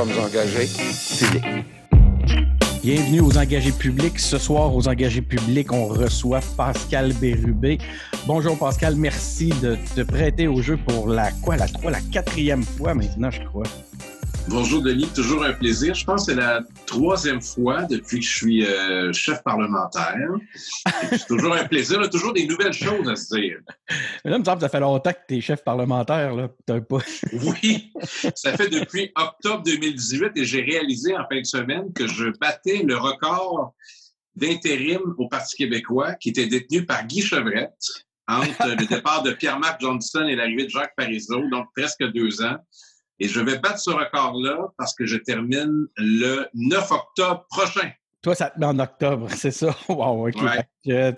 [0.00, 0.68] sommes engagés.
[2.82, 4.18] Bienvenue aux engagés publics.
[4.18, 7.76] Ce soir, aux engagés publics, on reçoit Pascal Bérubé.
[8.26, 12.62] Bonjour Pascal, merci de te prêter au jeu pour la quoi, la trois, la quatrième
[12.62, 13.66] fois maintenant, je crois.
[14.50, 15.94] Bonjour Denis, toujours un plaisir.
[15.94, 20.28] Je pense que c'est la troisième fois depuis que je suis euh, chef parlementaire.
[21.08, 23.58] C'est toujours un plaisir, a toujours des nouvelles choses à se dire.
[24.24, 26.34] là, il me semble que ça fait longtemps que tu es chef parlementaire.
[26.34, 26.48] Là.
[26.48, 26.98] Pas...
[27.32, 27.92] oui,
[28.34, 32.82] ça fait depuis octobre 2018 et j'ai réalisé en fin de semaine que je battais
[32.82, 33.74] le record
[34.34, 37.78] d'intérim au Parti québécois qui était détenu par Guy Chevrette
[38.26, 42.56] entre le départ de Pierre-Marc Johnson et l'arrivée de Jacques Parizeau, donc presque deux ans.
[43.20, 47.90] Et je vais battre ce record-là parce que je termine le 9 octobre prochain.
[48.22, 49.74] Toi, ça te met en octobre, c'est ça?
[49.88, 50.36] Wow, OK.
[50.88, 51.12] Euh,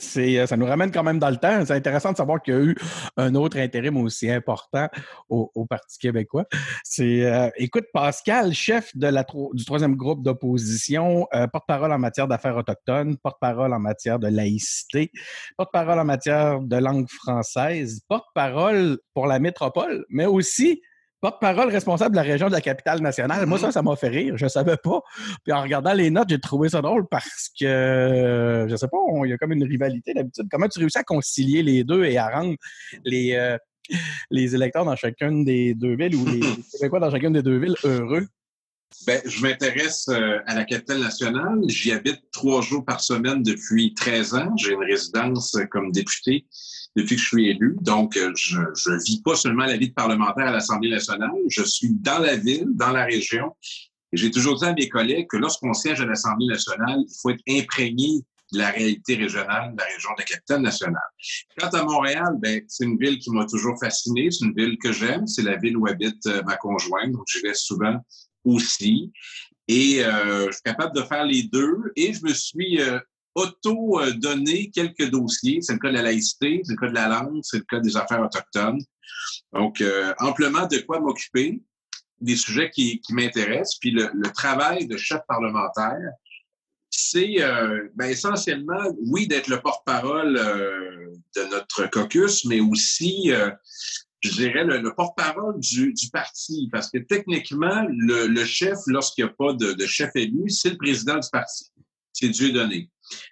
[0.47, 1.65] ça nous ramène quand même dans le temps.
[1.65, 2.77] C'est intéressant de savoir qu'il y a eu
[3.16, 4.89] un autre intérim aussi important
[5.28, 6.44] au, Parti québécois.
[6.84, 12.28] C'est, euh, écoute, Pascal, chef de la, du troisième groupe d'opposition, euh, porte-parole en matière
[12.28, 15.11] d'affaires autochtones, porte-parole en matière de laïcité,
[15.56, 20.83] porte-parole en matière de langue française, porte-parole pour la métropole, mais aussi
[21.23, 23.47] porte-parole responsable de la région de la capitale nationale.
[23.47, 24.37] Moi, ça, ça m'a fait rire.
[24.37, 25.01] Je ne savais pas.
[25.45, 29.31] Puis en regardant les notes, j'ai trouvé ça drôle parce que, je sais pas, il
[29.31, 30.48] y a comme une rivalité d'habitude.
[30.50, 32.56] Comment tu réussis à concilier les deux et à rendre
[33.05, 33.56] les, euh,
[34.31, 36.41] les électeurs dans chacune des deux villes ou les
[36.73, 38.27] Québécois dans chacune des deux villes heureux?
[39.07, 41.61] Ben, je m'intéresse euh, à la capitale nationale.
[41.69, 44.57] J'y habite trois jours par semaine depuis 13 ans.
[44.57, 46.47] J'ai une résidence comme député
[46.97, 47.77] depuis que je suis élu.
[47.81, 51.62] Donc, euh, je ne vis pas seulement la vie de parlementaire à l'Assemblée nationale, je
[51.62, 53.57] suis dans la ville, dans la région.
[54.12, 57.43] J'ai toujours dit à mes collègues que lorsqu'on siège à l'Assemblée nationale, il faut être
[57.49, 61.01] imprégné de la réalité régionale de la région de la capitale nationale.
[61.59, 64.93] Quant à Montréal, ben, c'est une ville qui m'a toujours fasciné, c'est une ville que
[64.93, 67.97] j'aime, c'est la ville où habite euh, ma conjointe, donc j'y vais souvent
[68.44, 69.12] aussi.
[69.69, 71.92] Et euh, je suis capable de faire les deux.
[71.97, 72.80] Et je me suis
[73.34, 75.60] auto-donner quelques dossiers.
[75.62, 77.80] C'est le cas de la laïcité, c'est le cas de la langue, c'est le cas
[77.80, 78.80] des affaires autochtones.
[79.53, 81.60] Donc, euh, amplement de quoi m'occuper,
[82.20, 83.78] des sujets qui, qui m'intéressent.
[83.78, 86.10] Puis le, travail de chef parlementaire,
[86.91, 93.32] c'est euh, ben, essentiellement, oui, d'être le porte-parole euh, de notre caucus, mais aussi,
[94.22, 96.69] je dirais, le, porte-parole du, du, parti.
[96.71, 100.71] Parce que techniquement, le, le chef, lorsqu'il n'y a pas de, de chef élu, c'est
[100.71, 101.72] le président du parti.
[102.12, 102.88] C'est Dieu donné.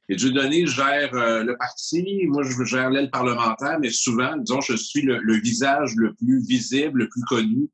[0.08, 4.60] Et Dieu donné gère euh, le parti, moi je gère l'aile parlementaire, mais souvent, disons,
[4.60, 7.68] je suis le, visage le plus visible, le plus connu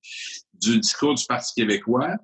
[0.54, 2.16] du discours du Parti québécois.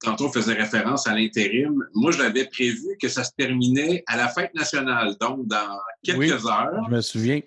[0.00, 1.82] Tantôt, on faisait référence à l'intérim.
[1.94, 6.46] Moi, je l'avais prévu que ça se terminait à la fête nationale, donc dans quelques
[6.46, 6.84] heures.
[6.88, 7.40] Je me souviens.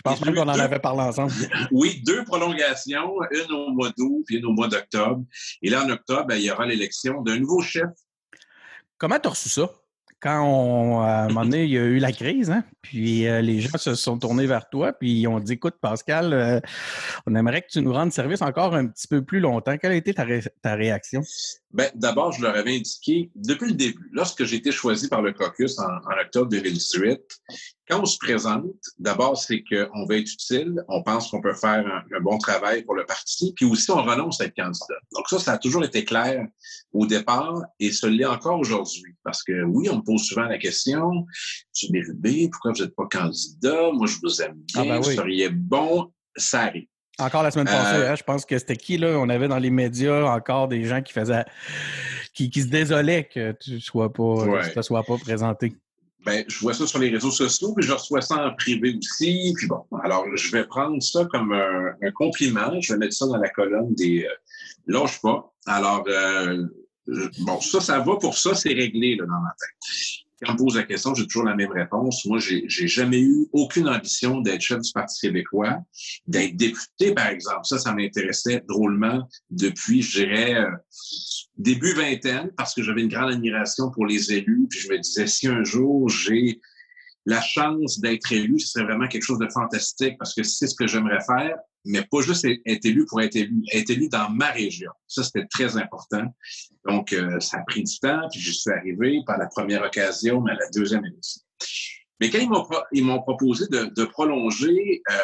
[0.00, 1.32] Je pense qu'on en avait parlé ensemble.
[1.70, 5.24] oui, deux prolongations, une au mois d'août puis une au mois d'octobre.
[5.62, 7.90] Et là, en octobre, ben, il y aura l'élection d'un nouveau chef.
[8.98, 9.70] Comment tu as reçu ça?
[10.20, 13.40] quand on, à un moment donné, il y a eu la crise, hein, puis euh,
[13.40, 16.60] les gens se sont tournés vers toi, puis ils ont dit Écoute, Pascal, euh,
[17.26, 19.78] on aimerait que tu nous rendes service encore un petit peu plus longtemps.
[19.78, 20.26] Quelle a été ta,
[20.62, 21.22] ta réaction?
[21.72, 25.32] Ben, d'abord, je leur avais indiqué depuis le début, lorsque j'ai été choisi par le
[25.32, 27.20] caucus en, en octobre 2018,
[27.90, 28.64] quand on se présente,
[28.98, 32.94] d'abord, c'est qu'on va être utile, on pense qu'on peut faire un, bon travail pour
[32.94, 34.94] le parti, puis aussi on renonce à être candidat.
[35.12, 36.46] Donc ça, ça a toujours été clair
[36.92, 39.16] au départ et ce l'est encore aujourd'hui.
[39.24, 41.26] Parce que oui, on me pose souvent la question,
[41.72, 43.90] tu B, pourquoi vous n'êtes pas candidat?
[43.92, 46.86] Moi, je vous aime bien, ah ben vous seriez bon, ça arrive.
[47.20, 49.18] Encore la semaine passée, euh, hein, je pense que c'était qui, là?
[49.18, 51.44] On avait dans les médias encore des gens qui faisaient
[52.32, 55.74] qui, se désolaient que tu sois pas, te sois pas présenté.
[56.24, 59.54] Ben, je vois ça sur les réseaux sociaux, puis je reçois ça en privé aussi.
[59.56, 62.78] Puis bon, alors je vais prendre ça comme un, compliment.
[62.80, 64.34] Je vais mettre ça dans la colonne des euh,
[64.86, 65.52] lâche pas.
[65.66, 66.66] Alors euh,
[67.40, 70.58] bon, ça, ça va pour ça, c'est réglé là, dans ma tête quand on me
[70.58, 72.24] pose la question, j'ai toujours la même réponse.
[72.24, 75.78] Moi, j'ai, j'ai jamais eu aucune ambition d'être chef du Parti québécois,
[76.26, 77.64] d'être député, par exemple.
[77.64, 80.70] Ça, ça m'intéressait drôlement depuis, je dirais, euh,
[81.56, 84.66] début vingtaine, parce que j'avais une grande admiration pour les élus.
[84.70, 86.60] Puis je me disais, si un jour j'ai
[87.26, 90.74] la chance d'être élu, ce serait vraiment quelque chose de fantastique parce que c'est ce
[90.74, 94.50] que j'aimerais faire, mais pas juste être élu pour être élu, être élu dans ma
[94.50, 94.90] région.
[95.06, 96.24] Ça, c'était très important.
[96.86, 100.40] Donc, euh, ça a pris du temps, puis je suis arrivé par la première occasion,
[100.40, 101.42] mais à la deuxième édition.
[102.20, 102.38] Mais quand
[102.92, 105.14] ils m'ont, proposé de, prolonger, euh,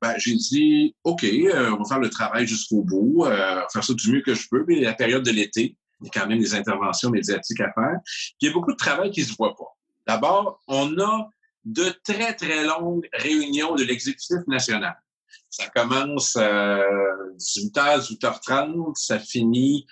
[0.00, 3.94] ben, j'ai dit, OK, euh, on va faire le travail jusqu'au bout, euh, faire ça
[3.94, 6.38] du mieux que je peux, mais la période de l'été, il y a quand même
[6.38, 7.98] des interventions médiatiques à faire.
[8.40, 9.76] Il y a beaucoup de travail qui se voit pas.
[10.06, 11.28] D'abord, on a
[11.64, 14.96] de très, très longues réunions de l'exécutif national.
[15.58, 16.82] Ça commence à
[17.38, 19.86] 18h, 18h30, ça finit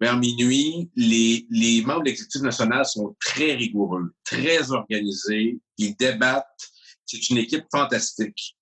[0.00, 5.60] vers minuit, les, les membres de l'exécutif national sont très rigoureux, très organisés.
[5.76, 6.46] Ils débattent.
[7.04, 8.56] C'est une équipe fantastique.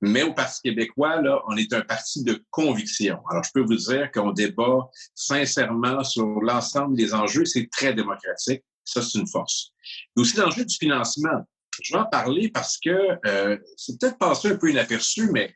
[0.00, 3.18] Mais au Parti québécois, là, on est un parti de conviction.
[3.28, 7.46] Alors, je peux vous dire qu'on débat sincèrement sur l'ensemble des enjeux.
[7.46, 8.62] C'est très démocratique.
[8.84, 9.72] Ça, c'est une force.
[10.16, 11.42] Et aussi l'enjeu du financement.
[11.82, 15.52] Je vais en parler parce que euh, c'est peut-être passé un peu inaperçu, mais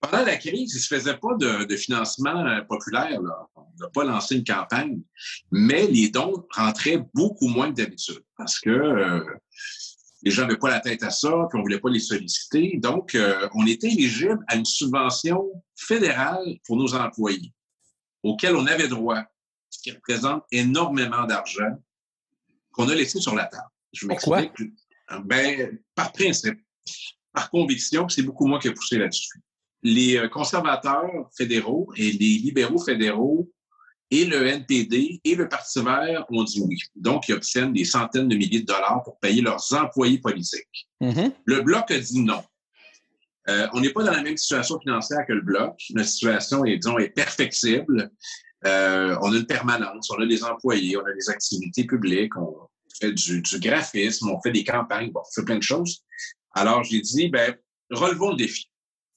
[0.00, 3.20] pendant la crise, il ne se faisait pas de, financement euh, populaire.
[3.20, 3.48] Là.
[3.56, 5.00] On n'a pas lancé une campagne,
[5.50, 9.24] mais les dons rentraient beaucoup moins que d'habitude parce que euh,
[10.22, 12.78] les gens n'avaient pas la tête à ça, puis on ne voulait pas les solliciter.
[12.78, 15.44] Donc, euh, on était éligible à une subvention
[15.76, 17.52] fédérale pour nos employés,
[18.22, 19.22] auquel on avait droit,
[19.70, 21.70] ce qui représente énormément d'argent
[22.72, 23.68] qu'on a laissé sur la table.
[23.92, 24.42] Je Pourquoi?
[25.24, 26.60] Ben, par principe,
[27.32, 29.40] par conviction, c'est beaucoup moi qui ai poussé là-dessus
[29.82, 33.50] les euh, conservateurs fédéraux et les libéraux fédéraux
[34.10, 36.78] et le NPD et le Parti vert ont dit oui.
[36.96, 40.88] Donc, ils obtiennent des centaines de milliers de dollars pour payer leurs employés politiques.
[41.02, 41.32] Mm-hmm.
[41.44, 42.42] Le Bloc a dit non.
[43.48, 45.80] Euh, on n'est pas dans la même situation financière que le Bloc.
[45.90, 48.10] Notre situation est, disons, est perfectible.
[48.66, 52.56] Euh, on a une permanence, on a des employés, on a des activités publiques, on
[53.00, 56.02] fait du, du graphisme, on fait des campagnes, bon, on fait plein de choses.
[56.52, 57.54] Alors, j'ai dit, ben,
[57.90, 58.68] relevons le défi.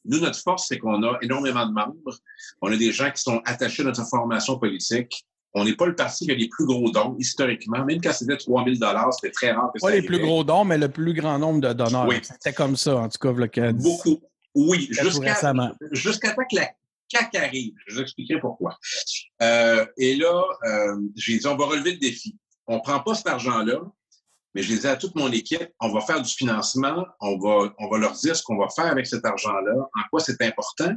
[0.05, 2.17] Nous, notre force, c'est qu'on a énormément de membres.
[2.61, 5.25] On a des gens qui sont attachés à notre formation politique.
[5.53, 7.83] On n'est pas le parti qui a les plus gros dons, historiquement.
[7.83, 8.75] Même quand c'était 3 000
[9.11, 11.59] c'était très rare que ça Pas les plus gros dons, mais le plus grand nombre
[11.59, 12.07] de donneurs.
[12.07, 12.19] Oui.
[12.21, 14.21] C'était comme ça, en tout cas, le Beaucoup.
[14.55, 15.37] Oui, jusqu'à
[15.91, 16.69] jusqu'à temps que la
[17.09, 17.73] CAQ arrive.
[17.87, 18.77] Je vous expliquerai pourquoi.
[19.41, 22.37] Euh, et là, euh, j'ai dit, on va relever le défi.
[22.67, 23.79] On ne prend pas cet argent-là,
[24.53, 27.89] mais je disais à toute mon équipe, on va faire du financement, on va, on
[27.89, 30.93] va leur dire ce qu'on va faire avec cet argent-là, en quoi c'est important.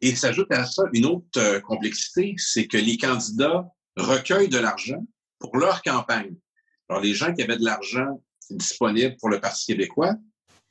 [0.00, 3.66] Et s'ajoute à ça une autre euh, complexité, c'est que les candidats
[3.96, 5.04] recueillent de l'argent
[5.38, 6.34] pour leur campagne.
[6.88, 8.20] Alors, les gens qui avaient de l'argent
[8.50, 10.14] disponible pour le Parti québécois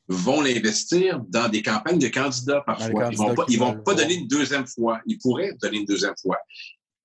[0.07, 3.09] vont l'investir dans des campagnes de candidats parfois.
[3.11, 4.99] Ils vont pas, ils vont pas donner une deuxième fois.
[5.05, 6.37] Ils pourraient donner une deuxième fois.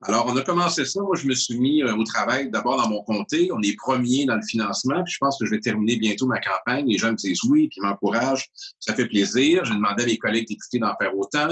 [0.03, 1.01] Alors, on a commencé ça.
[1.03, 3.51] Moi, je me suis mis euh, au travail d'abord dans mon comté.
[3.53, 5.03] On est premier dans le financement.
[5.03, 6.87] Puis je pense que je vais terminer bientôt ma campagne.
[6.87, 8.47] Les gens me disent oui, puis m'encouragent.
[8.79, 9.65] Ça fait plaisir.
[9.65, 11.49] J'ai demandé à mes collègues députés d'en faire autant,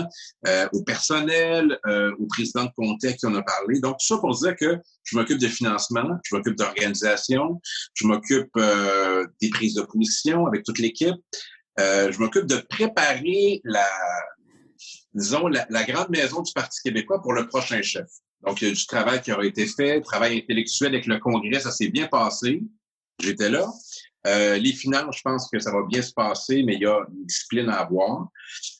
[0.46, 3.81] euh, au personnel, euh, au président de comté qui on a parlé.
[3.81, 7.60] Donc, tout ça pour dire que je m'occupe de financement, je m'occupe d'organisation,
[7.94, 11.16] je m'occupe euh, des prises de position avec toute l'équipe.
[11.78, 13.88] je m'occupe de préparer la,
[15.14, 18.06] disons, la, la, grande maison du Parti québécois pour le prochain chef.
[18.46, 21.60] Donc, il y a du travail qui aura été fait, travail intellectuel avec le Congrès,
[21.60, 22.62] ça s'est bien passé.
[23.19, 23.69] J'étais là.
[24.26, 26.98] Euh, les finances, je pense que ça va bien se passer, mais il y a
[27.08, 28.28] une discipline à avoir.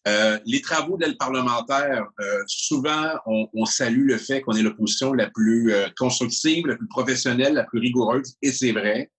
[0.09, 5.13] Euh, les travaux d'aide parlementaire, euh, souvent, on, on, salue le fait qu'on ait l'opposition
[5.13, 9.11] la plus euh, constructive, la plus professionnelle, la plus rigoureuse, et c'est vrai.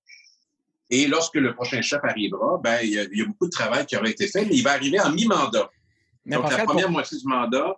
[0.89, 3.51] Et lorsque le prochain chef arrivera, ben, il y, a, il y, a, beaucoup de
[3.51, 5.69] travail qui aura été fait, mais il va arriver en mi-mandat.
[6.25, 7.77] Donc, la première moitié du mandat,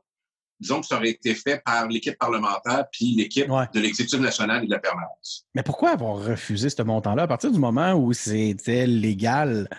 [0.60, 4.68] disons que ça aurait été fait par l'équipe parlementaire puis l'équipe de l'exécutif national et
[4.68, 5.46] de la permanence.
[5.56, 7.24] Mais pourquoi avoir refusé ce montant-là?
[7.24, 9.70] À partir du moment où c'était légal?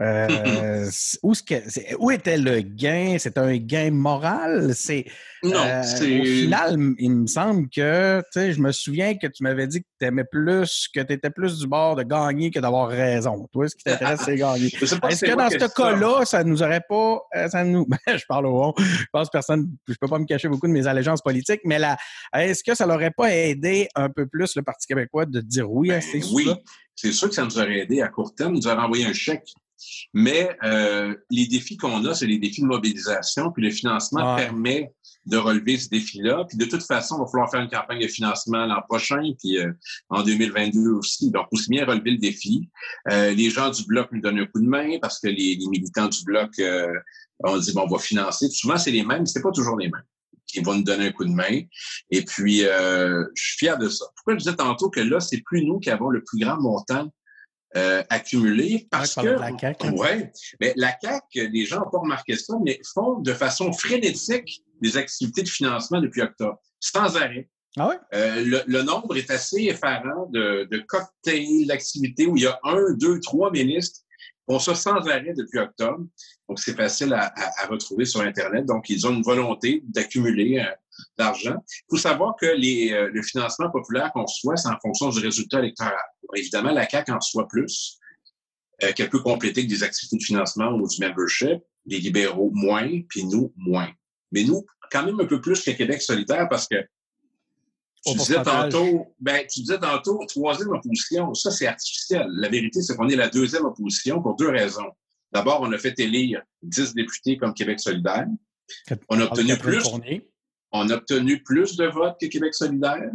[0.00, 0.90] Euh,
[1.22, 1.32] où,
[1.98, 3.16] où, était le gain?
[3.18, 4.74] C'est un gain moral?
[4.74, 5.06] C'est
[5.42, 9.42] non, euh, au final, il me semble que, tu sais, je me souviens que tu
[9.42, 12.58] m'avais dit que tu aimais plus, que tu étais plus du bord de gagner que
[12.58, 13.48] d'avoir raison.
[13.52, 14.66] Toi, ce qui t'intéresse, c'est gagner.
[14.66, 18.46] Est-ce que dans ce cas-là, ça nous aurait pas, euh, ça nous, ben, je parle
[18.46, 21.60] au rond, je pense personne, je peux pas me cacher beaucoup de mes allégeances politiques,
[21.64, 21.96] mais là,
[22.34, 25.90] est-ce que ça l'aurait pas aidé un peu plus le Parti québécois de dire oui
[25.92, 26.50] à ces ben, Oui,
[26.94, 29.48] c'est sûr que ça nous aurait aidé à court terme, nous aurait envoyé un chèque.
[30.14, 34.92] Mais euh, les défis qu'on a, c'est les défis de mobilisation, puis le financement permet
[35.26, 36.44] de relever ce défi-là.
[36.48, 39.58] Puis de toute façon, il va falloir faire une campagne de financement l'an prochain, puis
[39.58, 39.72] euh,
[40.08, 41.30] en 2022 aussi.
[41.30, 42.68] Donc, aussi bien relever le défi.
[43.10, 45.68] Euh, les gens du Bloc nous donnent un coup de main parce que les, les
[45.68, 46.92] militants du Bloc euh,
[47.40, 48.48] ont dit, bon, on va financer.
[48.48, 50.04] souvent, c'est les mêmes, mais c'est pas toujours les mêmes
[50.46, 51.60] qui vont nous donner un coup de main.
[52.10, 54.06] Et puis, euh, je suis fier de ça.
[54.14, 57.12] Pourquoi je disais tantôt que là, c'est plus nous qui avons le plus grand montant
[57.76, 59.92] euh, accumulé parce que la CAQ, hein.
[59.92, 64.62] ouais, mais la CAC, les gens n'ont pas remarqué ça, mais font de façon frénétique
[64.80, 67.50] des activités de financement depuis octobre, sans arrêt.
[67.76, 67.98] Ah ouais?
[68.14, 72.94] euh, le, nombre est assez effarant de, de cocktails, d'activités où il y a un,
[72.94, 76.06] deux, trois ministres qui font ça sans arrêt depuis octobre.
[76.48, 78.66] Donc, c'est facile à, à, retrouver sur Internet.
[78.66, 80.70] Donc, ils ont une volonté d'accumuler euh,
[81.18, 81.56] d'argent.
[81.68, 85.18] Il faut savoir que les, euh, le financement populaire qu'on reçoit, c'est en fonction du
[85.18, 85.94] résultat électoral.
[86.34, 87.98] évidemment, la CAQ en reçoit plus,
[88.82, 93.00] euh, qu'elle peut compléter avec des activités de financement ou du membership, les libéraux moins,
[93.08, 93.88] puis nous moins.
[94.32, 96.76] Mais nous, quand même un peu plus que Québec solidaire parce que
[98.04, 102.26] Tu disais, tantôt, ben, tu disais tantôt, troisième opposition, ça c'est artificiel.
[102.32, 104.92] La vérité, c'est qu'on est la deuxième opposition pour deux raisons.
[105.32, 108.26] D'abord, on a fait élire 10 députés comme Québec solidaire.
[109.08, 109.84] On a obtenu plus,
[110.72, 113.10] on a obtenu plus de votes que Québec solidaire.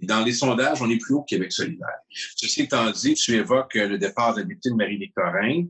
[0.00, 1.98] Dans les sondages, on est plus haut que Québec solidaire.
[2.10, 5.64] Ceci étant dit, tu évoques le départ de la députée de Marie-Victorin.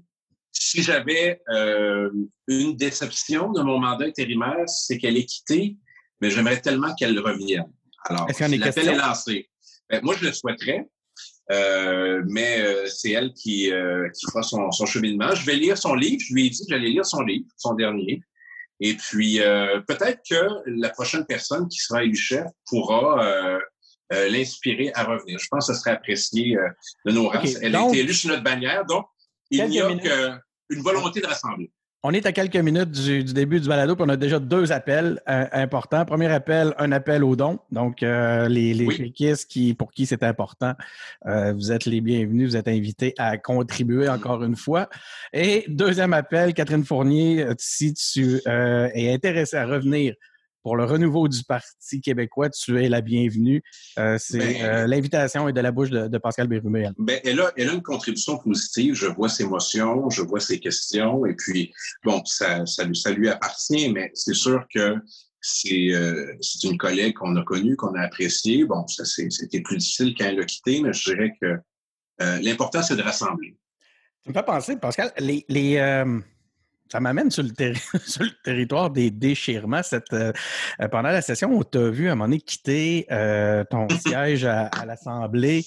[0.51, 2.11] Si j'avais euh,
[2.49, 5.77] une déception de mon mandat intérimaire, c'est qu'elle est quittée,
[6.21, 7.71] mais j'aimerais tellement qu'elle revienne.
[8.05, 9.49] Alors, l'appel est lancé.
[9.89, 10.89] Ben, moi, je le souhaiterais,
[11.53, 13.71] euh, mais euh, c'est elle qui,
[14.15, 15.35] qui fera son, son, cheminement.
[15.35, 16.23] Je vais lire son livre.
[16.27, 18.23] Je lui ai dit que j'allais lire son livre, son dernier.
[18.81, 19.39] Et puis,
[19.87, 23.59] peut-être que la prochaine personne qui sera élue chef pourra
[24.11, 25.39] l'inspirer à revenir.
[25.39, 26.57] Je pense que ce serait apprécié
[27.07, 27.43] de nos rangs.
[27.63, 29.07] Elle a été élue sur notre bannière, donc
[29.51, 31.71] il n'y a qu'une volonté de rassembler.
[32.09, 35.21] On est à quelques minutes du, début du balado, puis on a déjà deux appels
[35.29, 36.05] euh, importants.
[36.05, 37.59] Premier appel, un appel au don.
[37.73, 39.11] Donc, euh, les, les
[39.49, 40.75] qui, pour qui c'est important,
[41.27, 44.89] euh, vous êtes les bienvenus, vous êtes invités à contribuer encore une fois.
[45.33, 50.15] Et deuxième appel, Catherine Fournier, si tu es intéressé à revenir
[50.67, 53.63] pour le renouveau du Parti québécois, tu es la bienvenue.
[54.01, 56.89] Euh, c'est ben, euh, l'invitation est de la bouche de, Pascal Bérumé.
[56.99, 58.95] Ben, elle, a, elle a une contribution positive.
[58.95, 61.73] Je vois ses émotions, je vois ses questions, et puis,
[62.05, 64.97] bon, ça, ça, ça lui appartient, mais c'est sûr que
[65.41, 68.65] c'est euh, une collègue qu'on a connue, qu'on a appréciée.
[68.65, 71.61] Bon, ça c'était plus difficile quand elle a quitté, mais je dirais que
[72.43, 73.57] l'important, c'est de rassembler.
[74.25, 75.79] Ça me fait penser, Pascal, les, les
[76.91, 79.83] ça m'amène sur, le territoire des déchirements.
[79.83, 80.33] Cette, euh,
[80.81, 84.45] euh, pendant la session, on t'a vu à un moment donné quitter euh, ton siège
[84.45, 85.65] à, à l'Assemblée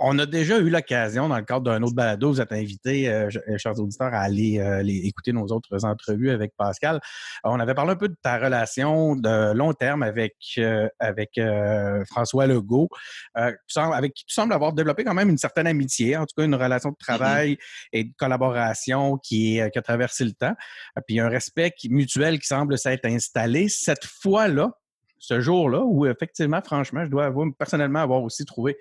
[0.00, 3.28] on a déjà eu l'occasion, dans le cadre d'un autre balado, vous êtes invité, euh,
[3.48, 7.00] euh, chers auditeurs, à aller euh, écouter nos autres entrevues avec Pascal.
[7.44, 10.34] on avait parlé un peu de ta relation de long terme avec,
[10.98, 11.38] avec
[12.08, 12.88] François Legault,
[13.34, 16.54] avec qui tu sembles avoir développé quand même une certaine amitié, en tout cas une
[16.54, 16.98] relation de mm-hmm.
[16.98, 17.58] travail
[17.92, 20.54] et de collaboration qui, qui a traversé le temps,
[21.06, 23.68] puis un respect mutuel qui semble s'être installé.
[23.68, 24.72] Cette fois-là,
[25.18, 28.76] ce jour-là, où effectivement, franchement, je dois avouer personnellement avoir aussi trouvé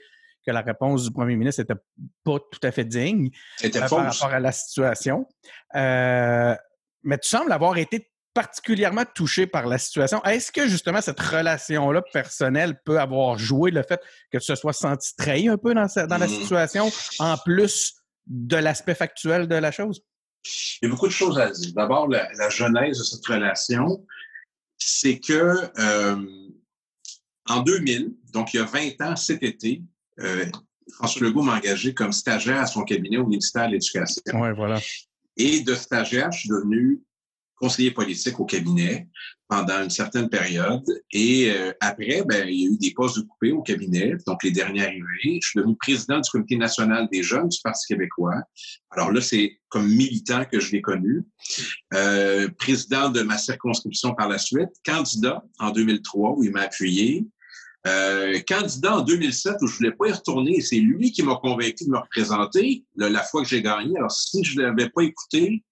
[0.46, 1.82] que la réponse du premier ministre n'était
[2.24, 3.30] pas tout à fait digne
[3.64, 5.28] euh, par rapport à la situation.
[5.76, 6.56] Euh,
[7.04, 10.24] mais tu sembles avoir été particulièrement touché par la situation.
[10.24, 14.00] Est-ce que justement cette relation-là personnelle peut avoir joué le fait
[14.32, 16.30] que tu te sois senti trahi un peu dans, la mmh.
[16.30, 17.96] situation, en plus
[18.28, 20.02] de l'aspect factuel de la chose?
[20.82, 21.74] Il y a beaucoup de choses à dire.
[21.76, 24.06] D'abord, la, genèse de cette relation,
[24.78, 26.26] c'est que euh,
[27.48, 29.82] en 2000, donc il y a 20 ans cet été,
[30.94, 34.22] François Legault m'a engagé comme stagiaire à son cabinet au ministère de l'Éducation.
[34.34, 34.80] Ouais, voilà.
[35.38, 37.02] Et de stagiaire, je suis devenu
[37.60, 39.08] conseiller politique au cabinet
[39.48, 40.86] pendant une certaine période.
[41.12, 44.52] Et euh, après, ben, il y a eu des postes occupés au cabinet, donc les
[44.52, 45.40] derniers arrivés.
[45.42, 48.42] Je suis devenu président du comité national des jeunes du Parti québécois.
[48.92, 51.24] Alors là, c'est comme militant que je l'ai connu.
[51.94, 57.26] Euh, président de ma circonscription par la suite, candidat en 2003 où il m'a appuyé.
[57.90, 61.86] Euh, candidat en 2007 où je voulais pas y retourner, c'est lui qui m'a convaincu
[61.86, 63.98] de me représenter la fois que j'ai gagné.
[63.98, 65.64] Alors, si je ne l'avais pas écouté,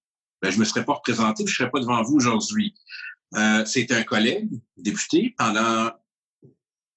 [0.42, 2.74] ben, je me serais pas représenté, je serais pas devant vous aujourd'hui.
[3.36, 5.92] Euh, C'était un collègue, député, pendant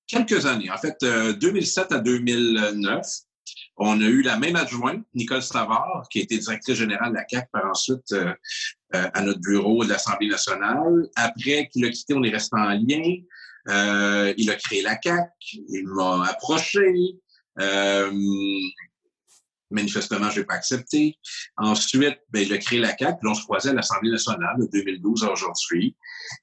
[0.07, 0.71] quelques années.
[0.71, 3.07] En fait, 2007 euh, à 2009,
[3.77, 7.25] on a eu la même adjointe, Nicole Savard, qui a été directrice générale de la
[7.25, 8.35] CAC par ensuite euh,
[8.91, 11.09] à notre bureau de l'Assemblée nationale.
[11.17, 13.03] Après qu'il a quitté, on est resté en lien.
[13.69, 17.17] Euh, il a créé la CAC, il m'a approché.
[17.59, 18.11] Euh,
[19.71, 21.19] manifestement, je n'ai pas accepté.
[21.57, 24.67] Ensuite, ben, il a créé la CAC, puis on se croisait à l'Assemblée nationale de
[24.73, 25.97] 2012 à aujourd'hui.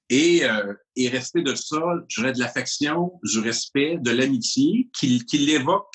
[0.09, 5.93] Et euh, de ça, je dirais, de l'affection, du respect, de l'amitié, qu'il l'évoque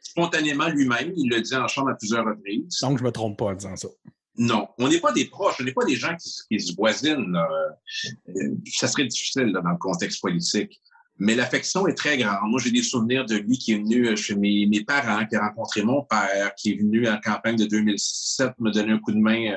[0.00, 1.12] spontanément lui-même.
[1.16, 2.78] Il le dit en chambre à plusieurs reprises.
[2.82, 3.88] Donc, je me trompe pas en disant ça.
[4.36, 7.36] Non, on n'est pas des proches, on n'est pas des gens qui, se voisinent.
[7.36, 10.80] Euh, ça serait difficile dans le contexte politique.
[11.18, 12.50] Mais l'affection est très grande.
[12.50, 15.82] Moi, j'ai des souvenirs de lui qui est venu chez mes, parents, qui a rencontré
[15.82, 19.56] mon père, qui est venu en campagne de 2007 me donner un coup de main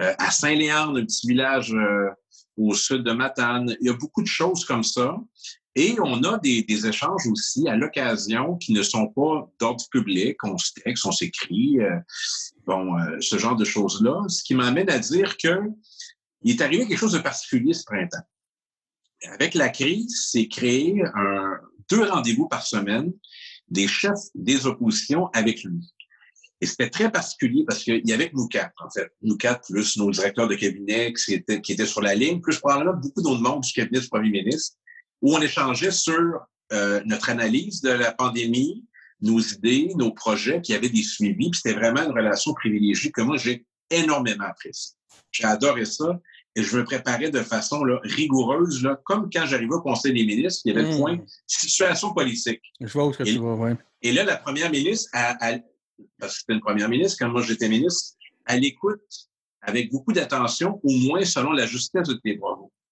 [0.00, 2.08] euh, à Saint-Léon, un petit village euh,
[2.56, 3.76] au sud de Matane.
[3.80, 5.16] Il y a beaucoup de choses comme ça.
[5.78, 10.42] Et on a des, échanges aussi à l'occasion qui ne sont pas d'ordre public.
[10.42, 11.98] On se texte, on s'écrit, euh,
[12.66, 14.22] bon, euh, ce genre de choses-là.
[14.28, 15.60] Ce qui m'amène à dire que
[16.40, 18.26] il est arrivé quelque chose de particulier ce printemps.
[19.24, 21.58] Avec la crise, c'est créé un,
[21.90, 23.12] deux rendez-vous par semaine
[23.68, 25.92] des chefs des oppositions avec lui.
[26.62, 29.10] Et c'était très particulier parce qu'il y avait nous quatre, en fait.
[29.20, 32.58] Nous quatre, plus nos directeurs de cabinet qui étaient, qui étaient sur la ligne, plus
[32.60, 34.78] probablement beaucoup d'autres monde du cabinet du premier ministre
[35.26, 36.38] où on échangeait sur
[36.72, 38.84] euh, notre analyse de la pandémie,
[39.20, 42.54] nos idées, nos projets, puis il y avait des suivis, puis c'était vraiment une relation
[42.54, 44.92] privilégiée que moi, j'ai énormément appréciée.
[45.32, 46.20] J'ai adoré ça
[46.54, 50.24] et je me préparais de façon là, rigoureuse, là, comme quand j'arrivais au Conseil des
[50.24, 50.98] ministres, il y avait le hmm.
[50.98, 51.18] point
[51.48, 52.62] situation politique.
[52.80, 53.70] Je vois où ce que tu oui.
[54.02, 55.10] Et là, la première ministre,
[56.20, 58.14] parce que c'était une première ministre, quand moi j'étais ministre,
[58.46, 59.02] elle écoute
[59.60, 62.36] avec beaucoup d'attention, au moins selon la justesse de tes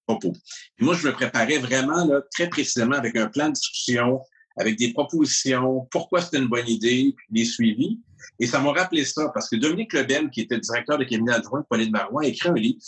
[0.09, 4.21] Et moi, je me préparais vraiment là, très précisément avec un plan de discussion,
[4.57, 8.01] avec des propositions, pourquoi c'était une bonne idée, puis des suivis.
[8.39, 11.61] Et ça m'a rappelé ça, parce que Dominique Lebel, qui était directeur de cabinet adjoint
[11.61, 12.81] de Pauline Marois, a écrit un livre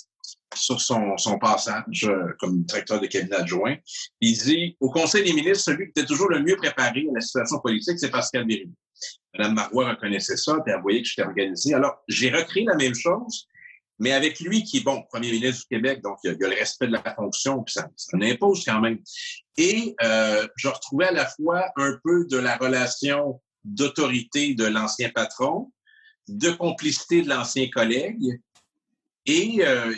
[0.55, 3.77] sur son, son passage euh, comme directeur de cabinet adjoint.
[4.21, 7.21] Il dit, au Conseil des ministres, celui qui était toujours le mieux préparé à la
[7.21, 8.73] situation politique, c'est Pascal Bérubé.
[9.37, 11.75] Madame Marois reconnaissait ça, puis elle voyait que j'étais organisé.
[11.75, 13.47] Alors, j'ai recréé la même chose,
[13.99, 16.55] mais avec lui qui est, bon, premier ministre du Québec, donc il y a, le
[16.55, 18.99] respect de la fonction, puis ça, ça impose quand même.
[19.57, 25.11] Et euh, je retrouvais à la fois un peu de la relation d'autorité de l'ancien
[25.11, 25.73] patron,
[26.29, 28.41] de complicité de l'ancien collègue,
[29.25, 29.95] et euh,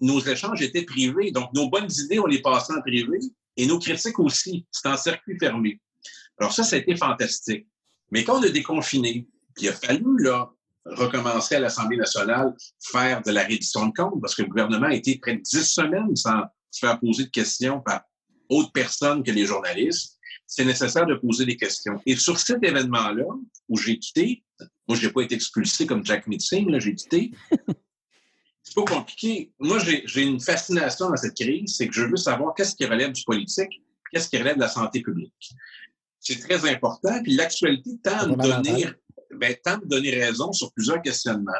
[0.00, 1.30] nos échanges étaient privés.
[1.30, 3.18] Donc, nos bonnes idées, on les passait en privé,
[3.56, 4.66] et nos critiques aussi.
[4.70, 5.80] C'est en circuit fermé.
[6.38, 7.66] Alors ça, ça a été fantastique.
[8.10, 10.50] Mais quand on a déconfiné, puis il a fallu là,
[10.90, 14.94] recommencer à l'Assemblée nationale faire de la reddition de comptes, parce que le gouvernement a
[14.94, 18.02] été près de dix semaines sans se faire poser de questions par
[18.48, 20.18] autres personnes que les journalistes.
[20.46, 22.00] C'est nécessaire de poser des questions.
[22.06, 23.26] Et sur cet événement-là,
[23.68, 24.42] où j'ai quitté,
[24.88, 27.32] moi, je n'ai pas été expulsé comme Jack Meeting, là, j'ai quitté.
[28.62, 29.52] C'est pas compliqué.
[29.58, 33.12] Moi, j'ai une fascination dans cette crise, c'est que je veux savoir qu'est-ce qui relève
[33.12, 35.32] du politique, qu'est-ce qui relève de la santé publique.
[36.20, 37.22] C'est très important.
[37.22, 38.88] Puis l'actualité tend à donner
[39.34, 41.52] ben, tente de donner raison sur plusieurs questionnements.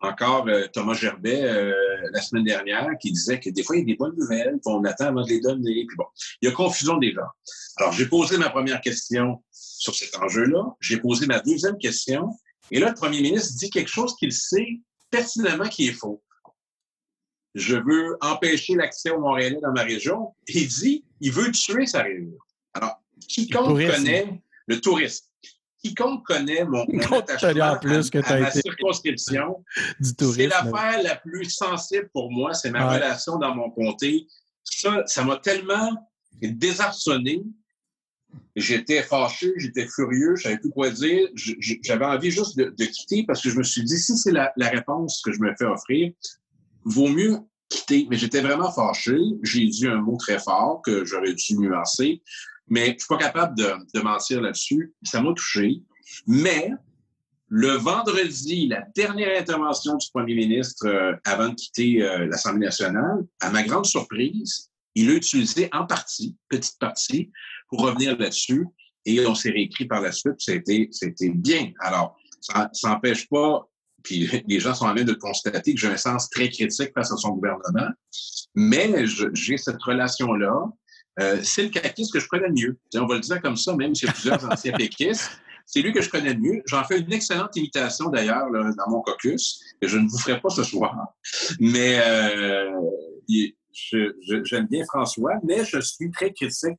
[0.00, 1.72] Encore euh, Thomas Gerbet euh,
[2.12, 4.84] la semaine dernière qui disait que des fois, il y a des bonnes nouvelles, qu'on
[4.84, 5.86] attend avant de les donner.
[5.86, 6.06] Puis bon,
[6.40, 7.28] il y a confusion des gens.
[7.76, 10.64] Alors, j'ai posé ma première question sur cet enjeu-là.
[10.80, 12.28] J'ai posé ma deuxième question.
[12.70, 14.80] Et là, le premier ministre dit quelque chose qu'il sait
[15.10, 16.22] pertinemment qui est faux.
[17.54, 20.34] Je veux empêcher l'accès aux Montréalais dans ma région.
[20.48, 22.38] Il dit, il veut tuer sa région.
[22.72, 22.96] Alors,
[23.28, 25.26] quiconque connaît le tourisme,
[25.82, 29.64] quiconque connaît mon, attachement plus que à, ma circonscription,
[30.00, 34.26] c'est l'affaire la plus sensible pour moi, c'est ma relation dans mon comté.
[34.64, 36.08] Ça, ça m'a tellement
[36.40, 37.42] désarçonné.
[38.56, 41.28] J'étais fâché, j'étais furieux, je savais plus quoi dire.
[41.34, 44.68] J'avais envie juste de, quitter parce que je me suis dit, si c'est la, la
[44.68, 46.12] réponse que je me fais offrir,
[46.84, 48.06] vaut mieux quitter.
[48.08, 49.18] Mais j'étais vraiment fâché.
[49.42, 52.22] J'ai dit un mot très fort que j'aurais dû nuancer.
[52.68, 54.92] Mais je suis pas capable de, mentir là-dessus.
[55.02, 55.82] Ça m'a touché.
[56.26, 56.70] Mais
[57.48, 63.24] le vendredi, la dernière intervention du premier ministre euh, avant de quitter euh, l'Assemblée nationale,
[63.40, 67.30] à ma grande surprise, il a utilisé en partie, petite partie,
[67.68, 68.66] pour revenir là-dessus.
[69.04, 70.36] Et on s'est réécrit par la suite.
[70.38, 71.72] C'était, c'était bien.
[71.80, 73.68] Alors, ça n'empêche pas,
[74.02, 77.12] puis les gens sont en train de constater que j'ai un sens très critique face
[77.12, 77.88] à son gouvernement,
[78.54, 80.70] mais j'ai cette relation-là
[81.20, 82.78] euh, c'est le caquiste que je connais le mieux.
[82.96, 85.30] on va le dire comme ça, même a plusieurs anciens péquistes.
[85.66, 86.62] C'est lui que je connais le mieux.
[86.66, 90.50] J'en fais une excellente imitation d'ailleurs dans mon caucus, que je ne vous ferai pas
[90.50, 90.94] ce soir.
[91.60, 92.70] Mais euh,
[94.44, 96.78] j'aime bien François, mais je suis très critique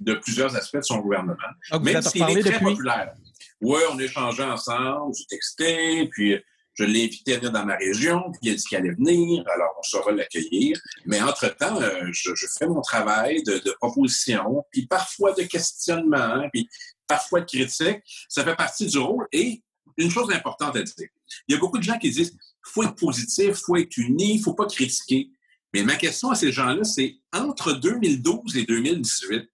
[0.00, 1.36] de plusieurs aspects de son gouvernement.
[1.70, 3.14] Ah, même s'il est très populaire.
[3.60, 6.36] Oui, on échangeait ensemble, j'ai texté, puis
[6.74, 9.44] je l'ai invité à venir dans ma région, puis il a dit qu'il allait venir,
[9.54, 10.80] alors on saura l'accueillir.
[11.04, 16.68] Mais entre-temps, euh, je, fais mon travail de, proposition, puis parfois de questionnement, puis
[17.06, 18.00] parfois de critique.
[18.28, 19.26] Ça fait partie du rôle.
[19.32, 19.62] Et
[19.98, 21.08] une chose importante à dire,
[21.48, 24.54] il y a beaucoup de gens qui disent faut être positif, faut être uni, faut
[24.54, 25.30] pas critiquer.
[25.74, 29.48] Mais ma question à ces gens-là, c'est entre 2012 et 2018,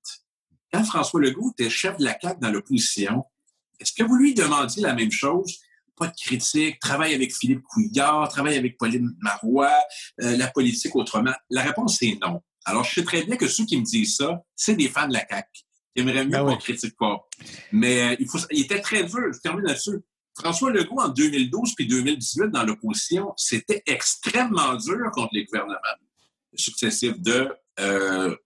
[0.72, 3.24] quand François Legault était chef de la CAQ dans l'opposition,
[3.80, 5.60] est-ce que vous lui demandiez la même chose?
[5.98, 9.72] Pas de critique, travaille avec Philippe Couillard, travaille avec Pauline Marois,
[10.22, 11.34] euh, la politique autrement?
[11.50, 12.40] La réponse est non.
[12.64, 15.14] Alors, je sais très bien que ceux qui me disent ça, c'est des fans de
[15.14, 15.48] la CAQ.
[15.94, 17.26] Ils aimeraient mieux ben qu'on ne critique pas.
[17.72, 19.32] Mais euh, il, faut, il était très dur.
[19.32, 20.00] Je termine là-dessus.
[20.38, 25.78] François Legault, en 2012 puis 2018, dans l'opposition, c'était extrêmement dur contre les gouvernements
[26.54, 27.52] successifs de...
[27.80, 28.36] Euh,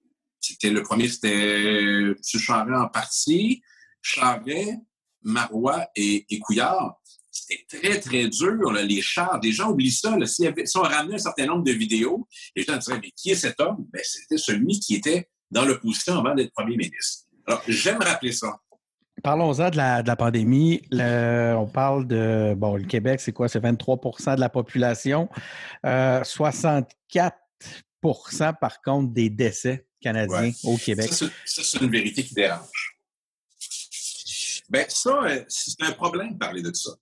[0.40, 2.16] c'était le premier, c'était M.
[2.24, 3.62] Charest en partie,
[4.00, 4.78] Charest,
[5.22, 7.01] Marois et Couillard
[7.32, 9.40] c'était très, très dur, les chars.
[9.40, 10.16] Des gens oublient ça.
[10.16, 10.26] Là.
[10.26, 13.58] Si, on ramenait un certain nombre de vidéos, les gens diraient, mais qui est cet
[13.60, 13.86] homme?
[13.92, 17.24] Ben, c'était celui qui était dans l'opposition avant d'être premier ministre.
[17.46, 18.58] Alors, j'aime rappeler ça.
[19.22, 20.82] Parlons-en de la, pandémie.
[20.92, 23.48] on parle de, bon, le Québec, c'est quoi?
[23.48, 25.28] C'est 23% de la population.
[25.84, 27.32] 64%
[28.60, 31.12] par contre, des décès canadiens au Québec.
[31.12, 32.92] Ça, c'est une vérité qui dérange.
[34.68, 36.92] Bien, ça, euh, c'est un problème de parler de ça.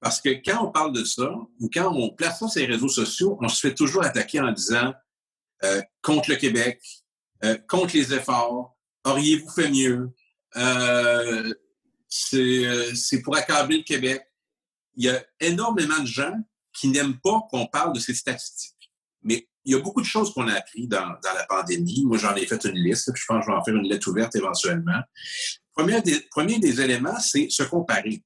[0.00, 1.30] Parce que quand on parle de ça,
[1.60, 4.52] ou quand on place ça sur les réseaux sociaux, on se fait toujours attaquer en
[4.52, 4.92] disant
[5.64, 6.80] euh, contre le Québec,
[7.44, 10.10] euh, contre les efforts, auriez-vous fait mieux,
[10.56, 11.54] euh,
[12.08, 14.22] c'est pour accabler le Québec.
[14.96, 16.34] Il y a énormément de gens
[16.74, 18.92] qui n'aiment pas qu'on parle de ces statistiques.
[19.22, 22.04] Mais il y a beaucoup de choses qu'on a appris dans, la pandémie.
[22.04, 23.88] Moi, j'en ai fait une liste, puis je pense que je vais en faire une
[23.88, 25.00] lettre ouverte éventuellement.
[25.74, 28.22] Premier des éléments, c'est se comparer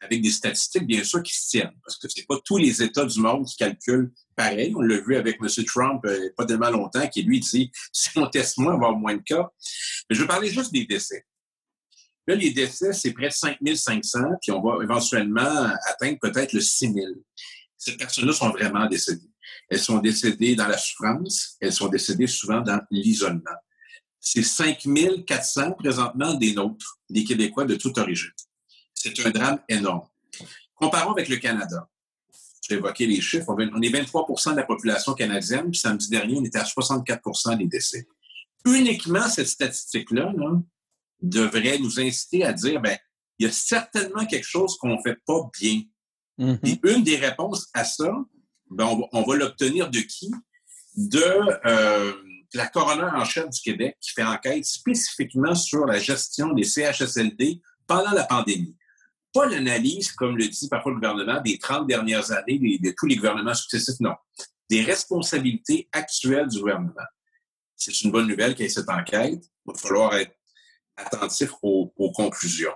[0.00, 1.74] avec des statistiques, bien sûr, qui se tiennent.
[1.84, 4.72] Parce que c'est pas tous les États du monde qui calculent pareil.
[4.76, 5.64] On l'a vu avec M.
[5.64, 8.98] Trump euh, pas tellement longtemps, qui lui dit si on teste moins, on va avoir
[8.98, 9.48] moins de cas.
[10.08, 11.26] Mais je vais parler juste des décès.
[12.26, 17.16] Là, les décès, c'est près de 5500, puis on va éventuellement atteindre peut-être le 6000.
[17.76, 19.30] Ces personnes-là sont vraiment décédées.
[19.68, 23.56] Elles sont décédées dans la souffrance, elles sont décédées souvent dans l'isolement.
[24.20, 28.30] C'est 5400 présentement des nôtres, des Québécois de toute origine.
[29.02, 30.06] C'est un drame énorme.
[30.74, 31.88] Comparons avec le Canada.
[32.60, 33.46] J'ai évoqué les chiffres.
[33.48, 37.66] On est 23% de la population canadienne, puis samedi dernier, on était à 64% des
[37.66, 38.06] décès.
[38.66, 40.34] Uniquement cette statistique-là
[41.22, 42.96] devrait nous inciter à dire, ben,
[43.38, 45.82] il y a certainement quelque chose qu'on ne fait pas bien.
[46.38, 46.68] Mm-hmm.
[46.68, 48.12] Et une des réponses à ça,
[48.68, 50.30] ben, on va, l'obtenir de qui?
[50.94, 51.24] De
[51.64, 52.12] euh,
[52.52, 57.62] la coroner en chef du Québec qui fait enquête spécifiquement sur la gestion des CHSLD
[57.86, 58.76] pendant la pandémie
[59.32, 63.16] pas l'analyse, comme le dit parfois le gouvernement, des 30 dernières années de, tous les
[63.16, 64.14] gouvernements successifs, non.
[64.68, 66.92] Des responsabilités actuelles du gouvernement.
[67.76, 69.42] C'est une bonne nouvelle qu'il y ait cette enquête.
[69.66, 70.34] Il va falloir être
[70.96, 72.74] attentif aux, conclusions.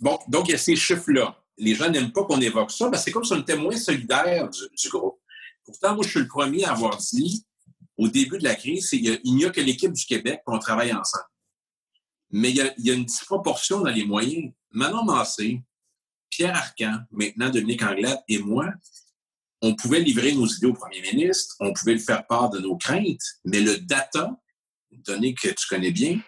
[0.00, 1.38] Bon, donc, il y a ces chiffres-là.
[1.58, 4.48] Les gens n'aiment pas qu'on évoque ça, mais c'est comme si on était moins solidaire
[4.48, 5.20] du, groupe.
[5.64, 7.44] Pourtant, moi, je suis le premier à avoir dit,
[7.96, 10.92] au début de la crise, il n'y a, a, que l'équipe du Québec qu'on travaille
[10.92, 11.24] ensemble.
[12.32, 14.52] Mais il y, a, une disproportion dans les moyens.
[14.70, 15.62] Manon Massé,
[16.30, 18.72] Pierre Arcan, maintenant Dominique Anglade et moi,
[19.60, 22.76] on pouvait livrer nos idées au premier ministre, on pouvait le faire part de nos
[22.76, 24.36] craintes, mais le data,
[24.90, 26.20] donné que tu connais bien,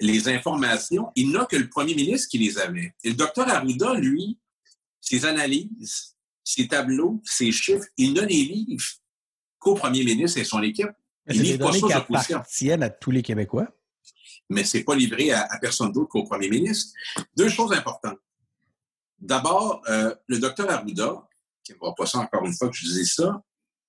[0.00, 2.94] les informations, il n'a que le premier ministre qui les avait.
[3.04, 4.38] Et le docteur Arruda, lui,
[5.00, 8.84] ses analyses, ses tableaux, ses chiffres, il ne les livre
[9.58, 10.90] qu'au premier ministre et son équipe.
[11.30, 13.68] Il livre pas ça appartiennent à tous les Québécois?
[14.48, 16.92] Mais c'est pas livré à, personne d'autre qu'au premier ministre.
[17.36, 18.18] Deux choses importantes.
[19.18, 21.28] D'abord, euh, le docteur Arruda,
[21.64, 23.42] qui ne va pas ça encore une fois que je disais ça,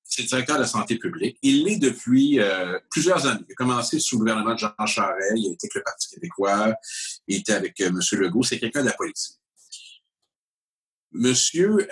[0.04, 1.38] c'est directeur de la santé publique.
[1.44, 3.46] Il l'est depuis euh, plusieurs années.
[3.48, 6.10] Il a commencé sous le gouvernement de Jean Charest, il a été avec le Parti
[6.10, 6.74] québécois,
[7.28, 8.00] il était avec euh, M.
[8.20, 9.36] Legault, c'est quelqu'un de la politique.
[11.12, 11.88] Monsieur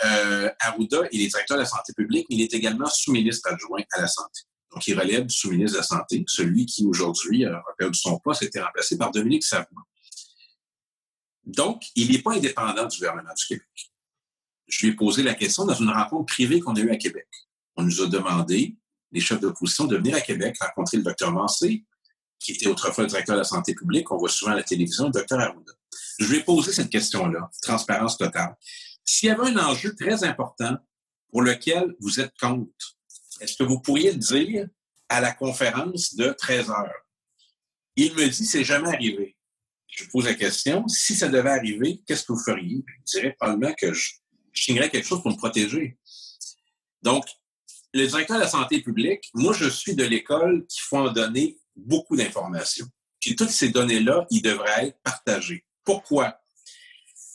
[0.60, 4.02] Arruda, il est directeur de la santé publique, mais il est également sous-ministre adjoint à
[4.02, 4.42] la santé.
[4.86, 8.46] Il relève du sous-ministre de la Santé, celui qui aujourd'hui a perdu son poste, a
[8.46, 9.84] été remplacé par Dominique Savoie.
[11.46, 13.92] Donc, il n'est pas indépendant du gouvernement du Québec.
[14.68, 17.28] Je lui ai posé la question dans une rencontre privée qu'on a eue à Québec.
[17.78, 18.76] On nous a demandé,
[19.12, 21.86] les chefs d'opposition, de venir à Québec rencontrer le docteur Mancé,
[22.38, 24.12] qui était autrefois le directeur de la santé publique.
[24.12, 25.72] On voit souvent à la télévision le docteur Arruda.
[26.20, 28.56] Je lui ai posé cette question-là, transparence totale.
[29.06, 30.78] S'il y avait un enjeu très important
[31.30, 32.97] pour lequel vous êtes contre,
[33.40, 34.68] est-ce que vous pourriez le dire
[35.10, 37.06] à la conférence de 13 heures?
[37.96, 39.36] Il me dit, c'est jamais arrivé.
[39.88, 42.84] Je pose la question, si ça devait arriver, qu'est-ce que vous feriez?
[42.88, 44.12] Je dirais probablement que je,
[44.54, 45.98] signerais quelque chose pour me protéger.
[47.02, 47.26] Donc,
[47.94, 52.16] le directeur de la santé publique, moi, je suis de l'école qui en donner beaucoup
[52.16, 52.88] d'informations.
[53.20, 55.66] Puis toutes ces données-là, ils devraient être partagées.
[55.84, 56.40] Pourquoi?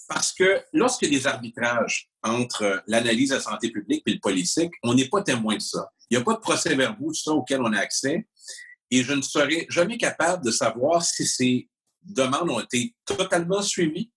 [0.09, 4.95] Parce que lorsque des arbitrages entre l'analyse de la santé publique et le politique, on
[4.95, 5.91] n'est pas témoin de ça.
[6.09, 8.27] Il n'y a pas de procès-verbaux, tout ça, auquel on a accès.
[8.91, 11.69] Et je ne serai jamais capable de savoir si ces
[12.03, 14.11] demandes ont été totalement suivies,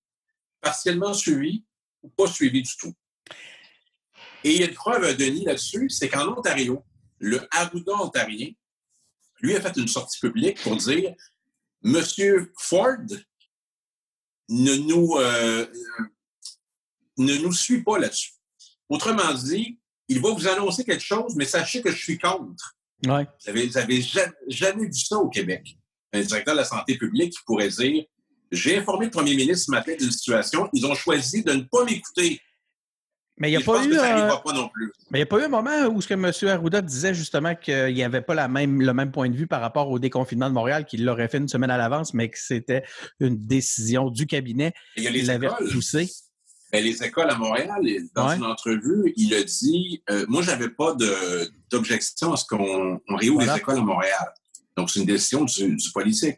[0.61, 1.65] partiellement suivies
[2.03, 2.93] ou pas suivies du tout.
[4.43, 6.83] Et il y a une preuve, Denis, là-dessus, c'est qu'en Ontario,
[7.19, 8.49] le Arruda ontarien,
[9.41, 11.13] lui a fait une sortie publique pour dire
[11.81, 12.97] Monsieur Ford
[14.49, 15.65] ne nous, euh,
[17.17, 18.31] ne nous suit pas là-dessus.
[18.89, 22.75] Autrement dit, il va vous annoncer quelque chose, mais sachez que je suis contre.
[23.05, 23.27] Ouais.
[23.47, 24.01] Vous n'avez
[24.47, 25.75] jamais, vu ça au Québec.
[26.13, 28.05] Un directeur de la santé publique qui pourrait dire
[28.51, 31.83] J'ai informé le premier ministre ce matin d'une situation, ils ont choisi de ne pas
[31.83, 32.39] m'écouter.
[33.37, 33.89] Mais il n'y a, pas eu,
[35.11, 36.31] Mais il a pas eu un moment où ce que M.
[36.49, 39.59] Arruda disait justement qu'il n'y avait pas la même, le même point de vue par
[39.59, 42.83] rapport au déconfinement de Montréal, qu'il l'aurait fait une semaine à l'avance, mais que c'était
[43.19, 44.71] une décision du cabinet.
[44.95, 46.09] Il l'avait poussé.
[46.75, 47.81] Ben, les écoles à Montréal,
[48.13, 50.93] dans une entrevue, il a dit euh, Moi, j'avais pas
[51.71, 54.33] d'objection à ce qu'on réouvre les écoles à Montréal.
[54.75, 56.37] Donc, c'est une décision du, politique.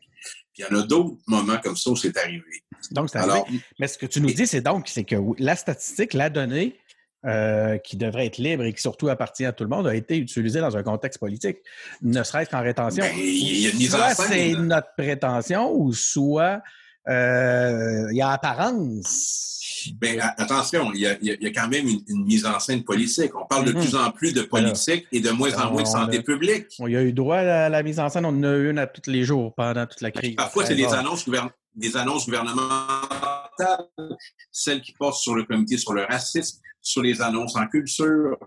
[0.54, 2.44] Puis il y en a d'autres moments comme ça où c'est arrivé.
[2.92, 3.42] Donc, c'est arrivé.
[3.80, 6.78] Mais ce que tu nous dis, c'est donc c'est que la statistique, la donnée,
[7.26, 10.18] euh, qui devrait être libre et qui surtout appartient à tout le monde, a été
[10.18, 11.58] utilisée dans un contexte politique,
[12.04, 13.04] ne serait-ce qu'en rétention.
[13.04, 16.62] Ben, il y a une mise soit c'est notre prétention ou soit
[17.08, 19.48] il y a apparence
[19.94, 23.36] ben, attention, il y, a, quand même une, mise en scène politique.
[23.36, 23.80] On parle de mm-hmm.
[23.80, 26.68] plus en plus de politique et de moins en moins de santé publique.
[26.80, 28.26] On y a eu droit à la, mise en scène.
[28.26, 30.36] On en a eu une à tous les jours pendant toute la crise.
[30.36, 31.30] Parfois, c'est des annonces,
[31.76, 33.86] des annonces gouvernementales,
[34.52, 38.38] celles qui portent sur le comité sur le racisme, sur les annonces en culture,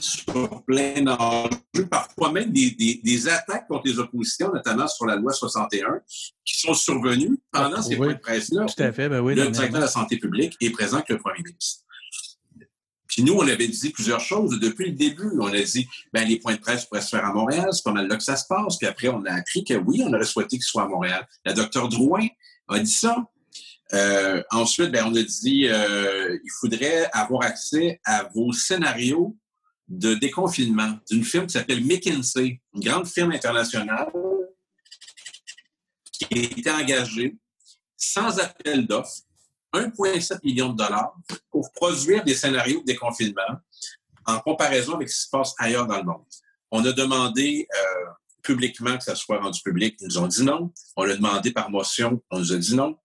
[0.00, 6.00] sur plein d'enjeux, parfois même des, attaques contre les oppositions, notamment sur la loi 61,
[6.44, 8.66] qui sont survenues pendant ces points de presse-là.
[8.66, 9.36] Tout à fait, ben oui.
[9.36, 11.84] Le directeur de la santé publique est présent que le premier ministre.
[13.06, 15.30] Puis nous, on avait dit plusieurs choses depuis le début.
[15.38, 17.92] On a dit, ben, les points de presse pourraient se faire à Montréal, c'est pas
[17.92, 18.78] mal là que ça se passe.
[18.78, 21.24] Puis après, on a appris que oui, on aurait souhaité qu'il soit à Montréal.
[21.44, 22.26] La docteur Drouin
[22.68, 23.24] a dit ça.
[23.92, 29.36] Euh, ensuite, ben, on a dit euh, il faudrait avoir accès à vos scénarios
[29.88, 34.10] de déconfinement d'une firme qui s'appelle McKinsey, une grande firme internationale
[36.12, 37.36] qui a été engagée
[37.96, 39.22] sans appel d'offres,
[39.74, 41.14] 1,7 million de dollars
[41.50, 43.42] pour produire des scénarios de déconfinement
[44.26, 46.24] en comparaison avec ce qui se passe ailleurs dans le monde.
[46.70, 48.10] On a demandé euh,
[48.42, 50.72] publiquement que ça soit rendu public, ils nous ont dit non.
[50.96, 52.96] On l'a demandé par motion, on nous a dit non.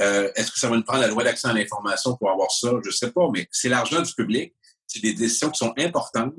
[0.00, 2.70] Euh, est-ce que ça va nous prendre la loi d'accès à l'information pour avoir ça?
[2.82, 4.54] Je ne sais pas, mais c'est l'argent du public.
[4.86, 6.34] C'est des décisions qui sont importantes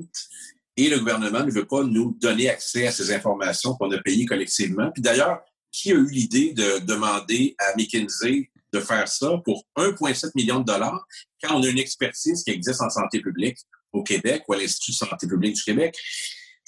[0.76, 4.26] et le gouvernement ne veut pas nous donner accès à ces informations qu'on a payées
[4.26, 4.90] collectivement.
[4.90, 10.30] Puis d'ailleurs, qui a eu l'idée de demander à McKinsey de faire ça pour 1,7
[10.34, 11.06] million de dollars
[11.42, 13.58] quand on a une expertise qui existe en santé publique
[13.92, 15.94] au Québec ou à l'Institut de santé publique du Québec?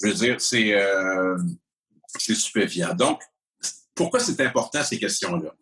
[0.01, 1.37] Je veux dire, c'est euh,
[2.17, 2.93] stupéfiant.
[2.93, 3.21] Donc,
[3.95, 5.55] pourquoi c'est important ces questions-là?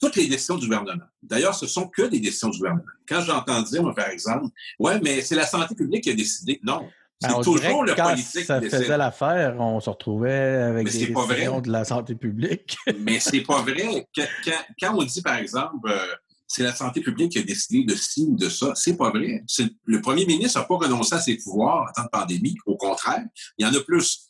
[0.00, 1.04] Toutes les décisions du gouvernement.
[1.22, 2.84] D'ailleurs, ce sont que des décisions du gouvernement.
[3.08, 4.46] Quand j'entends dire, moi, par exemple,
[4.78, 6.60] ouais, mais c'est la santé publique qui a décidé.
[6.62, 6.88] Non.
[7.20, 11.60] C'est ben, toujours le quand politique ça faisait l'affaire, on se retrouvait avec des décisions
[11.60, 12.76] de la santé publique.
[13.00, 14.06] mais c'est pas vrai.
[14.80, 15.98] Quand, on dit, par exemple, euh,
[16.46, 19.42] c'est la santé publique qui a décidé de ci ou de ça, c'est pas vrai.
[19.84, 22.54] Le premier ministre n'a pas renoncé à ses pouvoirs en temps de pandémie.
[22.66, 23.24] Au contraire,
[23.58, 24.27] il y en a plus.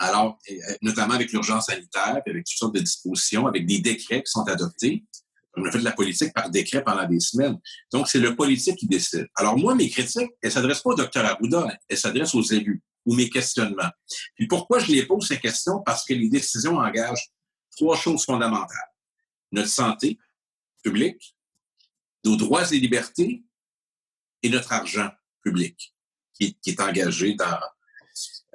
[0.00, 4.30] Alors, euh, notamment avec l'urgence sanitaire, avec toutes sortes de dispositions, avec des décrets qui
[4.30, 5.04] sont adoptés.
[5.56, 7.58] On a fait de la politique par décret pendant des semaines.
[7.92, 9.28] Donc, c'est le politique qui décide.
[9.36, 13.14] Alors, moi, mes critiques, elles s'adressent pas au docteur Arruda, elles s'adressent aux élus ou
[13.14, 13.90] mes questionnements.
[14.36, 15.82] Puis pourquoi je les pose ces questions?
[15.84, 17.30] Parce que les décisions engagent
[17.76, 18.78] trois choses fondamentales.
[19.52, 20.18] Notre santé
[20.82, 21.36] publique,
[22.24, 23.42] nos droits et libertés
[24.42, 25.10] et notre argent
[25.42, 25.94] public
[26.38, 27.58] qui est engagé dans,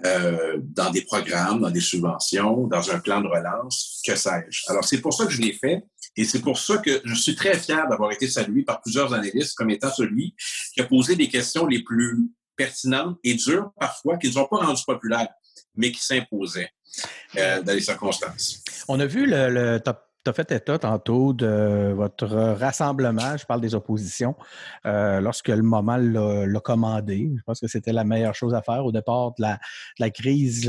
[0.03, 4.63] euh, dans des programmes, dans des subventions, dans un plan de relance, que sais-je.
[4.67, 5.83] Alors, c'est pour ça que je l'ai fait
[6.17, 9.55] et c'est pour ça que je suis très fier d'avoir été salué par plusieurs analystes
[9.55, 10.35] comme étant celui
[10.73, 14.57] qui a posé des questions les plus pertinentes et dures parfois, qui ne sont pas
[14.57, 15.29] rendues populaires,
[15.75, 16.71] mais qui s'imposaient
[17.37, 18.63] euh, dans les circonstances.
[18.87, 23.45] On a vu le, le top tu as fait état tantôt de votre rassemblement, je
[23.45, 24.35] parle des oppositions,
[24.85, 27.31] euh, lorsque le moment l'a commandé.
[27.37, 28.85] Je pense que c'était la meilleure chose à faire.
[28.85, 29.45] Au départ de
[29.99, 30.63] la, crise,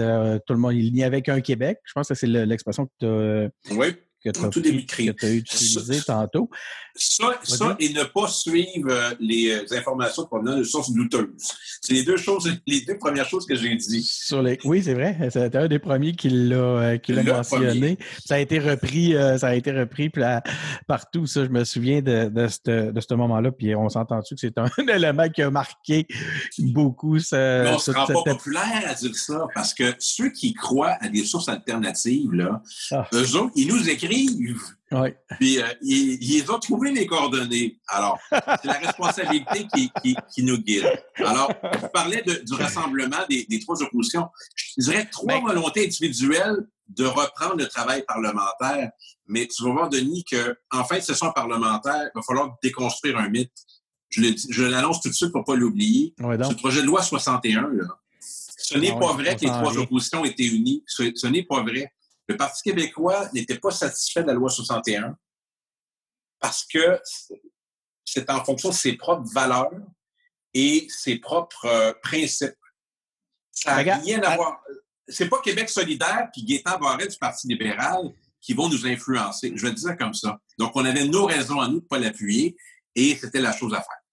[0.46, 1.78] tout le monde, il n'y avait qu'un Québec.
[1.84, 3.96] Je pense que c'est l'expression que tu as, oui
[4.32, 6.50] que tu as, utilisé tantôt.
[6.98, 11.52] Ça, ça et ne pas suivre euh, les euh, informations provenant de sources douteuses.
[11.82, 14.02] C'est les deux choses, les deux premières choses que j'ai dit.
[14.02, 14.58] Sur les...
[14.64, 15.16] Oui, c'est vrai.
[15.30, 17.98] C'était un des premiers qui l'a euh, mentionné.
[18.24, 20.10] Ça a été repris, ça a été repris
[20.86, 21.26] partout.
[21.26, 22.48] Ça, je me souviens de, de
[23.00, 23.52] ce moment-là.
[23.52, 26.06] Puis on s'entend-tu que c'est un élément qui a marqué
[26.58, 27.18] beaucoup.
[27.18, 30.54] Ce, Mais on ne se rend pas populaire à dire ça parce que ceux qui
[30.54, 32.62] croient à des sources alternatives, là,
[32.92, 33.06] ah.
[33.12, 34.15] eux autres, ils nous écrivent
[35.38, 37.78] puis euh, ils, ont trouvé les coordonnées.
[37.88, 39.66] Alors, c'est la responsabilité
[40.02, 40.86] qui, nous guide.
[41.16, 44.28] Alors, je parlais du rassemblement des, trois oppositions.
[44.56, 48.90] Je dirais trois volontés individuelles de reprendre le travail parlementaire.
[49.26, 53.28] Mais tu vas voir, Denis, qu'en fin de session parlementaire, il va falloir déconstruire un
[53.28, 53.52] mythe.
[54.08, 56.14] Je l'annonce tout de suite pour ne pas l'oublier.
[56.18, 57.70] Ce projet de loi 61,
[58.20, 60.82] ce n'est ah pas vrai que les trois oppositions étaient unies.
[60.86, 61.92] ce n'est pas vrai.
[62.28, 65.16] Le Parti québécois n'était pas satisfait de la loi 61
[66.40, 67.00] parce que
[68.04, 69.70] c'est en fonction de ses propres valeurs
[70.54, 72.54] et ses propres euh, principes.
[73.52, 74.62] Ça n'a rien à voir.
[75.08, 79.52] C'est pas Québec solidaire puis Gaétan Barret du Parti libéral qui vont nous influencer.
[79.54, 80.38] Je vais dire ça comme ça.
[80.58, 82.56] Donc, on avait nos raisons à nous de ne pas l'appuyer.
[82.94, 84.05] Et c'était la chose à faire.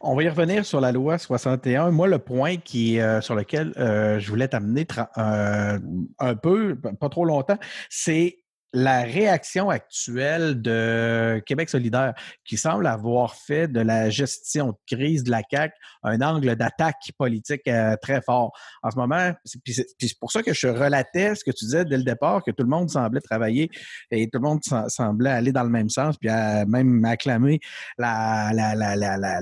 [0.00, 1.90] On va y revenir sur la loi 61.
[1.90, 4.86] Moi, le point qui, euh, sur lequel euh, je voulais t'amener
[5.18, 5.78] euh,
[6.18, 7.58] un peu, pas trop longtemps,
[7.90, 8.38] c'est
[8.72, 15.24] la réaction actuelle de Québec solidaire, qui semble avoir fait de la gestion de crise
[15.24, 18.52] de la CAQ un angle d'attaque politique euh, très fort.
[18.82, 22.04] En ce moment, c'est pour ça que je relatais ce que tu disais dès le
[22.04, 23.70] départ, que tout le monde semblait travailler
[24.10, 26.30] et tout le monde semblait aller dans le même sens, puis
[26.66, 27.60] même acclamer
[27.96, 28.50] la,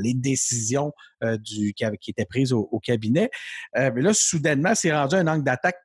[0.00, 0.92] les décisions
[1.24, 3.30] euh, du, qui, étaient prises au, cabinet.
[3.76, 5.76] Euh, mais là, soudainement, c'est rendu un angle d'attaque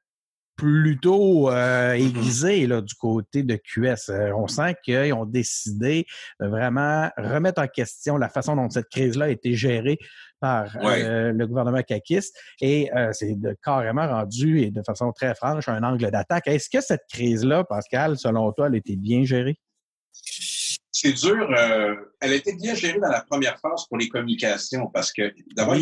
[0.56, 2.00] plutôt euh, mm-hmm.
[2.00, 4.10] aiguisé là, du côté de QS.
[4.10, 6.06] Euh, on sent qu'ils ont décidé
[6.40, 9.98] de vraiment remettre en question la façon dont cette crise-là a été gérée
[10.40, 15.84] par euh, le gouvernement caquiste et c'est carrément rendu, et de façon très franche, un
[15.84, 16.48] angle d'attaque.
[16.48, 19.58] Est-ce que cette crise-là, Pascal, selon toi, elle a été bien gérée?
[21.04, 21.48] C'est dur.
[22.20, 25.76] elle a été bien gérée dans la première phase pour les communications parce que d'abord,
[25.76, 25.82] il,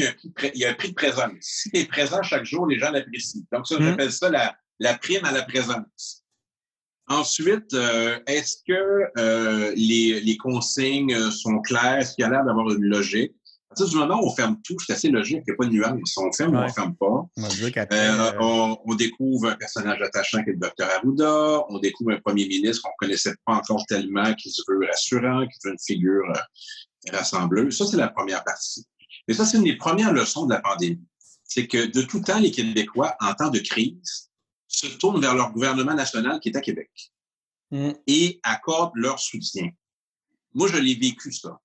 [0.55, 1.33] y a un prix de présence.
[1.41, 3.41] Si tu es présent chaque jour, les gens l'apprécient.
[3.51, 4.11] Donc, ça, j'appelle mmh.
[4.11, 6.23] ça la, la prime à la présence.
[7.09, 11.97] Ensuite, euh, est-ce que euh, les, les, consignes sont claires?
[11.97, 13.33] Est-ce qu'il y a l'air d'avoir une logique?
[13.71, 15.65] À partir du moment où on ferme tout, c'est assez logique, il n'y a pas
[15.65, 16.17] de nuance.
[16.17, 17.27] On ferme ou on ne ferme pas.
[17.93, 21.65] Euh, on, on, découvre un personnage attachant qui est le docteur Arruda.
[21.69, 25.45] On découvre un premier ministre qu'on ne connaissait pas encore tellement, qui se veut rassurant,
[25.45, 26.33] qui veut une figure
[27.11, 27.77] rassembleuse.
[27.77, 28.87] Ça, c'est la première partie.
[29.27, 31.05] Et ça, c'est une des premières leçons de la pandémie.
[31.43, 34.29] C'est que de tout temps, les Québécois, en temps de crise,
[34.67, 36.89] se tournent vers leur gouvernement national qui est à Québec
[37.71, 37.91] mm.
[38.07, 39.69] et accordent leur soutien.
[40.53, 41.59] Moi, je l'ai vécu, ça.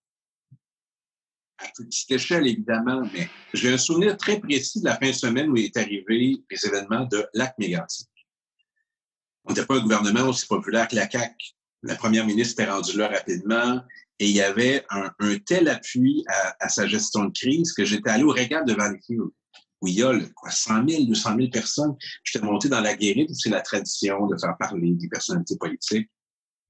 [1.77, 5.57] Petite échelle, évidemment, mais j'ai un souvenir très précis de la fin de semaine où
[5.57, 8.09] est arrivé les événements de lac mégantic.
[9.45, 11.35] On n'était pas un gouvernement aussi populaire que la CAQ.
[11.83, 13.83] La première ministre était rendue là rapidement
[14.19, 15.11] et il y avait un,
[15.45, 16.25] tel appui
[16.61, 19.31] à, sa gestion de crise que j'étais allé au régal de Valleyfield
[19.81, 21.95] où il y a quoi, 100 000, 200 000 personnes.
[22.23, 26.09] J'étais monté dans la guérite c'est la tradition de faire parler des personnalités politiques.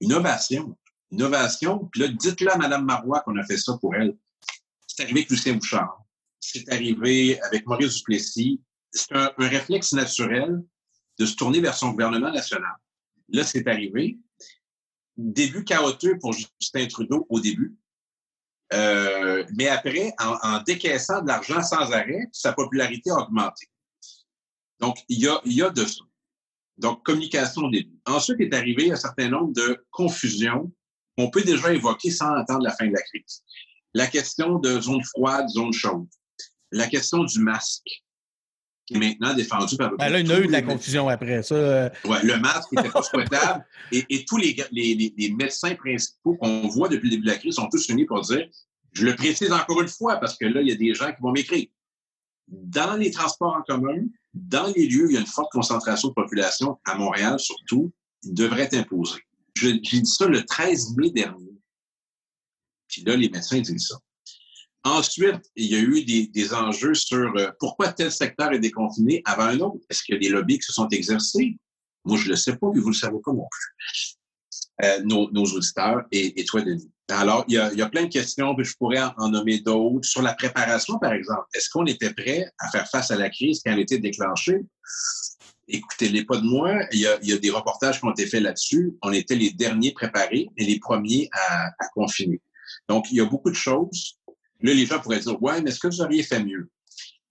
[0.01, 0.77] Innovation.
[1.11, 1.87] Innovation.
[1.91, 4.17] Puis là, dites-le à Mme Marois qu'on a fait ça pour elle.
[4.95, 6.01] C'est arrivé avec Lucien Bouchard.
[6.39, 8.61] C'est arrivé avec Maurice Duplessis.
[8.91, 10.63] C'est un, réflexe naturel
[11.19, 12.71] de se tourner vers son gouvernement national.
[13.27, 14.17] Là, c'est arrivé.
[15.17, 17.75] Début chaotique pour Justin Trudeau au début.
[18.73, 23.67] Euh, mais après, en, décaissant de l'argent sans arrêt, sa popularité a augmenté.
[24.79, 26.05] Donc, il y a, il y a de ça.
[26.77, 27.99] Donc, communication au début.
[28.05, 30.71] Ensuite est arrivé un certain nombre de confusions
[31.17, 33.43] qu'on peut déjà évoquer sans attendre la fin de la crise.
[33.95, 36.05] La question de zone froide, zone chaude.
[36.73, 38.03] La question du masque,
[38.85, 39.95] qui est maintenant défendu par...
[39.95, 41.55] Ben là, il y a eu de la confusion après ça.
[41.55, 41.89] Euh.
[42.03, 43.65] Ouais, le masque n'était pas souhaitable.
[43.93, 47.37] Et, et tous les, les, les, médecins principaux qu'on voit depuis le début de la
[47.37, 48.45] crise sont tous unis pour dire,
[48.91, 51.21] je le précise encore une fois parce que là, il y a des gens qui
[51.21, 51.67] vont m'écrire.
[52.47, 54.01] Dans les transports en commun,
[54.33, 57.93] dans les lieux où il y a une forte concentration de population, à Montréal surtout,
[58.23, 59.19] il devrait être imposé.
[59.55, 61.54] J'ai dit ça le 13 mai dernier.
[62.95, 63.97] Puis là, les médecins disent ça.
[64.85, 69.43] Ensuite, il y a eu des, enjeux sur euh, pourquoi tel secteur est déconfiné avant
[69.43, 69.83] un autre?
[69.89, 71.57] Est-ce qu'il y a des lobbies qui se sont exercés?
[72.05, 74.15] Moi, je ne le sais pas, mais vous ne le savez pas non plus.
[74.83, 76.89] Euh, nos, auditeurs et, toi, Denis.
[77.09, 80.07] Alors, il y, a, plein de questions, puis je pourrais en, nommer d'autres.
[80.07, 83.61] Sur la préparation, par exemple, est-ce qu'on était prêt à faire face à la crise
[83.65, 84.61] quand elle était déclenchée?
[85.67, 86.77] Écoutez-les pas de moi.
[86.93, 88.93] Il y, a, des reportages qui ont été faits là-dessus.
[89.01, 92.39] On était les derniers préparés et les premiers à confiner.
[92.89, 94.19] Donc, il y a beaucoup de choses
[94.61, 96.69] Là, les gens pourraient dire, ouais, mais est-ce que vous auriez fait mieux?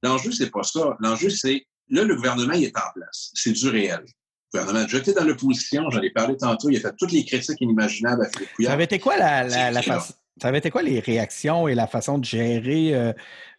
[0.03, 0.97] L'enjeu, c'est pas ça.
[1.01, 3.31] L'enjeu, c'est, là, le gouvernement, il est en place.
[3.35, 4.05] C'est du réel.
[4.53, 7.61] Le gouvernement, jeté dans l'opposition, j'en ai parlé tantôt, il a fait toutes les critiques
[7.61, 8.71] inimaginables à Philippe Couillard.
[8.71, 10.15] Ça avait été quoi la, la, la façon...
[10.41, 13.13] Ça avait été quoi les réactions et la façon de gérer, euh,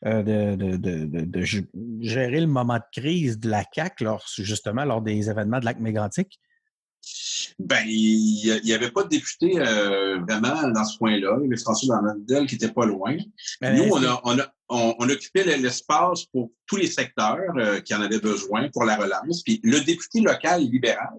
[0.06, 1.44] euh de, de, de, de,
[2.02, 5.80] gérer le moment de crise de la CAQ lors, justement lors des événements de lac
[5.80, 6.38] mégantic?
[7.60, 11.38] Ben, il n'y avait pas de député euh, vraiment dans ce coin-là.
[11.40, 13.16] Il y avait François Damandel qui était pas loin.
[13.62, 17.94] Ben, Nous, on, a, on, a, on, occupait l'espace pour tous les secteurs euh, qui
[17.94, 19.44] en avaient besoin pour la relance.
[19.44, 21.14] Puis le député local libéral,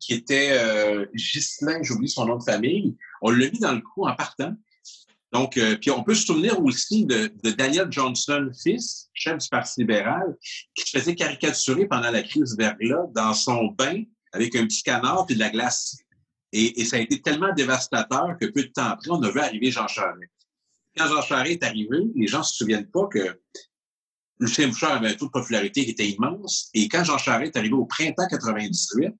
[0.00, 4.06] qui était euh, Ghislain, j'oublie son nom de famille, on l'a mis dans le coup
[4.06, 4.54] en partant.
[5.32, 9.48] Donc, euh, puis on peut se souvenir aussi de, de, Daniel Johnson, fils, chef du
[9.48, 10.36] Parti libéral,
[10.74, 14.02] qui se faisait caricaturer pendant la crise verglas dans son bain
[14.32, 15.96] avec un petit canard et de la glace.
[16.52, 19.40] Et, et, ça a été tellement dévastateur que peu de temps après, on a vu
[19.40, 20.30] arriver Jean Charest.
[20.96, 23.40] Quand Jean Charest est arrivé, les gens se souviennent pas que
[24.38, 26.68] Lucien Bouchard avait un taux de popularité qui était immense.
[26.74, 29.14] Et quand Jean Charest est arrivé au printemps 98,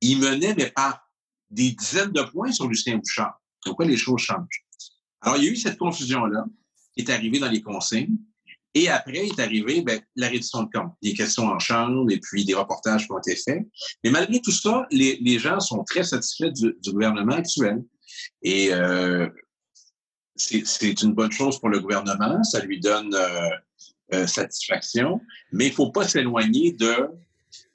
[0.00, 1.06] il menait, mais par
[1.50, 3.40] des dizaines de points sur Lucien Bouchard.
[3.66, 4.64] Donc, les choses changent?
[5.20, 6.46] Alors, il y a eu cette confusion-là
[6.94, 8.16] qui est arrivée dans les consignes.
[8.74, 12.44] Et après est arrivé ben, la reddition de comptes, des questions en chambre et puis
[12.44, 13.62] des reportages qui ont été faits.
[14.04, 17.82] Mais malgré tout ça, les, les gens sont très satisfaits du, du gouvernement actuel.
[18.42, 19.28] Et euh,
[20.36, 23.50] c'est une bonne chose pour le gouvernement, ça lui donne euh,
[24.14, 25.20] euh, satisfaction,
[25.52, 27.08] mais il ne faut pas s'éloigner de,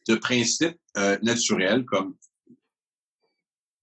[0.08, 0.78] de principes
[1.22, 2.16] naturels comme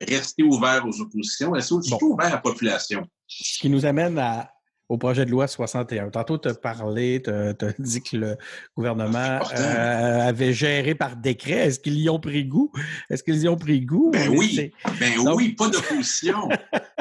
[0.00, 1.98] rester ouvert aux oppositions, rester bon.
[2.00, 3.06] ouvert à la population.
[3.28, 4.51] Ce qui nous amène à,
[4.88, 6.10] au projet de loi 61.
[6.10, 8.36] Tantôt, tu as parlé, tu as, dit que le
[8.76, 11.66] gouvernement euh, avait géré par décret.
[11.66, 12.70] Est-ce qu'ils y ont pris goût?
[13.10, 14.10] Est-ce qu'ils y ont pris goût?
[14.12, 16.48] Ben oui, ben oui, pas d'opposition.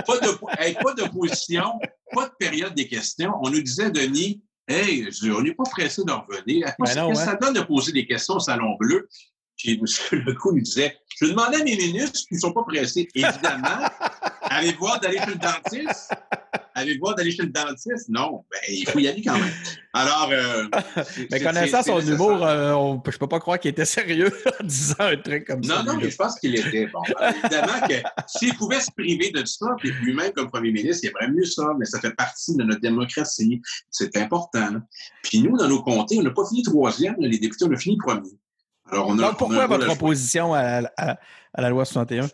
[0.06, 1.80] pas d'opposition,
[2.14, 3.34] pas de période des questions.
[3.42, 6.72] On nous disait, Denis, Hey, on n'est pas pressé d'en revenir.
[6.80, 9.10] Ben non, ça donne de poser des questions au Salon Bleu?
[9.58, 9.86] Puis M.
[10.26, 13.08] Lecoux nous disait, je demandais à mes ministres qui ne sont pas pressés.
[13.14, 13.88] Évidemment,
[14.44, 16.14] allez-vous voir d'aller chez le dentiste?
[16.76, 18.10] Avez-vous d'aller chez le dentiste?
[18.10, 18.46] Non.
[18.52, 19.52] Ben, il faut y aller quand même.
[19.94, 20.30] Alors.
[20.32, 20.66] Euh,
[21.32, 24.96] mais connaissant son humour, euh, je ne peux pas croire qu'il était sérieux en disant
[25.00, 25.84] un truc comme ça.
[25.84, 26.88] Non, non, mais je pense qu'il était.
[26.88, 27.02] Bon,
[27.44, 27.96] évidemment que
[28.28, 31.74] s'il pouvait se priver de ça, puis lui-même comme premier ministre, il aimerait mieux ça,
[31.78, 33.62] mais ça fait partie de notre démocratie.
[33.90, 34.70] C'est important.
[35.24, 37.98] Puis nous, dans nos comtés, on n'a pas fini troisième, les députés, on a fini
[37.98, 38.30] premier.
[38.90, 41.18] Alors, on a, Donc, pourquoi votre opposition à, à,
[41.54, 42.28] à la loi 61?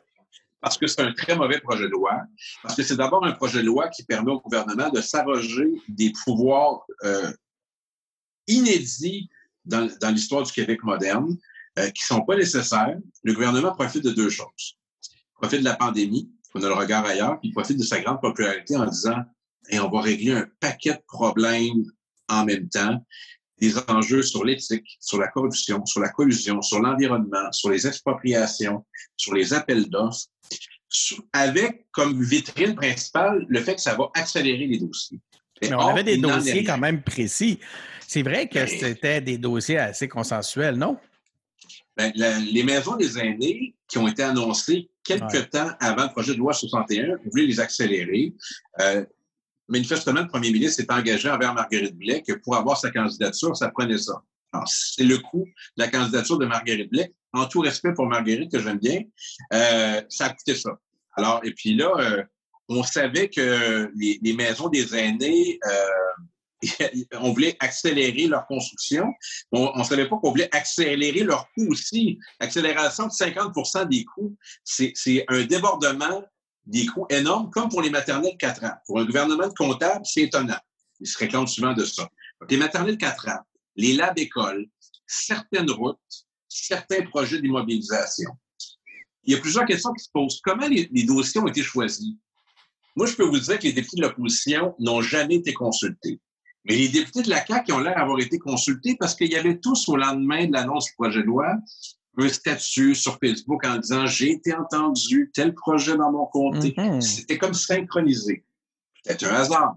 [0.61, 2.21] Parce que c'est un très mauvais projet de loi,
[2.63, 6.11] parce que c'est d'abord un projet de loi qui permet au gouvernement de s'arroger des
[6.23, 7.31] pouvoirs euh,
[8.47, 9.29] inédits
[9.65, 11.37] dans, l'histoire du Québec moderne,
[11.77, 12.97] euh, qui sont pas nécessaires.
[13.23, 14.77] Le gouvernement profite de deux choses.
[15.03, 17.99] Il profite de la pandémie, on a le regard ailleurs, puis il profite de sa
[17.99, 19.23] grande popularité en disant
[19.69, 21.83] et on va régler un paquet de problèmes
[22.29, 23.05] en même temps
[23.59, 28.85] des enjeux sur l'éthique, sur la corruption, sur la collusion, sur l'environnement, sur les expropriations,
[29.15, 30.27] sur les appels d'offres,
[31.33, 35.19] avec comme vitrine principale le fait que ça va accélérer les dossiers.
[35.61, 37.59] Mais on avait des dossiers quand même précis.
[38.07, 40.97] C'est vrai que ben, c'était des dossiers assez consensuels, non?
[41.97, 46.37] Ben, les maisons des aînés qui ont été annoncées quelques temps avant le projet de
[46.37, 48.33] loi 61, voulaient les accélérer.
[48.81, 49.05] Euh,
[49.67, 53.69] manifestement, le premier ministre s'est engagé envers Marguerite Blais que pour avoir sa candidature, ça
[53.69, 54.21] prenait ça.
[54.65, 55.45] C'est le coût
[55.77, 57.13] de la candidature de Marguerite Blais.
[57.33, 59.01] En tout respect pour Marguerite, que j'aime bien,
[59.53, 60.71] euh, ça a coûté ça.
[61.15, 62.23] Alors, et puis là, euh,
[62.69, 66.57] on savait que les, maisons des aînés, euh,
[67.13, 69.13] on voulait accélérer leur construction.
[69.51, 72.17] On ne savait pas qu'on voulait accélérer leurs coûts aussi.
[72.39, 76.23] Accélération de 50% des coûts, c'est un débordement
[76.67, 78.75] des coûts énormes, comme pour les maternelles de 4 ans.
[78.85, 80.59] Pour un gouvernement de comptable, c'est étonnant.
[80.99, 82.09] Ils se réclament souvent de ça.
[82.39, 83.39] Donc, les maternelles de 4 ans,
[83.75, 84.67] les labs écoles,
[85.05, 85.97] certaines routes,
[86.49, 88.31] certains projets d'immobilisation.
[89.23, 90.41] Il y a plusieurs questions qui se posent.
[90.43, 92.15] Comment les, dossiers ont été choisis?
[92.95, 96.19] Moi, je peux vous dire que les députés de l'opposition n'ont jamais été consultés.
[96.65, 99.59] Mais les députés de la CAQ ont l'air d'avoir été consultés parce qu'il y avait
[99.59, 101.55] tous au lendemain de l'annonce du projet de loi
[102.17, 106.71] un statut sur Facebook en disant j'ai été entendu, tel projet dans mon comté.
[106.71, 107.01] Mm-hmm.
[107.01, 108.43] C'était comme synchronisé.
[109.03, 109.75] Peut-être un hasard.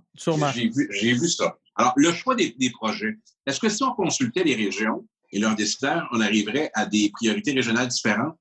[0.55, 1.57] J'ai vu, vu, ça.
[1.77, 3.17] Alors, le choix des, des projets.
[3.47, 7.53] Est-ce que si on consultait les régions et leurs décideurs, on arriverait à des priorités
[7.53, 8.37] régionales différentes?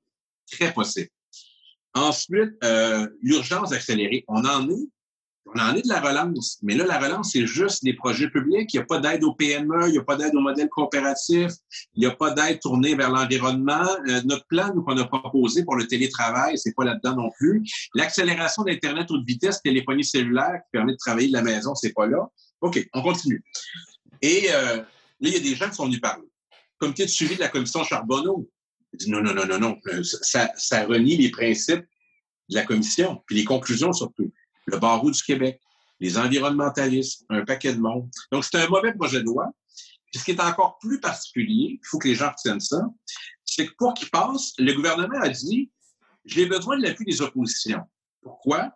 [0.51, 1.09] Très possible.
[1.93, 4.23] Ensuite, euh, l'urgence accélérée.
[4.27, 4.89] On en est
[5.53, 6.59] on en est de la relance.
[6.61, 8.73] Mais là, la relance, c'est juste des projets publics.
[8.73, 11.51] Il n'y a pas d'aide au PME, il n'y a pas d'aide au modèle coopératif,
[11.95, 13.87] il n'y a pas d'aide tournée vers l'environnement.
[14.07, 17.63] Euh, notre plan qu'on a proposé pour le télétravail, c'est pas là-dedans non plus.
[17.95, 22.05] L'accélération d'Internet haute vitesse, téléphonie cellulaire qui permet de travailler de la maison, c'est pas
[22.05, 22.29] là.
[22.61, 23.43] OK, on continue.
[24.21, 24.83] Et euh, là,
[25.21, 26.27] il y a des gens qui sont venus parler.
[26.77, 28.49] Comité de suivi de la commission Charbonneau.
[28.93, 29.77] dit non, non, non, non, non.
[30.03, 31.85] Ça, ça renie les principes
[32.49, 34.31] de la commission, puis les conclusions surtout
[34.69, 35.59] le barreau du Québec,
[35.99, 38.09] les environnementalistes, un paquet de monde.
[38.31, 39.47] Donc, c'est un mauvais projet de loi.
[40.11, 42.81] Puis ce qui est encore plus particulier, il faut que les gens retiennent ça,
[43.45, 45.71] c'est que pour qu'il passe, le gouvernement a dit
[46.25, 47.83] j'ai besoin de l'appui des oppositions.
[48.21, 48.71] Pourquoi?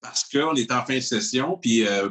[0.00, 2.10] Parce qu'on est en fin de session, puis euh,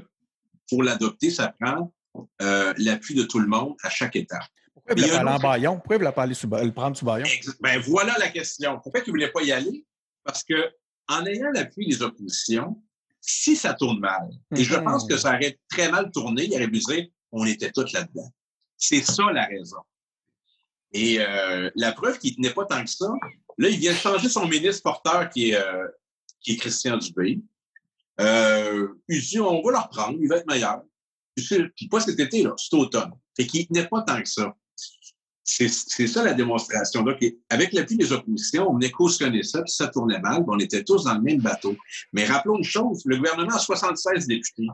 [0.70, 1.94] pour l'adopter, ça prend
[2.42, 4.44] euh, l'appui de tout le monde à chaque étape.
[4.74, 5.68] Pourquoi il voulait pas aller?
[5.68, 7.28] Pourquoi il voulait pas aller le prendre sous baillon?
[7.62, 8.80] Ben voilà la question.
[8.82, 9.86] Pourquoi il ne voulait pas y aller?
[10.24, 10.72] Parce que
[11.08, 12.82] en ayant l'appui des oppositions,
[13.22, 15.20] si ça tourne mal, et je pense que mm-hmm.
[15.20, 18.32] ça aurait très mal tourné, il aurait pu dire on était tous là-dedans.
[18.78, 19.78] C'est ça la raison.
[20.92, 23.12] Et euh, la preuve qu'il tenait pas tant que ça,
[23.58, 25.88] là, il vient de changer son ministre porteur qui est, euh,
[26.42, 27.40] qui est Christian Dubé.
[28.20, 30.82] Euh, il dit on va le reprendre, il va être meilleur.
[31.36, 33.12] Puis pas cet été, là, c'est automne.
[33.38, 34.54] Fait qu'il tenait pas tant que ça.
[35.52, 37.04] C'est ça la démonstration.
[37.50, 41.06] Avec l'appui des oppositions, on venait cautionner ça, puis ça tournait mal, on était tous
[41.06, 41.76] dans le même bateau.
[42.14, 44.68] Mais rappelons une chose, le gouvernement a 76 députés.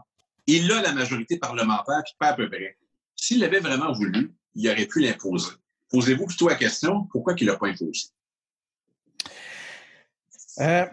[0.48, 2.78] Il a la majorité parlementaire, puis pas à peu près.
[3.16, 5.52] S'il l'avait vraiment voulu, il aurait pu l'imposer.
[5.90, 8.10] Posez-vous plutôt la question, pourquoi il l'a pas imposé?
[10.60, 10.86] Euh,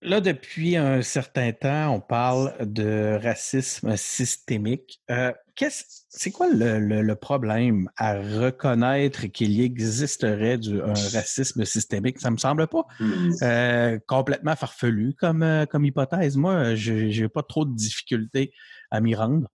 [0.00, 5.02] là, depuis un certain temps, on parle de racisme systémique.
[5.10, 5.32] Euh,
[6.08, 12.20] c'est quoi le, problème à reconnaître qu'il existerait du, un racisme systémique?
[12.20, 13.30] Ça me semble pas hmm.
[13.42, 16.36] euh, complètement farfelu comme, comme hypothèse.
[16.36, 16.92] Moi, je
[17.22, 18.52] n'ai pas trop de difficultés
[18.90, 19.48] à m'y rendre.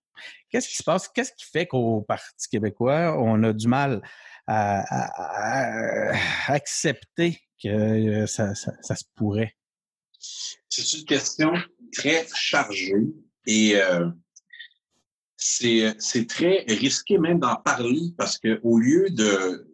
[0.50, 1.08] Qu'est-ce qui se passe?
[1.08, 4.02] Qu'est-ce qui fait qu'au Parti québécois, on a du mal
[4.46, 4.84] à,
[6.46, 9.56] accepter que euh, ça, se pourrait?
[10.68, 11.52] C'est une question
[11.92, 12.94] très chargée
[13.46, 14.08] et euh,
[15.46, 19.68] c'est très risqué même d'en parler parce qu'au lieu de,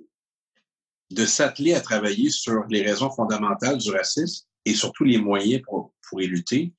[1.10, 5.94] de s'atteler à travailler sur les raisons fondamentales du racisme et surtout les moyens pour,
[6.08, 6.74] pour y lutter,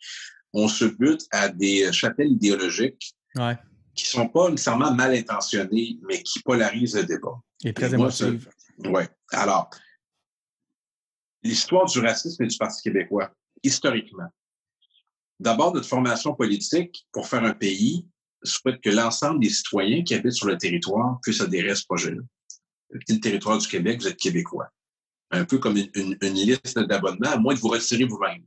[0.52, 3.58] on se bute à des chapelles idéologiques ouais.
[3.96, 7.42] qui sont pas nécessairement mal intentionnées, mais qui polarisent le débat.
[7.64, 8.50] Et très émotive.
[8.80, 9.04] Oui.
[9.32, 9.70] Alors,
[11.44, 13.34] l'histoire du racisme et du Parti québécois,
[13.64, 14.28] historiquement.
[15.40, 18.06] D'abord, notre formation politique pour faire un pays
[18.44, 22.22] souhaite que l'ensemble des citoyens qui habitent sur le territoire puissent adhérer à ce projet-là.
[22.90, 24.70] Le territoire du Québec, vous êtes québécois.
[25.32, 28.44] Un peu comme une, liste d'abonnements, à moins de vous retirer vous-même.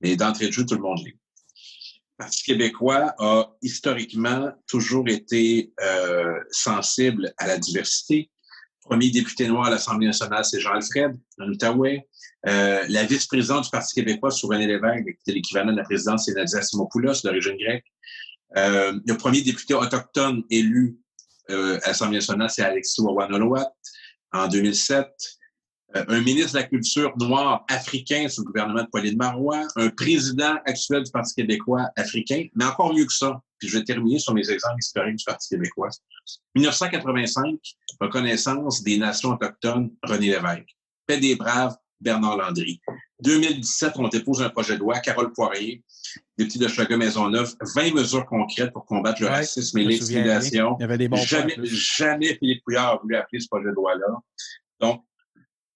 [0.00, 1.16] Mais d'entrée de jeu, tout le monde l'est.
[1.16, 8.30] Le Parti québécooi a historiquement toujours été euh, sensible à la diversité,
[8.90, 12.08] premier député noir à l'Assemblée nationale, c'est Jean-Alfred, en Outaouais.
[12.48, 16.34] Euh, la vice-présidente du Parti québécois, René Lévesque, qui était l'équivalent de la présidence, c'est
[16.34, 17.84] Nadia Simopoulos, d'origine grecque.
[18.56, 20.96] Euh, le premier député autochtone élu
[21.50, 23.72] euh, à l'Assemblée nationale, c'est Alexis Wawanolowat,
[24.32, 25.06] en 2007.
[25.96, 29.88] Euh, un ministre de la Culture noir africain sous le gouvernement de Pauline Marois, un
[29.90, 33.40] président actuel du Parti québécois africain, mais encore mieux que ça.
[33.58, 35.90] Puis je vais terminer sur mes exemples historiques du Parti québécois.
[36.54, 37.58] 1985,
[38.00, 40.76] reconnaissance des nations autochtones, René Lévesque.
[41.06, 42.80] Paix des Braves, Bernard Landry.
[43.22, 45.84] 2017, on dépose un projet de loi, Carole Poirier,
[46.36, 50.76] député de Chaga Maisonneuve, 20 mesures concrètes pour combattre le racisme et l'intimidation.
[50.76, 54.06] Des jamais, jamais Philippe Couillard a voulu appeler ce projet de loi-là.
[54.80, 55.04] Donc,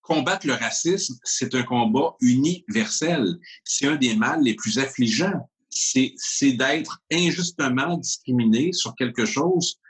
[0.03, 3.39] combattre le racisme, c'est un combat universel.
[3.65, 5.49] C'est un des mâles les plus affligeants.
[5.71, 6.15] C'est
[6.53, 9.81] d'être injustement discriminé sur quelque chose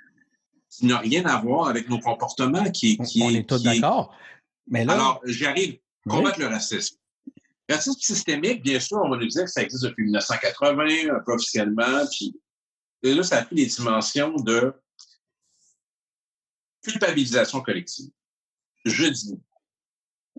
[0.71, 2.71] qui n'a rien à voir avec nos comportements.
[2.71, 4.15] Qui, qui on est tous d'accord.
[4.67, 4.95] Mais là...
[4.95, 5.79] Alors, j'arrive.
[6.09, 6.97] Combattre le racisme.
[7.69, 11.33] Racisme systémique, bien sûr, on va nous dire que ça existe depuis 1980, un peu
[11.33, 12.35] officiellement, puis
[13.03, 14.75] là, ça a pris les dimensions de
[16.83, 18.11] culpabilisation collective.
[18.85, 19.41] Je dis,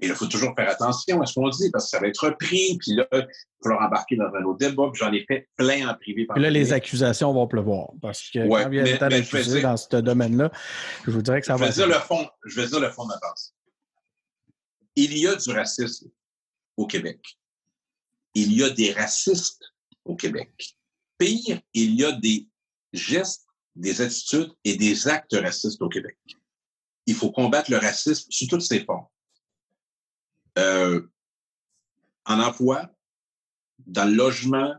[0.02, 2.26] et il faut toujours faire attention à ce qu'on dit parce que ça va être
[2.26, 3.26] repris, puis là, il va
[3.64, 6.28] falloir embarquer dans un autre débat, puis j'en ai fait plein en privé.
[6.30, 9.62] Puis là, les accusations vont pleuvoir parce que quand il y a le temps d'accuser
[9.62, 10.52] dans ce domaine-là,
[11.06, 11.68] je vous dirais que ça je va.
[11.68, 13.52] Vais dire le fond, je vais dire le fond de ma pensée.
[14.98, 16.10] Il y a du racisme
[16.78, 17.20] au Québec.
[18.34, 19.64] Il y a des racistes
[20.04, 20.78] au Québec.
[21.18, 22.48] Pire, il y a des
[22.94, 26.18] gestes, des attitudes et des actes racistes au Québec.
[27.06, 29.08] Il faut combattre le racisme sous toutes ses formes
[30.58, 31.02] euh,
[32.26, 32.90] en emploi,
[33.86, 34.74] dans le logement,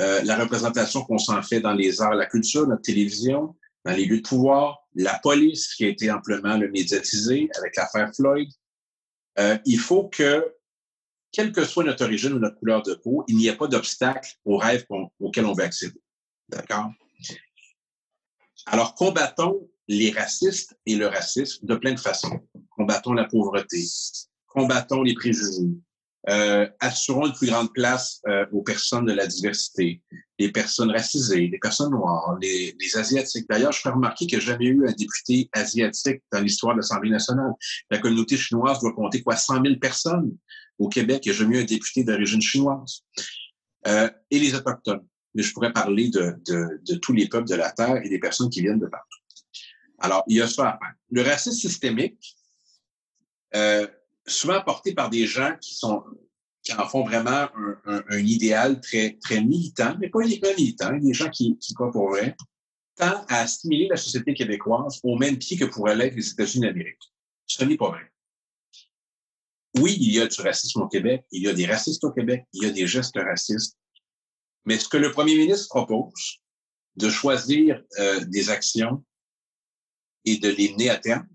[0.00, 3.54] euh, la représentation qu'on s'en fait dans les arts, la culture, notre télévision,
[3.84, 8.10] dans les lieux de pouvoir, la police qui a été amplement le médiatisée avec l'affaire
[8.14, 8.48] Floyd.
[9.38, 10.54] Euh, il faut que,
[11.32, 14.34] quelle que soit notre origine ou notre couleur de peau, il n'y ait pas d'obstacle
[14.44, 14.84] au rêve
[15.18, 16.00] auquel on veut accéder.
[16.48, 16.90] D'accord?
[18.66, 22.40] Alors, combattons les racistes et le racisme de plein de façons.
[22.70, 23.84] Combattons la pauvreté,
[24.46, 25.68] combattons les préjugés,
[26.28, 30.00] euh, assurons une plus grande place euh, aux personnes de la diversité,
[30.38, 33.46] les personnes racisées, les personnes noires, les, les Asiatiques.
[33.50, 36.78] D'ailleurs, je fais remarquer qu'il n'y a jamais eu un député asiatique dans l'histoire de
[36.78, 37.52] l'Assemblée nationale.
[37.90, 39.36] La communauté chinoise doit compter quoi?
[39.36, 40.36] 100 000 personnes.
[40.82, 43.04] Au Québec, il n'y a jamais eu un député d'origine chinoise.
[43.86, 45.06] Euh, et les Autochtones.
[45.34, 46.36] Mais je pourrais parler de,
[46.96, 49.18] tous les peuples de la Terre et des personnes qui viennent de partout.
[49.98, 50.94] Alors, il y a ça à faire.
[51.10, 52.36] Le racisme systémique,
[53.54, 53.86] euh,
[54.26, 56.02] souvent porté par des gens qui sont
[56.64, 57.48] qui en font vraiment
[57.86, 62.10] un, idéal très, très militant, mais pas uniquement militant, des gens qui, qui croient pour
[62.10, 62.36] vrai,
[62.94, 67.02] tend à stimuler la société québécoise au même pied que pourraient l'être les États-Unis d'Amérique.
[67.46, 68.11] Ce n'est pas vrai.
[69.78, 72.44] Oui, il y a du racisme au Québec, il y a des racistes au Québec,
[72.52, 73.78] il y a des gestes racistes,
[74.64, 76.40] mais ce que le premier ministre propose,
[76.96, 79.02] de choisir euh, des actions
[80.24, 81.26] et de les mener à terme,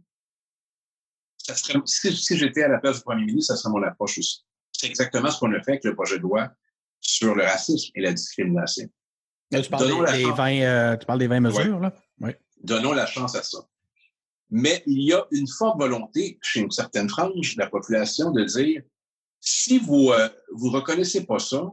[1.38, 4.20] ça serait, si, si j'étais à la place du premier ministre, ça serait mon approche
[4.20, 4.46] aussi.
[4.72, 6.52] C'est exactement ce qu'on a fait avec le projet de loi
[7.00, 8.88] sur le racisme et la discrimination.
[9.52, 11.94] Là, tu, parles des, des 20, euh, tu, parles des 20, mesures, là?
[12.20, 12.32] Oui.
[12.62, 13.60] Donnons la chance à ça.
[14.50, 18.44] Mais il y a une forte volonté chez une certaine frange de la population de
[18.44, 18.82] dire
[19.40, 21.70] si vous ne euh, vous reconnaissez pas ça,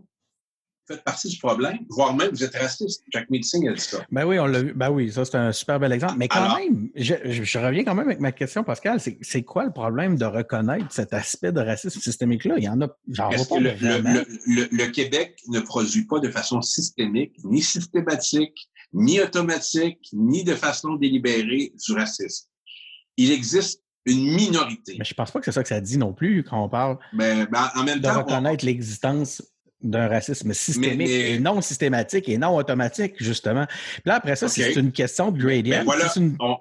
[0.87, 3.03] faites partie du problème, voire même vous êtes raciste.
[3.13, 4.05] Jack Meeting a dit ça.
[4.11, 4.75] Ben oui, on l'a vu.
[4.75, 6.15] Ben oui, ça, c'est un super bel exemple.
[6.17, 9.01] Mais quand même, je, je, reviens quand même avec ma question, Pascal.
[9.01, 12.57] C'est quoi le problème de reconnaître cet aspect de racisme systémique-là?
[12.59, 16.61] Il y en a, pas le, le, le, le, Québec ne produit pas de façon
[16.61, 22.49] systémique, ni systématique, ni automatique, ni de façon délibérée du racisme.
[23.17, 24.97] Il existe une minorité.
[24.99, 26.99] Mais je pense pas que c'est ça que ça dit non plus quand on parle
[27.13, 29.43] ben, en même de reconnaître l'existence
[29.81, 33.67] d'un racisme systémique et non systématique et non automatique, justement.
[33.67, 35.85] Puis là, après ça, c'est une question de gradient.
[35.85, 36.59] Voilà, on,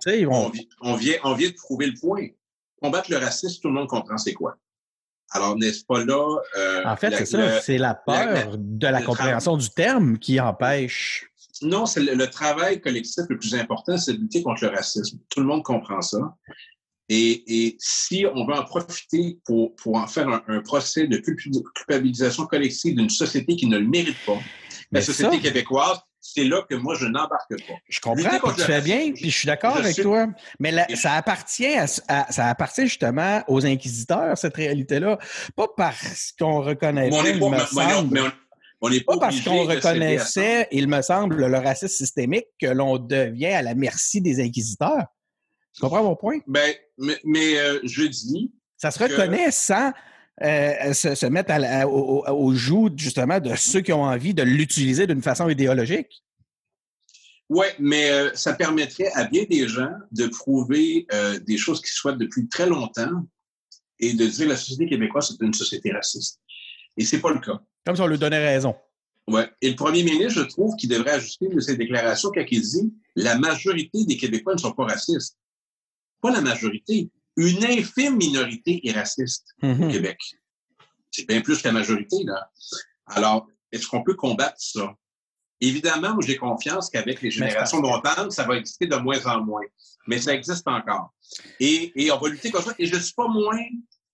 [0.81, 2.27] on, vient, on vient de prouver le point.
[2.81, 4.57] Combattre le racisme, tout le monde comprend c'est quoi.
[5.31, 6.37] Alors, n'est-ce pas là...
[6.57, 11.29] Euh, en fait, c'est ça, c'est la peur de la compréhension du terme qui empêche...
[11.61, 15.19] Non, c'est le, travail collectif le plus important, c'est de lutter contre le racisme.
[15.29, 16.35] Tout le monde comprend ça.
[17.09, 22.95] Et, si on veut en profiter pour, pour en faire un, procès de culpabilisation collective
[22.95, 24.39] d'une société qui ne le mérite pas,
[24.91, 27.73] la société québécoise, c'est là que moi, je n'embarque pas.
[27.89, 30.27] Je comprends, tu fais bien, puis je suis d'accord avec toi.
[30.59, 35.19] Mais ça, appartient à, ça appartient justement aux inquisiteurs, cette réalité-là.
[35.55, 36.63] Pas parce qu'on.
[36.63, 37.53] On
[38.89, 43.47] n'est pas, pas parce qu'on reconnaissait, il me semble, le racisme systémique que l'on devient
[43.47, 45.05] à la merci des inquisiteurs.
[45.73, 46.39] Tu comprends mon point?
[46.47, 48.51] Ben, mais, mais euh, je dis.
[48.77, 49.91] Ça se reconnaît sans
[50.43, 55.07] euh, se, mettre à, au, au, joug, justement, de ceux qui ont envie de l'utiliser
[55.07, 56.23] d'une façon idéologique.
[57.49, 61.07] Oui, mais euh, ça permettrait à bien des gens de prouver
[61.45, 63.25] des choses qui souhaitent depuis très longtemps
[63.99, 66.39] et de dire que la société québécoise, c'est une société raciste.
[66.97, 67.61] Et c'est pas le cas.
[67.85, 68.75] Comme si on lui donnait raison.
[69.27, 69.41] Oui.
[69.61, 72.93] Et le premier ministre, je trouve qu'il devrait ajuster de ses déclarations quand il dit
[73.15, 75.37] la majorité des Québécois ne sont pas racistes
[76.23, 77.11] pas la majorité.
[77.35, 79.91] Une infime minorité est raciste au mm-hmm.
[79.91, 80.17] Québec.
[81.11, 82.49] C'est bien plus que la majorité, là.
[83.07, 84.95] Alors, est-ce qu'on peut combattre ça?
[85.59, 89.43] Évidemment, j'ai confiance qu'avec les générations dont on parle, ça va exister de moins en
[89.43, 89.65] moins.
[90.07, 91.13] Mais ça existe encore.
[91.59, 92.75] Et, et on va lutter contre ça.
[92.79, 93.61] Et je ne suis pas moins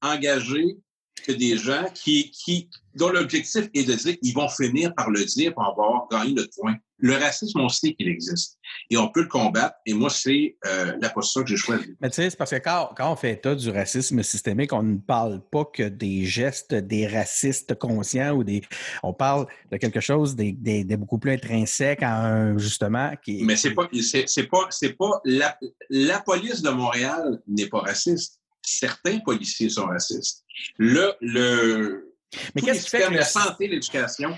[0.02, 0.78] engagé
[1.22, 5.24] que des gens qui, qui, dont l'objectif est de dire qu'ils vont finir par le
[5.24, 6.76] dire pour avoir gagné le point.
[7.02, 8.60] Le racisme, on sait qu'il existe
[8.90, 9.76] et on peut le combattre.
[9.86, 11.96] Et moi, c'est euh, la posture que j'ai choisie.
[12.02, 14.84] Mais tu sais, c'est parce que quand, quand, on fait état du racisme systémique, on
[14.84, 18.62] ne parle pas que des gestes des racistes conscients ou des.
[19.02, 23.14] On parle de quelque chose de, de, beaucoup plus intrinsèque à un, justement.
[23.24, 25.58] Qui, Mais c'est pas, c'est, pas, c'est pas la,
[25.90, 28.39] la police de Montréal n'est pas raciste.
[28.70, 30.44] Certains policiers sont racistes.
[30.78, 32.14] Le, le,
[32.56, 34.38] Mais qu'est-ce qui fait que la santé, l'éducation,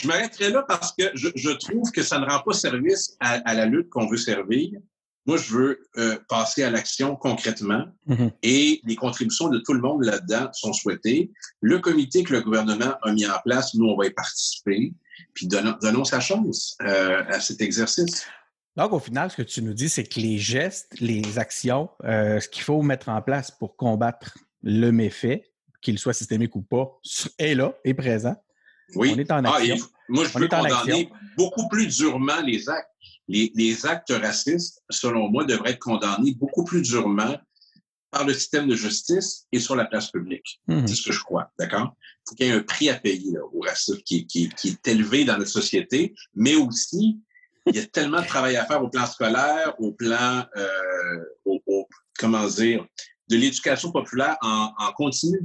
[0.00, 3.34] je m'arrêterai là parce que je, je, trouve que ça ne rend pas service à,
[3.48, 4.70] à la lutte qu'on veut servir.
[5.26, 8.32] Moi, je veux euh, passer à l'action concrètement mm-hmm.
[8.42, 11.30] et les contributions de tout le monde là-dedans sont souhaitées.
[11.60, 14.94] Le comité que le gouvernement a mis en place, nous, on va y participer.
[15.34, 18.26] Puis donnons, donnons sa chance euh, à cet exercice.
[18.78, 22.38] Donc, au final, ce que tu nous dis, c'est que les gestes, les actions, euh,
[22.38, 25.50] ce qu'il faut mettre en place pour combattre le méfait,
[25.82, 26.88] qu'il soit systémique ou pas,
[27.38, 28.36] est là, est présent.
[28.94, 29.12] Oui.
[29.16, 29.84] On est en ah, action.
[30.08, 32.88] moi, je veux condamner beaucoup plus durement les actes.
[33.26, 37.36] Les, les, actes racistes, selon moi, devraient être condamnés beaucoup plus durement
[38.12, 40.60] par le système de justice et sur la place publique.
[40.68, 40.86] Mmh.
[40.86, 41.96] C'est ce que je crois, d'accord?
[41.98, 44.68] Il faut qu'il y ait un prix à payer là, au racisme qui, qui, qui,
[44.68, 47.18] est élevé dans notre société, mais aussi,
[47.66, 51.60] il y a tellement de travail à faire au plan scolaire, au plan, euh, au,
[51.66, 51.88] au,
[52.18, 52.84] comment dire,
[53.28, 55.38] de l'éducation populaire en, continu.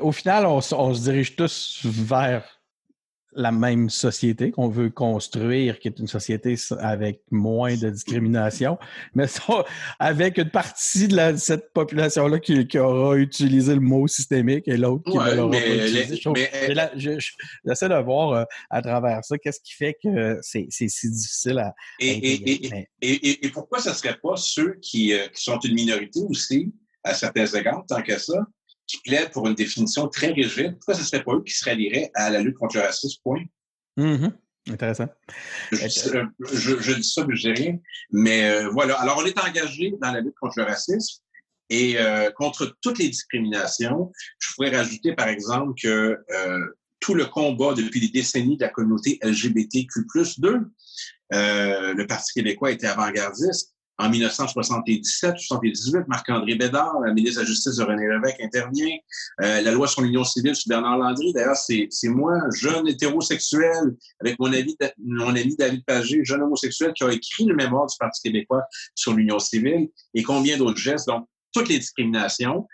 [0.00, 2.53] Au final, on, se dirige tous vers
[3.34, 8.78] la même société qu'on veut construire, qui est une société avec moins de discrimination,
[9.14, 9.64] mais ça,
[9.98, 14.76] avec une partie de la, cette population-là qui, qui, aura utilisé le mot systémique et
[14.76, 16.20] l'autre qui ouais, l'aura pas utilisé.
[17.64, 21.74] J'essaie de voir euh, à travers ça qu'est-ce qui fait que c'est si difficile à.
[22.00, 22.88] Et, et, mais...
[23.00, 26.72] et, pourquoi ce ne serait pas ceux qui, euh, qui sont une minorité aussi,
[27.02, 28.46] à certains égards, tant que ça,
[28.94, 31.64] qui plaident pour une définition très rigide, pourquoi ce ne serait pas eux qui se
[31.64, 33.44] rallieraient à la lutte contre le racisme, point?
[33.96, 34.32] Mm -hmm.
[34.70, 35.08] Intéressant.
[35.72, 35.76] Je,
[36.52, 37.78] je, je, dis ça, mais je dis rien.
[38.10, 38.94] Mais euh, voilà.
[39.02, 41.22] Alors, on est engagé dans la lutte contre le racisme
[41.68, 44.12] et euh, contre toutes les discriminations.
[44.38, 46.64] Je pourrais rajouter, par exemple, que euh,
[47.00, 49.88] tout le combat depuis des décennies de la communauté LGBTQ+,
[50.38, 50.60] 2,
[51.34, 53.73] euh, le Parti québécois était avant-gardiste.
[53.98, 58.96] En 1977-78, Marc-André Bédard, la ministre de la Justice de René Lévesque, intervient.
[59.42, 61.32] Euh, la loi sur l'union civile sur Bernard Landry.
[61.32, 67.04] D'ailleurs, c'est moi, jeune hétérosexuel, avec mon ami, mon ami David Pagé, jeune homosexuel, qui
[67.04, 68.64] a écrit le mémoire du Parti québécois
[68.96, 71.06] sur l'union civile et combien d'autres gestes.
[71.06, 72.66] Donc, toutes les discriminations.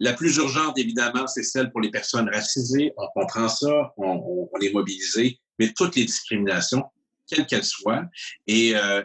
[0.00, 2.92] La plus urgente, évidemment, c'est celle pour les personnes racisées.
[2.96, 6.84] On comprend ça, on, on est mobilisé, mais toutes les discriminations,
[7.26, 8.04] quelles qu'elles soient.
[8.46, 9.02] Et euh,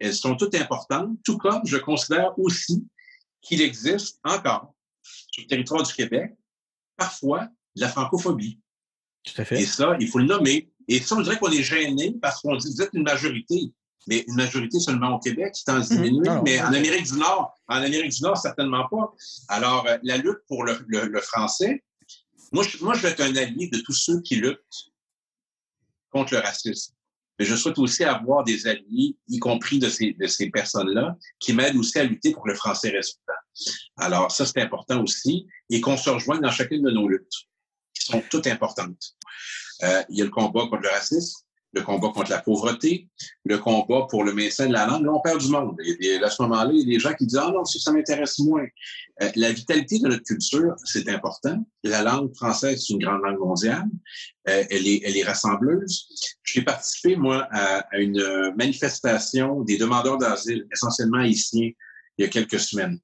[0.00, 2.84] elles sont toutes importantes, tout comme je considère aussi
[3.42, 6.32] qu'il existe encore sur le territoire du Québec,
[6.96, 8.58] parfois, de la francophobie.
[9.24, 9.60] Tout à fait.
[9.60, 10.70] Et ça, il faut le nommer.
[10.88, 13.72] Et ça, on dirait qu'on est gêné parce qu'on dit, vous êtes une majorité.
[14.06, 16.42] Mais une majorité seulement au Québec, c'est en diminué, mmh.
[16.42, 19.12] mais en Amérique du Nord, en Amérique du Nord, certainement pas.
[19.48, 21.84] Alors, euh, la lutte pour le, le, français,
[22.50, 24.90] moi je, moi, je vais être un allié de tous ceux qui luttent
[26.10, 26.94] contre le racisme
[27.40, 31.98] mais je souhaite aussi avoir des alliés, y compris de ces, personnes-là, qui m'aident aussi
[31.98, 33.32] à lutter pour le français résultat.
[33.96, 37.32] Alors, ça, c'est important aussi, et qu'on se rejoigne dans chacune de nos luttes,
[37.94, 39.16] qui sont toutes importantes.
[39.84, 41.40] Euh, il y a le combat contre le racisme,
[41.72, 43.08] le combat contre la pauvreté,
[43.44, 45.04] le combat pour le maintien de la langue.
[45.04, 45.76] Là, on perd du monde.
[46.00, 48.38] Et, à ce moment-là, il y a des gens qui disent Ah non, ça m'intéresse
[48.40, 48.66] moins.
[49.22, 51.64] Euh, la vitalité de notre culture, c'est important.
[51.84, 53.88] La langue française, c'est une grande langue mondiale.
[54.48, 56.08] Euh, elle, est, elle est rassembleuse.
[56.42, 61.70] J'ai participé, moi, à, à, une manifestation des demandeurs d'asile, essentiellement haïtiens,
[62.18, 62.98] il y a quelques semaines.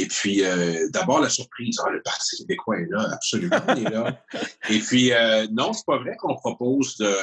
[0.00, 3.90] Et puis, euh, d'abord, la surprise, ah, le Parti québécois est là, absolument, il est
[3.90, 4.24] là.
[4.70, 7.14] Et puis, euh, non, c'est pas vrai qu'on propose de,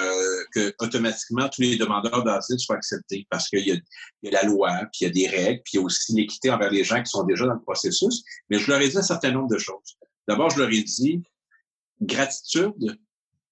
[0.52, 3.84] que automatiquement tous les demandeurs d'asile soient acceptés parce qu'il y,
[4.22, 6.14] y, a la loi, puis il y a des règles, puis il y a aussi
[6.14, 8.24] l'équité envers les gens qui sont déjà dans le processus.
[8.52, 9.98] Mais je leur ai dit un certain nombre de choses.
[10.28, 11.24] D'abord, je leur ai dit
[12.00, 13.00] gratitude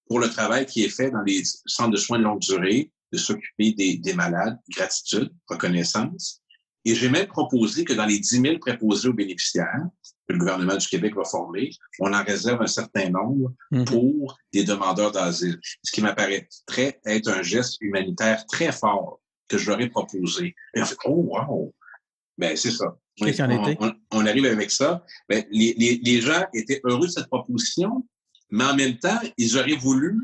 [0.07, 3.17] pour le travail qui est fait dans les centres de soins de longue durée, de
[3.17, 6.43] s'occuper des, des malades, gratitude, reconnaissance.
[6.85, 9.87] Et j'ai même proposé que dans les 10 000 préposés aux bénéficiaires
[10.27, 13.85] que le gouvernement du Québec va former, on en réserve un certain nombre mhm.
[13.85, 15.59] pour des demandeurs d'asile.
[15.83, 20.55] Ce qui m'apparaît très être un geste humanitaire très fort que je leur ai proposé.
[20.75, 21.73] Et on fait, oh, wow!
[22.37, 22.97] Ben, c'est ça.
[23.21, 23.27] On,
[23.79, 25.03] on, on, arrive avec ça.
[25.29, 28.05] Ben, les, les, les gens étaient heureux de cette proposition,
[28.49, 30.19] mais en même temps, ils auraient voulu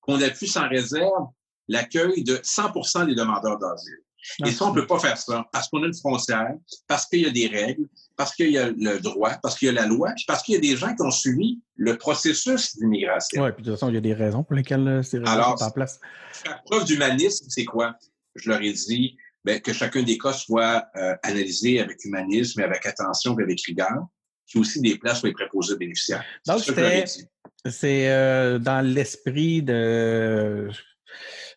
[0.00, 1.28] qu'on appuie sans réserve
[1.68, 4.02] l'accueil de 100% des demandeurs d'asile.
[4.44, 6.52] Et ça, on ne peut pas faire ça parce qu'on a une frontière,
[6.86, 9.68] parce qu'il y a des règles, parce qu'il y a le droit, parce qu'il y
[9.68, 13.42] a la loi, parce qu'il y a des gens qui ont suivi le processus d'immigration.
[13.42, 15.56] Oui, puis de toute façon, il y a des raisons pour lesquelles euh, ces raisons
[15.56, 16.00] sont en place.
[16.32, 17.96] Faire preuve d'humanisme, c'est quoi?
[18.34, 22.64] Je leur ai dit ben, que chacun des cas soit euh, analysé avec humanisme et
[22.64, 24.06] avec attention et avec rigueur,
[24.46, 26.24] puis aussi des places pour les préposés bénéficiaires.
[26.46, 26.62] Donc,
[27.68, 30.68] c'est euh, dans l'esprit de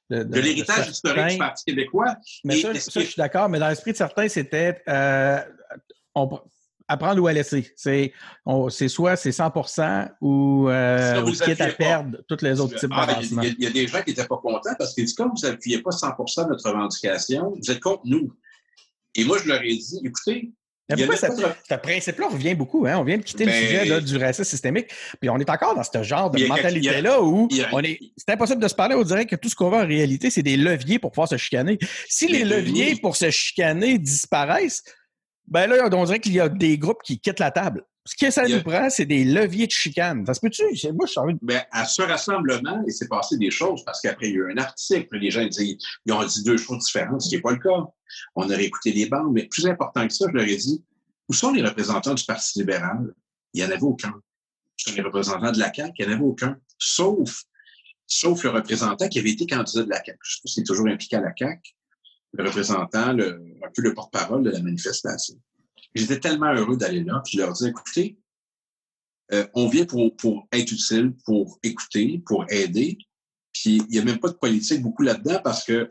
[0.10, 2.16] de, l'héritage historique du Parti québécois.
[2.43, 5.39] Mais ça, je suis d'accord, mais dans l'esprit de certains, c'était euh,
[6.88, 7.72] apprendre ou à laisser.
[7.76, 8.12] C'est
[8.88, 13.64] soit c'est 100% ou euh, vous quitte à perdre tous les autres types ah, Il
[13.64, 15.91] y, a des gens qui n'étaient pas contents parce qu'ils disent comme vous n'appuyez pas
[15.91, 18.34] 100 de notre revendication, vous êtes contre nous.
[19.16, 20.51] Et moi, je leur ai dit, écoutez,
[20.96, 22.86] pourquoi ce principe-là revient beaucoup?
[22.86, 22.98] Hein?
[22.98, 24.88] On vient de quitter le sujet là, du racisme systémique.
[25.20, 28.00] Puis on est encore dans ce genre de mentalité-là où on est.
[28.18, 28.96] C'est impossible de se parler.
[28.96, 31.38] On dirait que tout ce qu'on voit en réalité, c'est des leviers pour pouvoir se
[31.38, 31.78] chicaner.
[32.08, 34.84] Si les, leviers pour se chicaner disparaissent,
[35.50, 37.84] ben là, on dirait qu'il y a des groupes qui quittent la table.
[38.06, 40.26] Ce que ça nous prend, c'est des leviers de chicane.
[40.26, 40.64] Ça se peut-tu?
[40.93, 44.32] Moi, je suis ben, à ce rassemblement, il s'est passé des choses parce qu'après, il
[44.32, 45.18] y a eu un article.
[45.18, 47.86] Les gens ils, ils ont dit deux choses différentes, ce qui n'est pas le cas.
[48.36, 50.84] On aurait écouté les bandes, mais plus important que ça, je leur ai dit,
[51.28, 53.14] où sont les représentants du Parti libéral?
[53.54, 54.10] Il n'y en avait aucun.
[54.10, 55.93] Où sont les représentants de la CAQ?
[56.00, 56.58] Il n'y en avait aucun.
[56.80, 57.43] Sauf,
[58.08, 60.18] sauf le représentant qui avait été candidat de la CAQ.
[60.24, 61.76] Je sais pas s'il est toujours impliqué à la CAQ.
[62.34, 65.36] Le représentant, le, un peu le porte-parole de la manifestation.
[65.96, 68.18] J'étais tellement heureux d'aller là, puis je leur dis, écoutez,
[69.32, 72.98] euh, on vient pour, pour être utile, pour écouter, pour aider.
[73.54, 75.88] Puis il n'y a même pas de politique beaucoup là-dedans parce que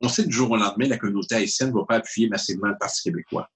[0.00, 2.68] on sait que du jour au lendemain, la communauté haïtienne ne va pas appuyer massivement
[2.68, 3.48] le Parti québécois.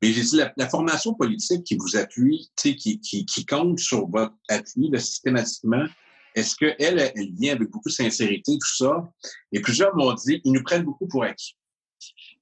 [0.00, 4.34] Mais j'ai dit, la, formation politique qui vous appuie, qui, qui, qui compte sur votre
[4.48, 5.84] appui là, systématiquement,
[6.34, 9.12] est-ce qu'elle, elle, elle vient avec beaucoup de sincérité, tout ça?
[9.52, 11.56] Et plusieurs m'ont dit, ils nous prennent beaucoup pour acquis.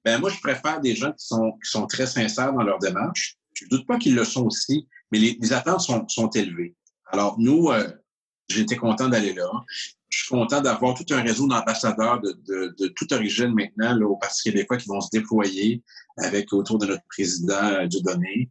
[0.05, 3.37] Ben, moi, je préfère des gens qui sont, qui sont très sincères dans leur démarche.
[3.53, 6.75] Je ne doute pas qu'ils le sont aussi, mais les, les attentes sont, sont élevées.
[7.07, 7.89] Alors, nous, euh,
[8.47, 9.49] j'étais content d'aller là.
[10.09, 14.07] Je suis content d'avoir tout un réseau d'ambassadeurs de, de, de, toute origine maintenant là,
[14.07, 15.83] au Parti québécois qui vont se déployer
[16.17, 18.49] avec autour de notre président euh, Dieudonné.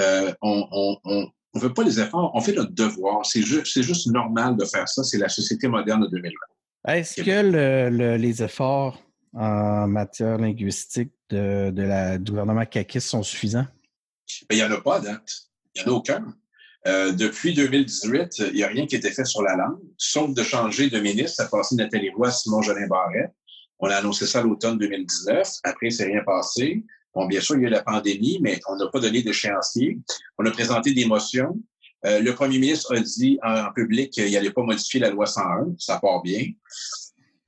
[0.00, 3.24] Euh, on, on, on on veut pas les efforts, on fait notre devoir.
[3.24, 5.02] C'est juste, juste normal de faire ça.
[5.02, 6.94] C'est la société moderne de 2020.
[6.94, 9.02] Est-ce que le, les efforts
[9.34, 13.66] en matière linguistique de, du gouvernement CACIS sont suffisants?
[14.48, 15.20] Ben, il n'y en a pas à.
[15.74, 16.34] Il n'y en a aucun.
[16.86, 20.32] Euh, depuis 2018, il n'y a rien qui a été fait sur la langue, sauf
[20.32, 21.36] de changer de ministre.
[21.36, 23.32] Ça a passé Nathalie Roy, Simon Jolin Barret.
[23.80, 25.48] On a annoncé ça l'automne 2019.
[25.64, 26.84] Après, c'est rien passé.
[27.14, 29.98] Bon, bien sûr, il y a eu la pandémie, mais on n'a pas donné d'échéancier.
[30.38, 31.58] On a présenté des motions.
[32.06, 35.74] Euh, le premier ministre a dit en, public qu'il n'allait pas modifier la loi 101.
[35.78, 36.44] Ça part bien.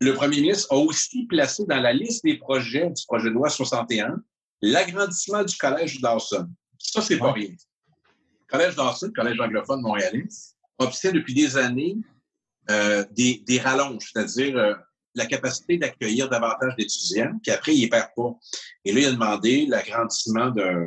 [0.01, 3.51] Le premier ministre a aussi placé dans la liste des projets du projet de loi
[3.51, 4.23] 61
[4.63, 6.49] l'agrandissement du collège Dawson.
[6.79, 7.51] Ça, c'est pas rien.
[7.51, 10.27] Le collège Dawson, collège anglophone montréalais,
[10.79, 11.97] obtient depuis des années
[12.71, 14.75] euh, des, des, rallonges, c'est-à-dire euh,
[15.15, 18.39] la capacité d'accueillir davantage d'étudiants, puis après, il ne perd pas.
[18.85, 20.87] Et là, il a demandé l'agrandissement de.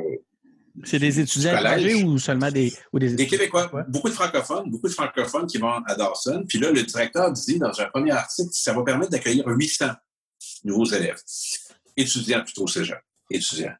[0.82, 2.74] C'est des étudiants âgés ou seulement des.
[2.92, 3.70] Ou des, des Québécois.
[3.88, 6.44] Beaucoup de francophones, beaucoup de francophones qui vont à Dawson.
[6.48, 9.90] Puis là, le directeur dit dans un premier article que ça va permettre d'accueillir 800
[10.64, 11.20] nouveaux élèves.
[11.96, 12.98] Étudiants plutôt, ces gens.
[13.30, 13.74] Étudiants.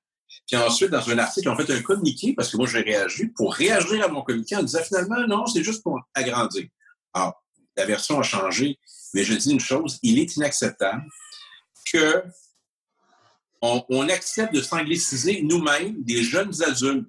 [0.47, 3.55] Puis ensuite, dans un article, on fait un communiqué, parce que moi, j'ai réagi, pour
[3.55, 6.69] réagir à mon communiqué en disant finalement, non, c'est juste pour agrandir.
[7.13, 7.43] Alors,
[7.77, 8.79] la version a changé,
[9.15, 11.05] mais je dis une chose, il est inacceptable
[11.91, 12.23] que
[13.89, 17.07] on, accepte de s'angliciser nous-mêmes des jeunes adultes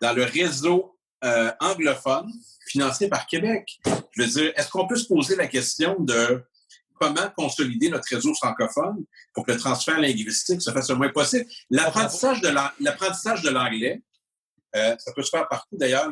[0.00, 2.30] dans le réseau euh, anglophone
[2.66, 3.80] financé par Québec.
[4.12, 6.42] Je veux dire, est-ce qu'on peut se poser la question de
[7.00, 11.46] comment consolider notre réseau francophone pour que le transfert linguistique se fasse le moins possible?
[11.70, 14.02] L'apprentissage de l'anglais,
[14.76, 15.76] euh, ça peut se faire partout.
[15.76, 16.10] D'ailleurs,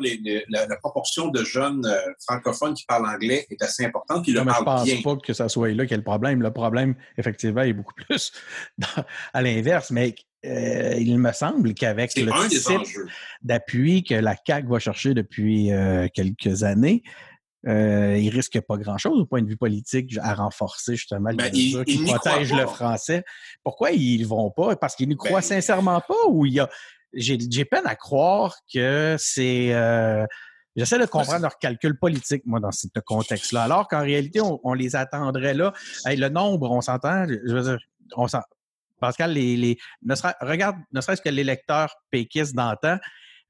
[0.49, 1.97] la, proportion de jeunes euh,
[2.27, 4.23] francophones qui parlent anglais est assez importante.
[4.23, 6.41] Puis le je pense pas que ça soit là qu'il y a le problème.
[6.41, 8.31] Le problème, effectivement, est beaucoup plus
[9.33, 9.91] à l'inverse.
[9.91, 12.97] Mais euh, il me semble qu'avec le site
[13.41, 15.69] d'appui que la CAC va chercher depuis
[16.13, 17.03] quelques années,
[17.67, 21.51] euh, il risque pas grand-chose au point de vue politique à renforcer justement les ben,
[21.51, 23.23] mesures qui protègent le français.
[23.63, 24.75] Pourquoi ils ne vont pas?
[24.75, 26.69] Parce qu'ils n'y croient ben, sincèrement pas ou il y a
[27.13, 29.73] j'ai peine à croire que c'est.
[29.73, 30.25] Euh,
[30.75, 33.63] j'essaie de comprendre leur calcul politique, moi, dans ce contexte-là.
[33.63, 35.73] Alors qu'en réalité, on, les attendrait là.
[36.05, 37.79] le nombre, on s'entend, je veux dire,
[38.15, 38.27] on
[38.99, 42.97] Pascal, les, les, ne regarde, ne serait-ce que l'électeur péquiste d'antan,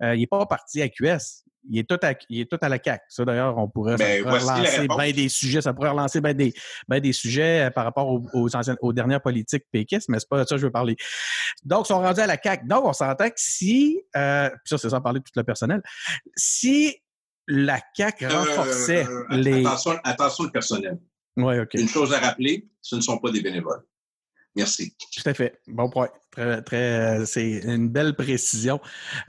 [0.04, 1.46] euh, il n'est pas parti à QS.
[1.70, 3.04] Il est, tout à, il est tout à la CAQ.
[3.10, 5.62] Ça, d'ailleurs, on pourrait, ben, relancer bien des sujets.
[5.62, 6.54] Ça pourrait relancer bien des,
[6.88, 8.50] ben des sujets euh, par rapport aux, aux,
[8.82, 10.96] aux dernières politiques péquistes, mais c'est pas de ça que je veux parler.
[11.64, 12.68] Donc, ils sont rendus à la CAQ.
[12.68, 15.82] Donc, on s'entend que si, euh, puis ça, c'est sans parler de tout le personnel,
[16.36, 16.96] si
[17.48, 19.66] la CAQ euh, renforçait euh, les...
[19.66, 20.98] Attention, attention le personnel.
[21.38, 21.74] Ouais, OK.
[21.76, 23.84] Une chose à rappeler, ce ne sont pas des bénévoles.
[24.58, 24.92] Merci.
[25.16, 25.60] Tout à fait.
[25.68, 26.10] Bon point.
[26.32, 28.80] Très, très, c'est une belle précision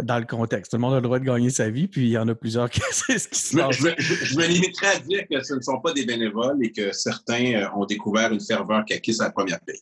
[0.03, 0.71] dans le contexte.
[0.71, 2.35] Tout le monde a le droit de gagner sa vie, puis il y en a
[2.35, 3.77] plusieurs qui c'est ce qui se passe.
[3.77, 7.55] Je, me limiterai à dire que ce ne sont pas des bénévoles et que certains
[7.55, 9.81] euh, ont découvert une ferveur caquiste à la première paye.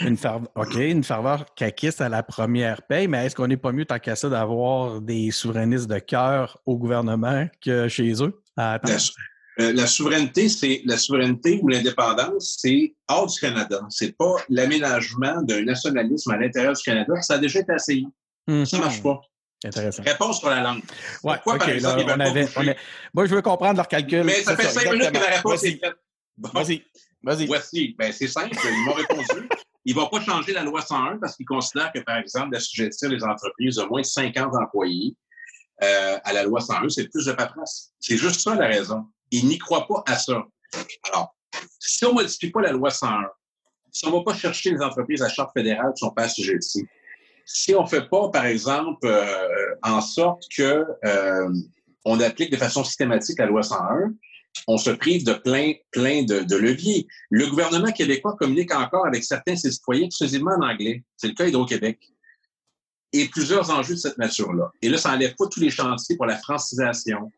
[0.00, 3.72] Une ferveur, OK, une ferveur caquiste à la première paye, mais est-ce qu'on n'est pas
[3.72, 8.40] mieux tant qu'à ça d'avoir des souverainistes de cœur au gouvernement que chez eux?
[9.60, 13.80] Euh, la souveraineté, c'est la souveraineté ou l'indépendance, c'est hors du Canada.
[13.90, 17.20] C'est pas l'aménagement d'un nationalisme à l'intérieur du Canada.
[17.20, 18.06] Ça a déjà été essayé.
[18.48, 19.20] Ça Ça marche pas.
[19.62, 20.02] Intéressant.
[20.02, 20.82] Réponse sur la langue.
[21.22, 22.48] Ouais, Pourquoi, par exemple, on avait,
[23.12, 24.24] Moi, je veux comprendre leur calcul.
[24.24, 25.96] Mais ça fait cinq minutes que la réponse est faite.
[26.38, 26.82] Vas-y.
[27.22, 27.46] Vas-y.
[27.46, 27.94] Voici.
[27.98, 28.56] Ben, c'est simple.
[28.64, 29.48] Ils m'ont répondu.
[29.84, 33.10] Il ne va pas changer la loi 101 parce qu'il considère que, par exemple, d'assujettir
[33.10, 35.14] les entreprises de moins de 50 employés
[35.82, 37.92] euh, à la loi 101, c'est plus de paperasse.
[37.98, 39.06] C'est juste ça la raison.
[39.30, 40.42] Ils n'y croient pas à ça.
[41.10, 41.34] Alors,
[41.78, 43.28] si on ne modifie pas la loi 101,
[43.92, 46.86] si on ne va pas chercher les entreprises à charte fédérale qui sont pas assujetties,
[47.44, 51.48] si on ne fait pas, par exemple, euh, en sorte que euh,
[52.04, 54.12] on applique de façon systématique la loi 101,
[54.66, 57.06] on se prive de plein, plein de, de, leviers.
[57.30, 61.04] Le gouvernement québécois communique encore avec certains de ses citoyens exclusivement en anglais.
[61.16, 61.98] C'est le cas Hydro-Québec.
[63.12, 64.70] Et plusieurs enjeux de cette nature-là.
[64.82, 67.30] Et là, ça n'enlève pas tous les chantiers pour la francisation,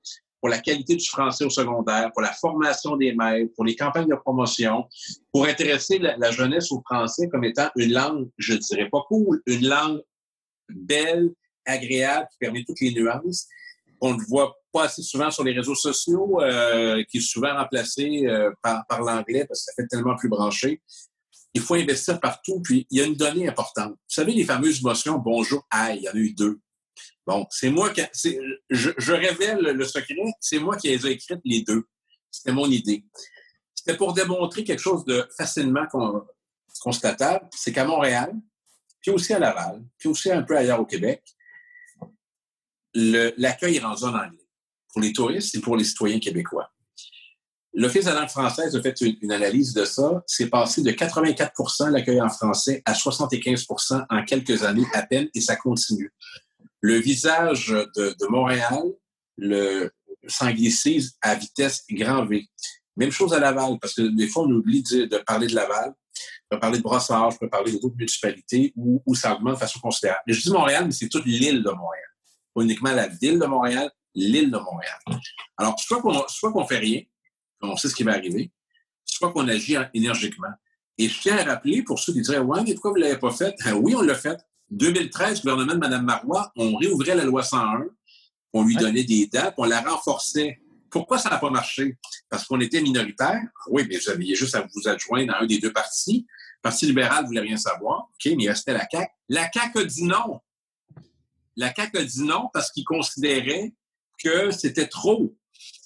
[0.42, 4.08] pour la qualité du français au secondaire, pour la formation des maîtres, pour les campagnes
[4.08, 4.88] de promotion,
[5.32, 9.68] pour intéresser la, jeunesse au français comme étant une langue, je dirais pas cool, une
[9.68, 10.02] langue
[10.68, 11.30] belle,
[11.64, 13.46] agréable, qui permet toutes les nuances.
[14.00, 18.26] On ne voit pas assez souvent sur les réseaux sociaux, euh, qui est souvent remplacé
[18.26, 20.82] euh, par, par l'anglais parce que ça fait tellement plus branché.
[21.54, 22.60] Il faut investir partout.
[22.64, 23.92] Puis, il y a une donnée importante.
[23.92, 26.58] Vous savez, les fameuses motions bonjour, aïe, il y en a eu deux.
[27.26, 28.02] Bon, c'est moi qui.
[28.70, 31.84] Je, révèle le secret, c'est moi qui les ai écrites les deux.
[32.30, 33.04] C'était mon idée.
[33.74, 35.86] C'était pour démontrer quelque chose de facilement
[36.80, 38.32] constatable, c'est qu'à Montréal,
[39.00, 41.22] puis aussi à Laval, puis aussi un peu ailleurs au Québec,
[42.94, 44.46] l'accueil est rendu en anglais
[44.92, 46.70] pour les touristes et pour les citoyens québécois.
[47.72, 50.22] l'Office de la langue française a fait une, analyse de ça.
[50.26, 55.40] C'est passé de 84% l'accueil en français à 75% en quelques années à peine et
[55.40, 56.12] ça continue.
[56.82, 58.82] Le visage de, Montréal
[59.38, 59.90] le
[60.26, 62.46] s'anglicise à vitesse grand V.
[62.96, 65.94] Même chose à Laval, parce que des fois, on oublie de, parler de Laval.
[66.50, 69.58] On peut parler de Brossard, je peux parler d'autres municipalités où, où ça augmente de
[69.58, 70.22] façon considérable.
[70.26, 72.04] je dis Montréal, mais c'est toute l'île de Montréal.
[72.54, 74.98] Pas uniquement la ville de Montréal, l'île de Montréal.
[75.56, 77.00] Alors, soit qu'on soit qu'on fait rien,
[77.62, 78.52] on sait ce qui va arriver,
[79.04, 80.52] soit qu'on agit énergiquement.
[80.98, 83.18] Et je tiens à rappeler, pour ceux qui diraient, ouais, mais pourquoi vous ne l'avez
[83.18, 83.54] pas fait?
[83.64, 84.38] Ben oui, on l'a fait.
[84.72, 87.84] 2013, le gouvernement de Mme Marois, on réouvrait la loi 101,
[88.54, 90.60] on lui donnait des dates, on la renforçait.
[90.90, 91.98] Pourquoi ça n'a pas marché?
[92.28, 93.40] Parce qu'on était minoritaire.
[93.68, 96.26] Oui, mais vous aviez juste à vous adjoindre à un des deux partis.
[96.28, 98.08] Le Parti libéral ne voulait rien savoir.
[98.12, 99.10] OK, mais il restait la CAQ.
[99.28, 100.40] La CAQ a dit non.
[101.56, 103.74] La CAQ a dit non parce qu'il considérait
[104.22, 105.34] que c'était trop.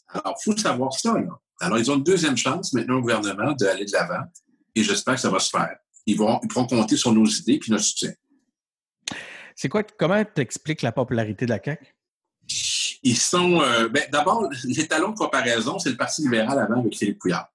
[0.08, 1.14] Alors, il faut savoir ça.
[1.60, 4.24] Alors, ils ont une deuxième chance maintenant au gouvernement d'aller de l'avant
[4.74, 5.76] et j'espère que ça va se faire.
[6.04, 8.12] Ils, vont, ils pourront compter sur nos idées puis notre soutien.
[9.56, 11.86] C'est quoi, comment tu expliques la popularité de la CAQ?
[13.02, 16.96] Ils sont, euh, ben, d'abord, les talons de comparaison, c'est le Parti libéral avant avec
[16.96, 17.48] Philippe Couillard.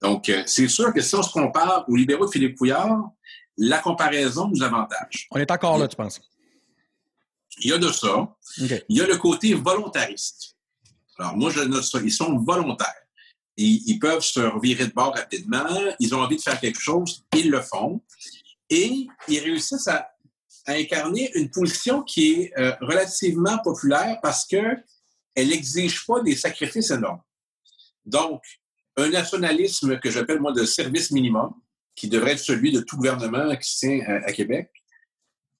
[0.00, 3.10] Donc, euh, c'est sûr que si on se compare aux libéraux de Philippe Couillard,
[3.58, 5.28] la comparaison nous avantage.
[5.30, 6.20] On est encore là, tu penses?
[7.58, 8.34] Il y a de ça.
[8.58, 10.56] Il y a le côté volontariste.
[11.18, 11.98] Alors, moi, je note ça.
[12.02, 12.92] Ils sont volontaires.
[13.56, 15.66] Ils, ils peuvent se revirer de bord rapidement.
[15.98, 17.24] Ils ont envie de faire quelque chose.
[17.34, 18.02] Ils le font.
[18.68, 20.15] Et ils réussissent à,
[20.74, 24.82] incarner une position qui est euh, relativement populaire parce qu'elle
[25.36, 27.22] n'exige pas des sacrifices énormes.
[28.04, 28.42] Donc,
[28.96, 31.54] un nationalisme que j'appelle, moi, de service minimum,
[31.94, 34.70] qui devrait être celui de tout gouvernement qui tient à Québec,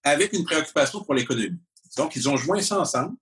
[0.03, 1.59] avec une préoccupation pour l'économie.
[1.97, 3.17] Donc, ils ont joint ça ensemble,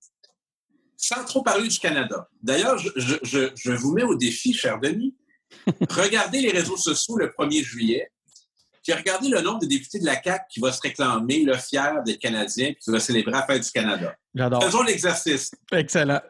[0.97, 2.29] sans trop parler du Canada.
[2.43, 5.17] D'ailleurs, je, vous mets au défi, cher Denis.
[5.91, 8.11] Regardez les réseaux sociaux le 1er juillet,
[8.85, 12.03] puis regardez le nombre de députés de la CAQ qui va se réclamer le fier
[12.05, 14.15] des Canadiens qui va célébrer la fête du Canada.
[14.35, 14.63] J'adore.
[14.63, 15.53] Faisons l'exercice.
[15.73, 16.21] Excellent.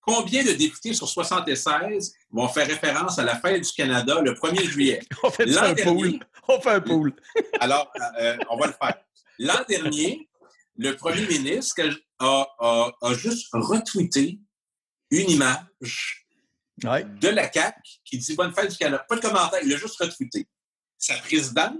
[0.00, 4.64] Combien de députés sur 76 vont faire référence à la fête du Canada le 1er
[4.64, 5.00] juillet?
[5.24, 6.20] On fait un pool.
[6.46, 7.12] On fait un pool.
[7.58, 7.90] Alors,
[8.20, 8.94] euh, on va le faire.
[9.40, 10.28] L'an dernier,
[10.78, 11.82] le premier ministre
[12.20, 14.38] a, juste retweeté
[15.10, 16.28] une image
[16.84, 19.04] de la CAQ qui dit Bonne fête du Canada.
[19.08, 20.46] Pas de commentaire, il a juste retweeté.
[21.06, 21.78] Sa présidente,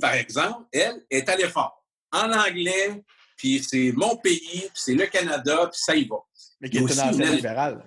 [0.00, 1.84] par exemple, elle, est à l'effort.
[2.10, 3.04] En anglais,
[3.36, 6.16] puis c'est mon pays, puis c'est le Canada, puis ça y va.
[6.60, 7.84] Mais qui est un ancien libéral.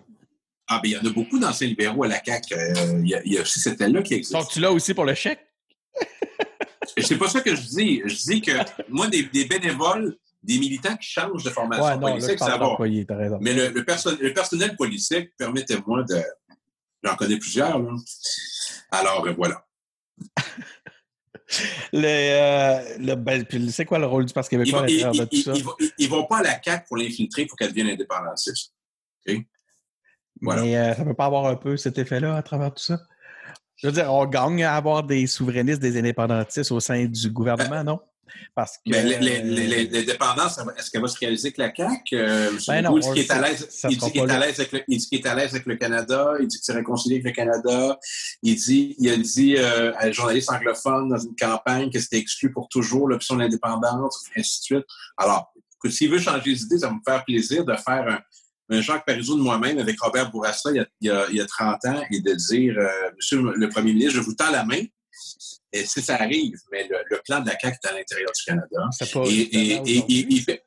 [0.66, 2.54] Ah, bien, il y en a beaucoup d'anciens libéraux à la CAQ.
[2.54, 4.34] Euh, il, y a, aussi cette là qui existe.
[4.34, 5.40] Donc, tu l'as aussi pour le chèque?
[6.98, 8.02] c'est pas ça que je dis.
[8.06, 8.52] Je dis que
[8.88, 12.78] moi, des bénévoles, des militants qui changent de formation politique, ça va.
[13.42, 13.84] Mais le, le,
[14.34, 16.22] personnel politique, permettez-moi de.
[17.04, 17.78] J'en connais plusieurs.
[17.78, 17.92] Là.
[18.92, 19.66] Alors, euh, voilà.
[21.94, 25.54] le, le ben, c'est quoi le rôle du Parti québécois à l'intérieur de tout ça?
[25.98, 28.74] Ils ne vont pas à la CAQ pour l'infiltrer pour qu'elle devienne indépendantiste.
[30.42, 30.62] Voilà.
[30.62, 33.00] Mais euh, ça ne peut pas avoir un peu cet effet-là à travers tout ça?
[33.76, 37.84] Je veux dire, on gagne à avoir des souverainistes, des indépendantistes au sein du gouvernement,
[37.84, 38.00] non?
[38.56, 38.82] Parce que.
[38.88, 42.16] Mais l'indépendance, est-ce qu'elle va se réaliser avec la CAQ?
[42.16, 43.80] Euh, ben non, il, dit qu'il est à l'aise
[44.60, 44.74] avec,
[45.26, 48.00] avec, le Canada, il dit qu'il s'est réconcilié avec le Canada,
[48.44, 52.18] il, dit, il a dit euh, à un journaliste anglophone dans une campagne que c'était
[52.18, 54.86] exclu pour toujours l'option de l'indépendance, ainsi de suite.
[55.18, 55.54] Alors,
[55.90, 58.20] s'il veut changer d'idée, ça va me faire plaisir de faire un,
[58.70, 61.86] un Jacques Parizeau de moi-même avec Robert Bourassa il y a, il y a, 30
[61.86, 64.84] ans et de dire, euh, Monsieur le Premier ministre, je vous tends la main,
[65.74, 68.90] et si ça arrive, mais le, plan de la CAQ est à l'intérieur du Canada.
[69.26, 70.64] et, il fait.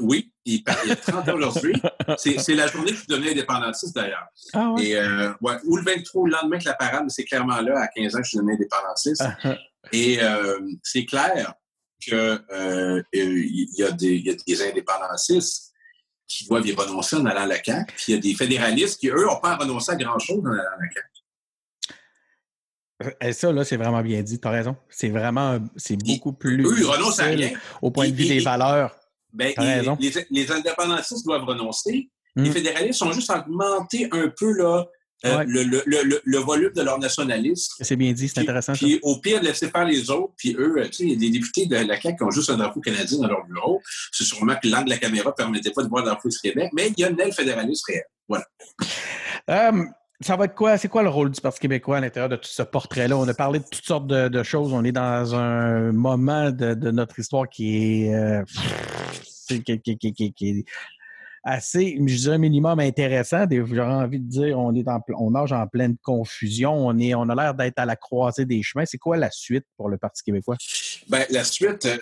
[0.00, 1.74] oui, il, il y a 30 ans aujourd'hui.
[2.18, 4.26] C'est la journée que je suis devenu indépendantiste d'ailleurs.
[4.52, 4.84] Ah ouais?
[4.84, 7.88] Et, euh, ouais, ou le 23, le lendemain que la parade, c'est clairement là, à
[7.88, 9.24] 15 ans, que je suis devenu indépendantiste.
[9.92, 11.54] Et euh, c'est clair
[11.98, 15.70] qu'il euh, y, y, a des indépendantistes
[16.30, 17.92] qui doivent y renoncer en allant à la CAQ.
[17.94, 20.62] Puis il y a des fédéralistes qui, eux, n'ont pas renoncé à grand-chose en allant
[20.62, 21.09] à la CAQ.
[23.00, 24.38] Et eh, ça, là, c'est vraiment bien dit.
[24.38, 24.76] Tu as raison.
[24.88, 26.62] C'est vraiment, c'est beaucoup plus.
[26.64, 27.50] Eux, ils renoncent à rien.
[27.80, 28.94] Au point de vue des valeurs.
[29.32, 29.96] Ben, raison.
[30.30, 32.10] Les, indépendantistes doivent renoncer.
[32.36, 32.52] Les hmm.
[32.52, 34.86] fédéralistes ont juste augmenté un peu là,
[35.24, 37.74] euh, le, le, le, le, volume de leur nationalisme.
[37.80, 38.72] C'est bien dit, c'est intéressant.
[38.72, 40.32] Puis au pire, laisser faire les autres.
[40.36, 42.50] Puis eux, tu sais, il y a des députés de la CAQ qui ont juste
[42.50, 43.82] un drapeau canadien dans leur bureau.
[44.12, 46.38] C'est sûrement que l'angle de la caméra ne permettait pas de voir le drapeau du
[46.38, 48.04] Québec, mais il y a une aile fédéraliste réelle.
[48.28, 48.46] Voilà.
[49.50, 49.84] Euh,
[50.20, 50.76] ça va être quoi?
[50.76, 53.16] C'est quoi le rôle du Parti québécois à l'intérieur de tout ce portrait-là?
[53.16, 54.72] On a parlé de toutes sortes de, choses.
[54.72, 58.44] On est dans un moment de, notre histoire qui est, euh,
[59.48, 60.64] qui,
[61.42, 63.46] assez, je dirais, minimum intéressant.
[63.50, 66.86] J'aurais envie de dire, on est en, on nage en pleine confusion.
[66.86, 68.84] On, est, on a l'air d'être à la croisée des chemins.
[68.84, 70.56] C'est quoi la suite pour le Parti québécois?
[71.08, 71.98] Bien, la suite, euh,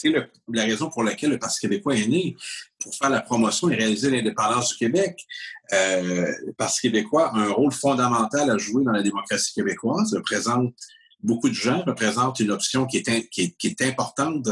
[0.00, 0.12] c'est
[0.48, 2.36] la raison pour laquelle le Parti québécois est né,
[2.78, 5.24] pour faire la promotion et réaliser l'indépendance du Québec.
[5.72, 10.74] Euh, le Parti québécois a un rôle fondamental à jouer dans la démocratie québécoise, représente
[11.20, 14.48] beaucoup de gens, représente une option qui est, importante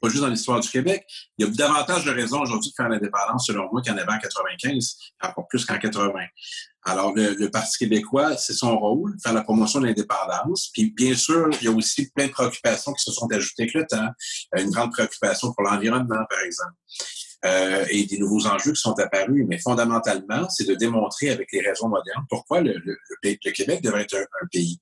[0.00, 1.04] pas juste dans l'histoire du Québec.
[1.38, 3.98] Il y a davantage de raisons aujourd'hui de faire l'indépendance, selon moi, qu'il y en
[3.98, 6.12] avait en 95, encore plus qu'en 80.
[6.86, 10.70] Alors, le, Parti québécois, c'est son rôle, faire la promotion de l'indépendance.
[10.72, 13.74] Puis, bien sûr, il y a aussi plein de préoccupations qui se sont ajoutées avec
[13.74, 14.08] le temps.
[14.56, 16.74] Euh, une grande préoccupation pour l'environnement, par exemple.
[17.46, 19.44] Euh, et des nouveaux enjeux qui sont apparus.
[19.46, 24.02] Mais fondamentalement, c'est de démontrer avec les raisons modernes pourquoi le, le, le Québec devrait
[24.02, 24.80] être un, pays.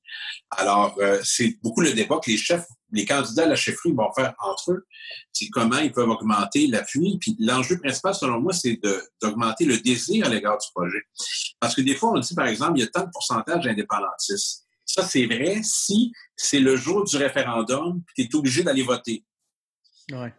[0.51, 4.13] Alors, euh, c'est beaucoup le débat que les chefs, les candidats à la chefferie vont
[4.13, 4.87] faire entre eux.
[5.33, 7.19] C'est comment ils peuvent augmenter l'appui.
[7.19, 8.81] Puis l'enjeu principal, selon moi, c'est
[9.21, 11.03] d'augmenter le désir à l'égard du projet.
[11.59, 14.67] Parce que des fois, on dit, par exemple, il y a tant de pourcentage d'indépendantistes.
[14.85, 19.25] Ça, c'est vrai si c'est le jour du référendum, puis tu es obligé d'aller voter.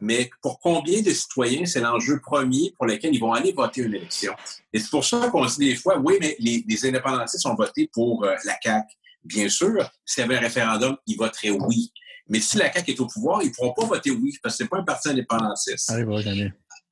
[0.01, 3.95] Mais pour combien de citoyens, c'est l'enjeu premier pour lequel ils vont aller voter une
[3.95, 4.33] élection.
[4.71, 8.23] Et c'est pour ça qu'on dit des fois, oui, mais les, indépendantistes ont voté pour
[8.23, 8.87] euh, la CAQ.
[9.23, 11.91] Bien sûr, s'il y avait un référendum, ils voteraient oui.
[12.27, 14.57] Mais si la CAQ est au pouvoir, ils ne pourront pas voter oui, parce que
[14.59, 15.91] ce n'est pas un parti indépendantiste.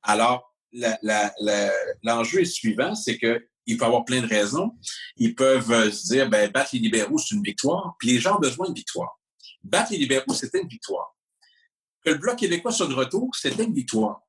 [0.02, 0.54] Alors,
[2.02, 4.72] l'enjeu est suivant, c'est que il peut avoir plein de raisons.
[5.16, 7.94] Ils peuvent euh, se dire, ben, battre les libéraux, c'est une victoire.
[8.00, 9.20] Puis les gens ont besoin de victoire.
[9.62, 11.14] Battre les libéraux, c'était une victoire
[12.04, 14.20] que le Bloc québécois soit de retour, c'était une victoire.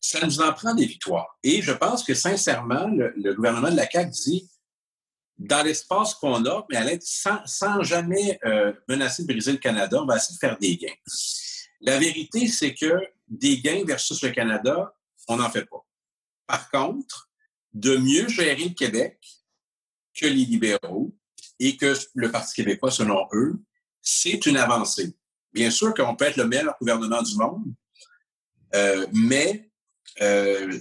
[0.00, 1.38] Ça nous en prend des victoires.
[1.42, 4.50] Et je pense que, sincèrement, le, gouvernement de la CAQ dit,
[5.38, 10.06] dans l'espace qu'on a, mais sans, sans, jamais euh, menacer de briser le Canada, on
[10.06, 10.94] va essayer de faire des gains.
[11.80, 14.94] La vérité, c'est que des gains versus le Canada,
[15.28, 15.84] on n'en fait pas.
[16.46, 17.30] Par contre,
[17.72, 19.18] de mieux gérer le Québec
[20.14, 21.14] que les libéraux
[21.60, 23.60] et que le Parti québécois, selon eux,
[24.00, 25.14] c'est une avancée.
[25.52, 27.64] Bien sûr qu'on peut être le meilleur gouvernement du monde,
[28.74, 29.70] euh, mais
[30.20, 30.78] euh,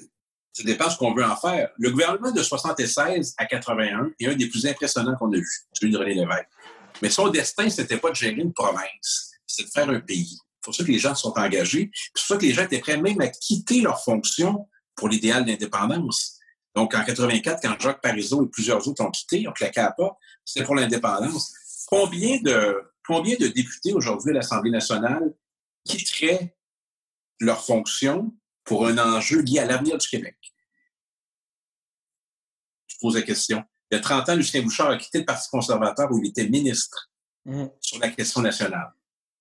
[0.57, 1.69] ça dépend ce qu'on veut en faire.
[1.77, 5.91] Le gouvernement de 76 à 81 est un des plus impressionnants qu'on a vu, celui
[5.91, 6.49] de René Lévesque.
[7.01, 10.39] Mais son destin, c'était pas de gérer une province, c'était de faire un pays.
[10.39, 11.91] C'est pour ça que les gens sont engagés.
[11.93, 15.45] C'est pour ça que les gens étaient prêts même à quitter leur fonction pour l'idéal
[15.45, 16.39] d'indépendance.
[16.75, 20.17] Donc, en 84, quand Jacques Parizeau et plusieurs autres ont quitté, ont claqué à pas,
[20.43, 21.53] c'était pour l'indépendance.
[21.87, 22.75] Combien de,
[23.07, 25.33] Combien de députés aujourd'hui à l'Assemblée nationale
[25.85, 26.53] quitteraient
[27.39, 28.33] leur fonction
[28.67, 30.37] pour un enjeu lié à l'avenir du Québec?
[32.87, 33.63] Je pose la question.
[33.89, 36.47] Il y a 30 ans, Lucien Bouchard a quitté le Parti conservateur où il était
[36.47, 37.09] ministre
[37.45, 37.65] mmh.
[37.79, 38.91] sur la question nationale.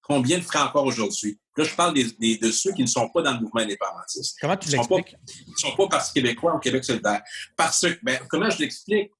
[0.00, 1.40] Combien le feraient encore aujourd'hui?
[1.56, 4.36] Là, je parle de ceux qui ne sont pas dans le mouvement indépendantiste.
[4.40, 5.16] Comment tu l'expliques?
[5.46, 7.22] Ils ne sont pas Parti québécois au Québec solidaire.
[7.56, 9.10] Parce que, ben, comment je l'explique?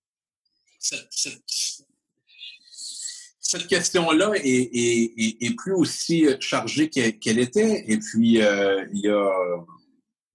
[3.41, 7.85] cette question-là est, plus aussi chargée qu'elle était.
[7.89, 9.33] Et puis, euh, il y, a,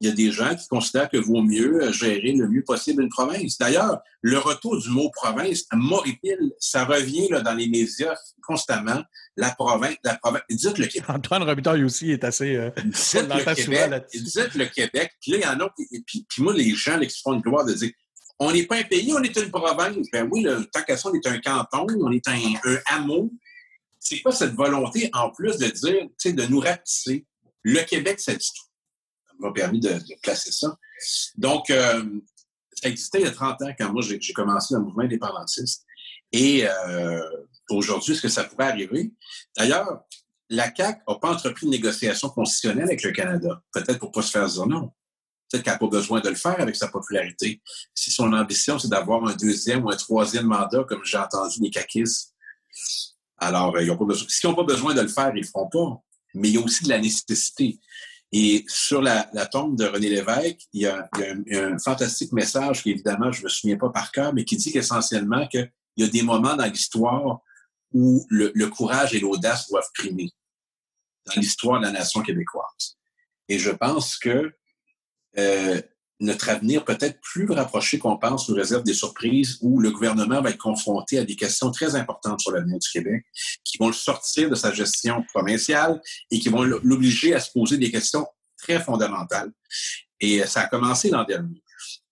[0.09, 3.57] des gens qui considèrent que vaut mieux gérer le mieux possible une province.
[3.57, 9.03] D'ailleurs, le retour du mot province, moripile, ça revient dans les médias constamment.
[9.37, 10.43] La province, la province.
[10.49, 11.09] Dites le Québec.
[11.09, 12.55] Antoine Robitaille aussi est assez.
[12.55, 15.11] Euh, dites, le Québec, dites le Québec.
[15.21, 15.69] Puis là, il y en a.
[16.05, 17.91] Puis, puis moi, les gens qui se font une gloire de dire
[18.43, 20.07] on n'est pas un pays, on est une province.
[20.11, 22.39] Ben oui, le, tant qu'à ça, on est un canton, on est un,
[22.87, 23.31] hameau.
[23.99, 27.27] C'est pas cette volonté, en plus, de dire, tu sais, de nous rapetisser?
[27.61, 28.70] Le Québec, ça dit tout.
[29.41, 30.77] M'a permis de, placer ça.
[31.35, 32.03] Donc, euh,
[32.73, 35.85] ça existait il y a 30 ans, quand moi, j'ai commencé le mouvement indépendantiste.
[36.31, 37.21] Et euh,
[37.69, 39.11] aujourd'hui, est-ce que ça pourrait arriver?
[39.57, 40.03] D'ailleurs,
[40.49, 43.61] la CAQ n'a pas entrepris de négociation constitutionnelle avec le Canada.
[43.73, 44.91] Peut-être pour pas se faire dire non.
[45.49, 47.61] Peut-être qu'elle n'a pas besoin de le faire avec sa popularité.
[47.93, 51.69] Si son ambition, c'est d'avoir un deuxième ou un troisième mandat, comme j'ai entendu les
[51.69, 52.33] caquistes,
[53.41, 54.27] alors, euh, ils ont pas besoin.
[54.29, 56.01] S'ils n'ont pas besoin de le faire, ils ne le feront pas.
[56.35, 57.79] Mais il y a aussi de la nécessité.
[58.33, 61.09] Et sur la, tombe de René Lévesque, il y, a,
[61.51, 64.71] un, fantastique message qui, évidemment, je ne me souviens pas par cœur, mais qui dit
[64.71, 67.41] qu'essentiellement qu'il y a des moments dans l'histoire
[67.93, 70.31] où le, le courage et l'audace doivent primer
[71.25, 72.97] dans l'histoire de la nation québécoise.
[73.49, 74.53] Et je pense que
[75.37, 75.81] euh,
[76.21, 80.51] notre avenir peut-être plus rapproché qu'on pense nous réserve des surprises où le gouvernement va
[80.51, 83.25] être confronté à des questions très importantes sur l'avenir du Québec,
[83.63, 85.99] qui vont le sortir de sa gestion provinciale
[86.29, 88.25] et qui vont l'obliger à se poser des questions
[88.57, 89.51] très fondamentales.
[90.19, 91.61] Et ça a commencé l'an dernier.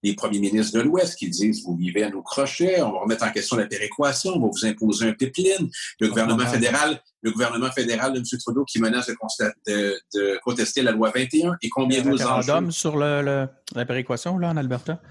[0.03, 3.23] Les premiers ministres de l'Ouest qui disent vous vivez à nos crochets, on va remettre
[3.23, 5.69] en question la péréquation, on va vous imposer un pipeline.
[5.99, 8.25] Le gouvernement fédéral, le gouvernement fédéral de M.
[8.39, 12.71] Trudeau qui menace de, de, contester la loi 21 et combien d'autres enjeux?
[12.71, 15.01] sur le, la péréquation là, en Alberta?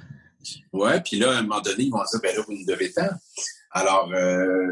[0.73, 2.93] Oui, puis là, à un moment donné, ils vont dire ben là, vous nous devez
[2.93, 3.09] tant.
[3.73, 4.69] Alors, euh,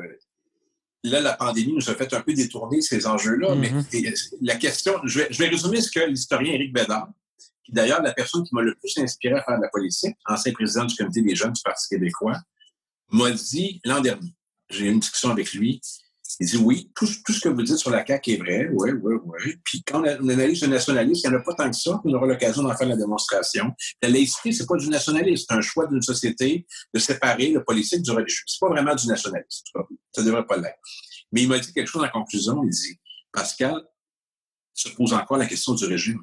[1.02, 3.54] là, la pandémie nous a fait un peu détourner ces enjeux-là.
[3.54, 4.36] Mais mm-hmm.
[4.42, 7.08] la question, je vais, je vais résumer ce que l'historien Éric Bédard,
[7.68, 10.84] d'ailleurs la personne qui m'a le plus inspiré à faire de la politique, ancien président
[10.84, 12.38] du comité des jeunes du Parti québécois,
[13.10, 14.34] m'a dit l'an dernier.
[14.68, 15.80] J'ai eu une discussion avec lui.
[16.40, 19.14] Il dit oui, tout, ce que vous dites sur la CAQ est vrai, oui, oui,
[19.24, 19.54] oui.
[19.64, 22.12] Puis quand on analyse le nationalisme, il n'y en a pas tant que ça, on
[22.12, 23.72] aura l'occasion d'en faire la démonstration.
[24.02, 28.02] La laïcité, c'est pas du nationalisme, c'est un choix d'une société de séparer le politique
[28.02, 28.42] du religieux.
[28.46, 29.64] C'est pas vraiment du nationalisme.
[30.12, 30.78] Ça ne devrait pas l'être.
[31.32, 32.62] Mais il m'a dit quelque chose en conclusion.
[32.64, 33.00] Il dit,
[33.32, 33.80] Pascal,
[34.74, 36.22] se pose encore la question du régime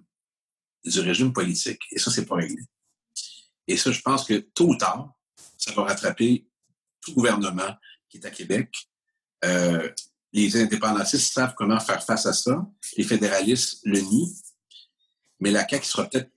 [0.85, 1.81] du régime politique.
[1.91, 2.61] Et ça, c'est pas réglé.
[3.67, 5.13] Et ça, je pense que tôt ou tard,
[5.57, 6.47] ça va rattraper
[7.01, 7.75] tout gouvernement
[8.09, 8.69] qui est à Québec.
[9.45, 9.89] Euh,
[10.33, 12.65] les indépendantistes savent comment faire face à ça.
[12.97, 14.33] Les fédéralistes le nient.
[15.39, 16.31] Mais la CAQ sera peut-être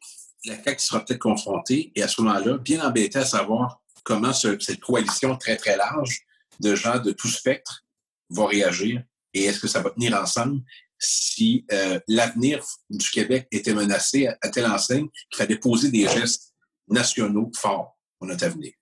[0.46, 4.80] la CAQ sera peut-être confrontée et à ce moment-là, bien embêtée à savoir comment cette
[4.80, 6.20] coalition très, très large
[6.60, 7.84] de gens de tout spectre
[8.30, 9.02] va réagir
[9.34, 10.62] et est-ce que ça va tenir ensemble
[10.98, 16.54] si euh, l'avenir du Québec était menacé à, telle enseigne qu'il fallait poser des gestes
[16.88, 18.72] nationaux forts pour notre avenir.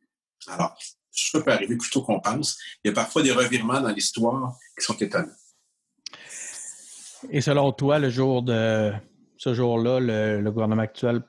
[0.47, 0.77] Alors,
[1.11, 2.59] ça peut arriver plus tôt qu'on pense.
[2.83, 5.33] Il y a parfois des revirements dans l'histoire qui sont étonnants.
[7.31, 8.93] Et selon toi, le jour de
[9.39, 11.23] ce jour-là, le, gouvernement actuel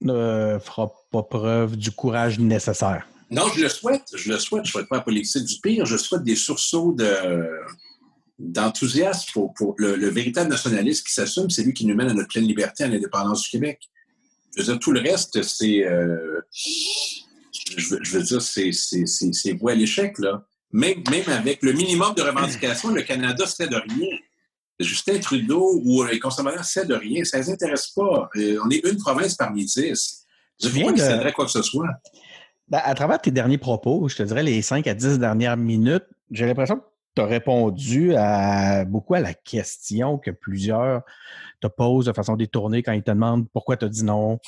[0.00, 3.06] ne fera pas preuve du courage nécessaire?
[3.30, 4.04] Non, je le souhaite.
[4.14, 4.64] Je le souhaite.
[4.64, 5.86] Je ne souhaite pas la politique du pire.
[5.86, 7.48] Je souhaite des sursauts de,
[8.38, 12.46] d'enthousiasme pour, le, véritable nationaliste qui s'assume, c'est lui qui nous mène à notre pleine
[12.46, 13.80] liberté, à l'indépendance du Québec.
[14.56, 19.74] Je veux dire, tout le reste, c'est, euh, je, veux, dire, c'est, c'est, voué à
[19.74, 20.46] l'échec, là.
[20.72, 24.18] Même, même avec le minimum de revendications, le Canada sait de rien.
[24.80, 27.22] Justin Trudeau ou les conservateurs sait de rien.
[27.24, 28.28] Ça ne les intéresse pas.
[28.36, 30.26] Euh, on est une province parmi dix.
[30.60, 31.30] Je qu'ils de...
[31.32, 31.88] quoi que ce soit.
[32.68, 36.04] Ben, à travers tes derniers propos, je te dirais les cinq à dix dernières minutes,
[36.30, 36.84] j'ai l'impression que
[37.14, 41.02] tu as répondu à, beaucoup à la question que plusieurs
[41.60, 44.38] te posent de façon détournée quand ils te demandent pourquoi tu as dit non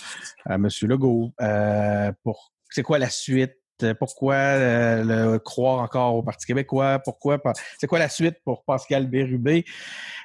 [0.45, 0.69] à M.
[0.83, 1.33] Legault.
[1.41, 3.55] Euh, pour, c'est quoi la suite?
[3.99, 6.99] Pourquoi euh, le, croire encore au Parti québécois?
[7.05, 7.39] Pourquoi
[7.79, 9.65] c'est quoi la suite pour Pascal Bérubé?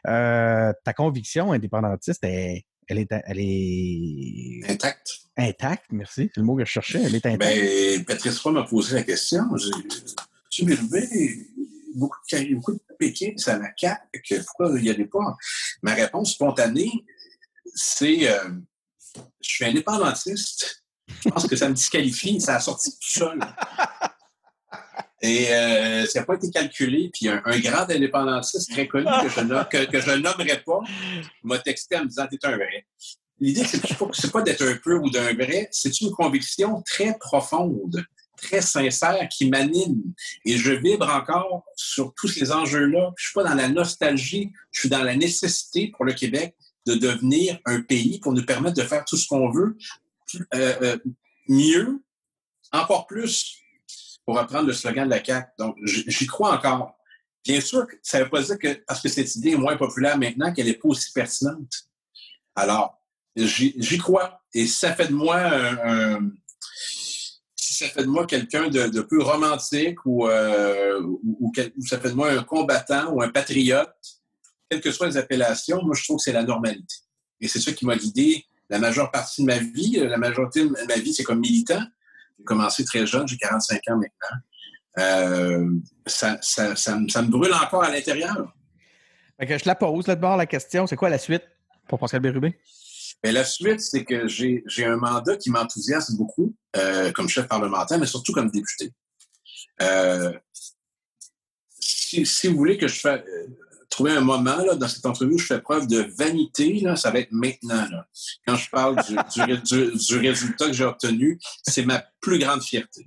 [0.07, 5.11] Euh, ta conviction indépendantiste, elle, elle, est, elle est intacte.
[5.37, 6.31] Intacte, merci.
[6.33, 7.01] C'est le mot que je cherchais.
[7.03, 7.39] Elle est intacte.
[7.39, 9.43] Ben, Patrice Roy m'a posé la question.
[9.53, 10.65] M.
[10.65, 11.07] Bérubé,
[11.95, 13.59] beaucoup, de, beaucoup de péquins à
[14.45, 15.37] pourquoi il n'y avait pas?
[15.81, 16.91] Ma réponse spontanée,
[17.73, 18.49] c'est euh,
[19.41, 20.83] je suis indépendantiste.
[21.23, 23.39] Je pense que ça me disqualifie, ça a sorti tout seul.
[25.21, 27.11] Et euh, ça n'a pas été calculé.
[27.13, 30.79] Puis un, grand indépendantiste très connu que je, ne nommerai pas
[31.43, 32.87] m'a texté en me disant T'es un vrai.
[33.39, 38.05] L'idée, c'est pas, pas d'être un peu ou d'un vrai, c'est une conviction très profonde
[38.41, 40.01] très sincère qui m'anime.
[40.45, 43.11] Et je vibre encore sur tous ces enjeux-là.
[43.17, 46.55] Je suis pas dans la nostalgie, je suis dans la nécessité pour le Québec
[46.87, 49.77] de devenir un pays pour nous permettre de faire tout ce qu'on veut
[50.55, 50.97] euh, euh,
[51.47, 52.01] mieux,
[52.71, 53.57] encore plus,
[54.25, 55.47] pour reprendre le slogan de la CAQ.
[55.59, 56.95] Donc, j'y crois encore.
[57.43, 60.17] Bien sûr, ça ne veut pas dire que parce que cette idée est moins populaire
[60.17, 61.87] maintenant qu'elle n'est pas aussi pertinente.
[62.55, 63.01] Alors,
[63.35, 64.41] j'y crois.
[64.53, 66.29] Et ça fait de moi un,
[67.81, 71.51] ça fait de moi quelqu'un de, peu romantique euh, ou,
[71.85, 73.89] ça fait de moi un combattant ou un patriote,
[74.69, 76.95] quelles que soient les appellations, moi je trouve que c'est la normalité.
[77.39, 79.97] Et c'est ça qui m'a guidé la majeure partie de ma vie.
[79.97, 81.81] La majorité de ma vie, c'est comme militant.
[82.37, 84.37] J'ai commencé très jeune, j'ai 45 ans maintenant.
[84.99, 85.69] Euh,
[86.05, 86.37] ça,
[86.95, 88.53] me, brûle encore à l'intérieur.
[89.39, 91.43] je la pose là-dedans la question, c'est quoi la suite
[91.87, 92.57] pour Pascal Bérubé?
[93.23, 97.99] Mais la suite, c'est que j'ai un mandat qui m'enthousiasme beaucoup euh, comme chef parlementaire,
[97.99, 98.91] mais surtout comme député.
[99.81, 100.33] Euh,
[101.79, 103.47] si, vous voulez que je fasse euh,
[103.89, 107.11] trouver un moment là, dans cette entrevue où je fais preuve de vanité, là, ça
[107.11, 107.87] va être maintenant.
[107.89, 108.07] Là.
[108.47, 113.05] Quand je parle du, du, du, résultat que j'ai obtenu, c'est ma plus grande fierté.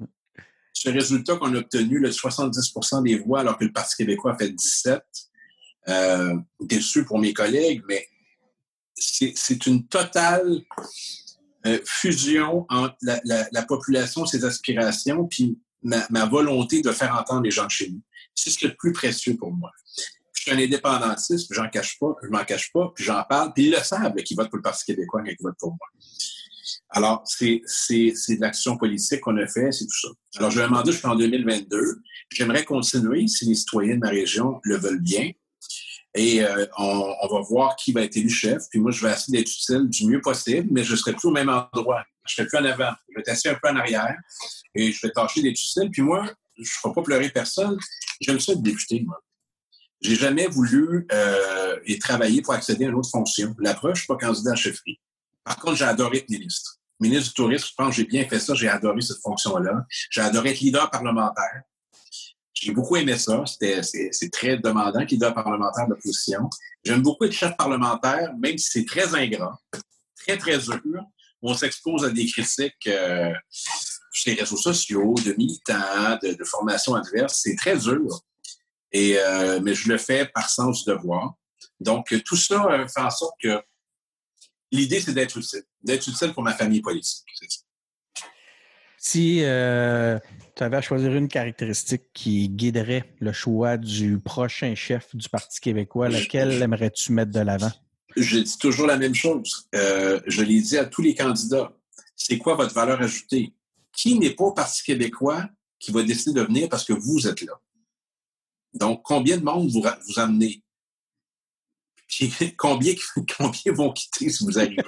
[0.73, 4.39] Ce résultat qu'on a obtenu, le 70% des voix, alors que le Parti québécois a
[4.39, 5.03] fait 17,
[5.89, 8.07] euh, déçu pour mes collègues, mais
[9.05, 10.61] c'est une totale
[11.67, 17.69] euh, fusion entre la, population, ses aspirations, puis ma, volonté de faire entendre les gens
[17.69, 18.03] chez nous.
[18.35, 19.71] C'est ce qui est le plus précieux pour moi.
[20.33, 23.67] Je suis un indépendantiste, j'en cache pas, je m'en cache pas, puis j'en parle, puis
[23.67, 25.89] ils le savent, qu'ils votent pour le Parti québécois quand ils votent pour moi.
[26.91, 30.09] Alors, c'est de l'action politique qu'on a fait, c'est tout ça.
[30.37, 32.03] Alors, je vais demander jusqu'en 2022.
[32.31, 35.31] J'aimerais continuer, si les citoyens de ma région le veulent bien.
[36.15, 38.63] Et euh, on, va voir qui va être élu chef.
[38.71, 41.33] Puis moi, je vais essayer d'être utile du mieux possible, mais je serai plus au
[41.33, 42.05] même endroit.
[42.27, 42.93] Je ne serai plus en avant.
[43.09, 44.17] Je vais être un peu en arrière
[44.75, 45.91] et je vais tâcher d'être utile.
[45.91, 46.25] Puis moi,
[46.57, 47.77] je ne ferai pas pleurer personne.
[48.21, 49.21] J'aime ça être député, moi.
[50.01, 53.55] J'ai jamais voulu euh, et travailler pour accéder à une autre fonction.
[53.59, 55.01] La preuve, je suis pas candidat à chefferie.
[55.45, 56.79] Par contre, j'ai adoré être ministre.
[57.01, 58.55] Ministre du Tourisme, je pense que j'ai bien fait ça.
[58.55, 59.85] J'ai adoré cette fonction-là.
[60.11, 61.63] J'ai adoré être leader parlementaire.
[62.65, 63.45] J'ai beaucoup aimé ça.
[63.47, 66.49] c'est, très demandant, leader parlementaire d'opposition.
[66.83, 69.61] J'aime beaucoup être chef parlementaire, même si c'est très ingrat,
[70.17, 71.05] très, très dur.
[71.43, 73.35] On s'expose à des critiques euh,
[74.11, 77.41] sur les réseaux sociaux, de militants, de, de formations adverses.
[77.43, 78.09] C'est très dur.
[78.93, 81.35] Et, euh, mais je le fais par sens du devoir.
[81.81, 83.63] Donc, tout ça euh, fait en sorte que
[84.73, 85.65] l'idée, c'est d'être utile.
[85.83, 87.27] D'être utile pour ma famille politique.
[89.07, 90.19] Si euh,
[90.57, 95.61] tu avais à choisir une caractéristique qui guiderait le choix du prochain chef du Parti
[95.61, 97.71] québécois, laquelle aimerais-tu mettre de l'avant?
[98.17, 99.69] Je dis toujours la même chose.
[99.75, 101.71] je l'ai dit à tous les candidats.
[102.17, 103.53] C'est quoi votre valeur ajoutée?
[103.93, 107.43] Qui n'est pas au Parti québécois qui va décider de venir parce que vous êtes
[107.43, 107.61] là?
[108.73, 110.63] Donc, combien de monde vous, vous amenez?
[112.57, 112.95] combien,
[113.37, 114.83] combien vont quitter si vous arrivez?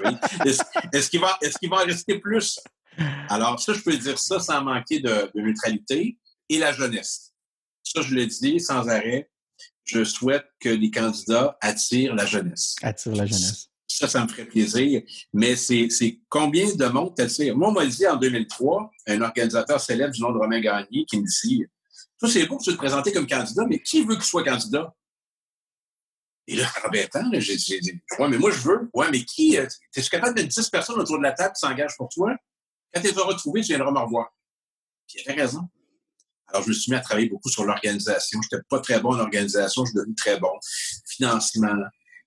[0.95, 2.59] Est-ce qu'il va, est va en rester plus?
[3.29, 6.19] Alors, ça, je peux dire ça sans manquer de, neutralité.
[6.49, 7.33] Et la jeunesse.
[7.83, 9.29] Ça, je le dis sans arrêt.
[9.85, 12.77] Je souhaite que les candidats attirent la jeunesse.
[12.83, 13.69] Attirent la jeunesse.
[13.89, 15.03] Ça, ça me ferait plaisir.
[15.33, 17.57] Mais c'est combien de monde t'attire?
[17.57, 21.19] Moi, on m'a dit en 2003, un organisateur célèbre du nom de Romain Gagné qui
[21.19, 21.65] me dit
[22.19, 24.43] ça, c'est beau que tu te présenter comme candidat, mais qui veut que tu sois
[24.43, 24.95] candidat?
[26.47, 28.89] Et là, embêtant, j'ai dit, ouais, mais moi, je veux.
[28.95, 29.59] Ouais, mais qui?
[29.59, 32.35] Euh, es-tu capable de mettre 10 personnes autour de la table qui s'engagent pour toi?
[32.93, 34.29] Quand tu les auras trouvées, tu viendras me revoir.
[35.07, 35.69] Puis il avait raison.
[36.49, 38.41] Alors, je me suis mis à travailler beaucoup sur l'organisation.
[38.43, 40.53] Je n'étais pas très bon en organisation, je suis devenu très bon.
[41.07, 41.77] Financement.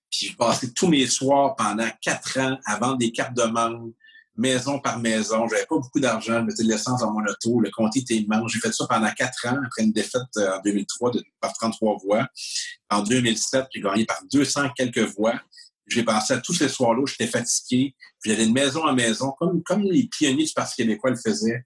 [0.10, 3.92] Puis j'ai passé tous mes soirs pendant quatre ans à vendre des cartes de membre,
[4.36, 5.48] maison par maison.
[5.48, 7.60] J'avais pas beaucoup d'argent, je mettais de l'essence dans mon auto.
[7.60, 8.52] Le compte était immense.
[8.52, 11.98] J'ai fait ça pendant quatre ans, après une défaite euh, en 2003 de, par 33
[12.04, 12.28] voix.
[12.90, 15.40] En 2007, j'ai gagné par 200 quelques voix.
[15.90, 17.96] J'ai pensé à tous ces soirs-là, j'étais fatigué.
[18.24, 21.66] J'allais de maison en maison, comme, comme les pionniers du Parti québécois le faisaient.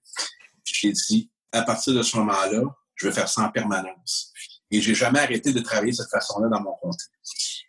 [0.64, 2.62] J'ai dit, à partir de ce moment-là,
[2.96, 4.32] je vais faire ça en permanence.
[4.70, 6.98] Et j'ai jamais arrêté de travailler de cette façon-là dans mon compte.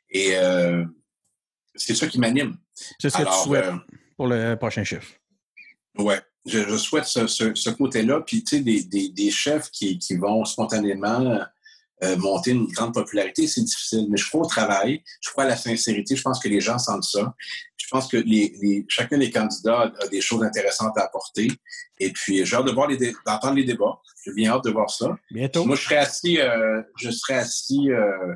[0.09, 0.85] Et euh,
[1.75, 2.57] c'est ça qui m'anime.
[2.99, 3.65] C'est ce que tu souhaites.
[3.65, 3.77] Euh,
[4.15, 5.19] pour le prochain chef.
[5.97, 6.15] Oui,
[6.45, 8.21] je, souhaite ce, côté-là.
[8.21, 11.39] Puis, tu sais, des, chefs qui, vont spontanément
[12.03, 14.07] euh, monter une grande popularité, c'est difficile.
[14.09, 16.77] Mais je crois au travail, je crois à la sincérité, je pense que les gens
[16.77, 17.33] sentent ça.
[17.77, 21.51] Je pense que les, chacun des candidats a des choses intéressantes à apporter.
[21.99, 24.01] Et puis, j'ai hâte de voir les d'entendre les débats.
[24.25, 25.15] J'ai bien hâte de voir ça.
[25.31, 25.65] Bientôt.
[25.65, 28.33] Moi, je serais assis, euh, je serais assis euh,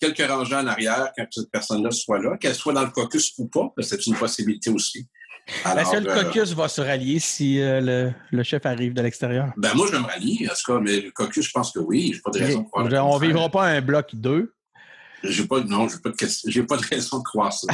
[0.00, 3.48] quelques rangées en arrière quand cette personne-là soit là, qu'elle soit dans le caucus ou
[3.48, 5.06] pas, c'est une possibilité aussi.
[5.64, 9.52] Est-ce que le caucus va se rallier si euh, le, chef arrive de l'extérieur?
[9.56, 11.78] Ben moi, je vais me rallier, en tout cas, mais le caucus, je pense que
[11.78, 12.12] oui.
[12.14, 13.06] J'ai pas de raison de croire.
[13.06, 14.52] On ne vivra pas un bloc 2.
[15.22, 17.66] J'ai pas, non, j'ai pas, de, pas de raison de croire ça.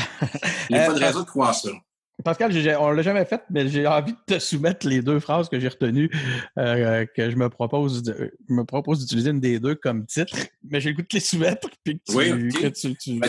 [0.69, 1.71] J'ai pas de raison de croire ça.
[2.25, 2.51] Pascal,
[2.81, 5.61] on ne l'a jamais fait, mais j'ai envie de te soumettre les deux phrases que
[5.61, 6.11] j'ai retenues,
[6.59, 10.35] euh, que je me propose de, me propose d'utiliser une des deux comme titre,
[10.65, 13.21] mais j'ai le goût de te les soumettre, puis que tu, oui, que tu, tu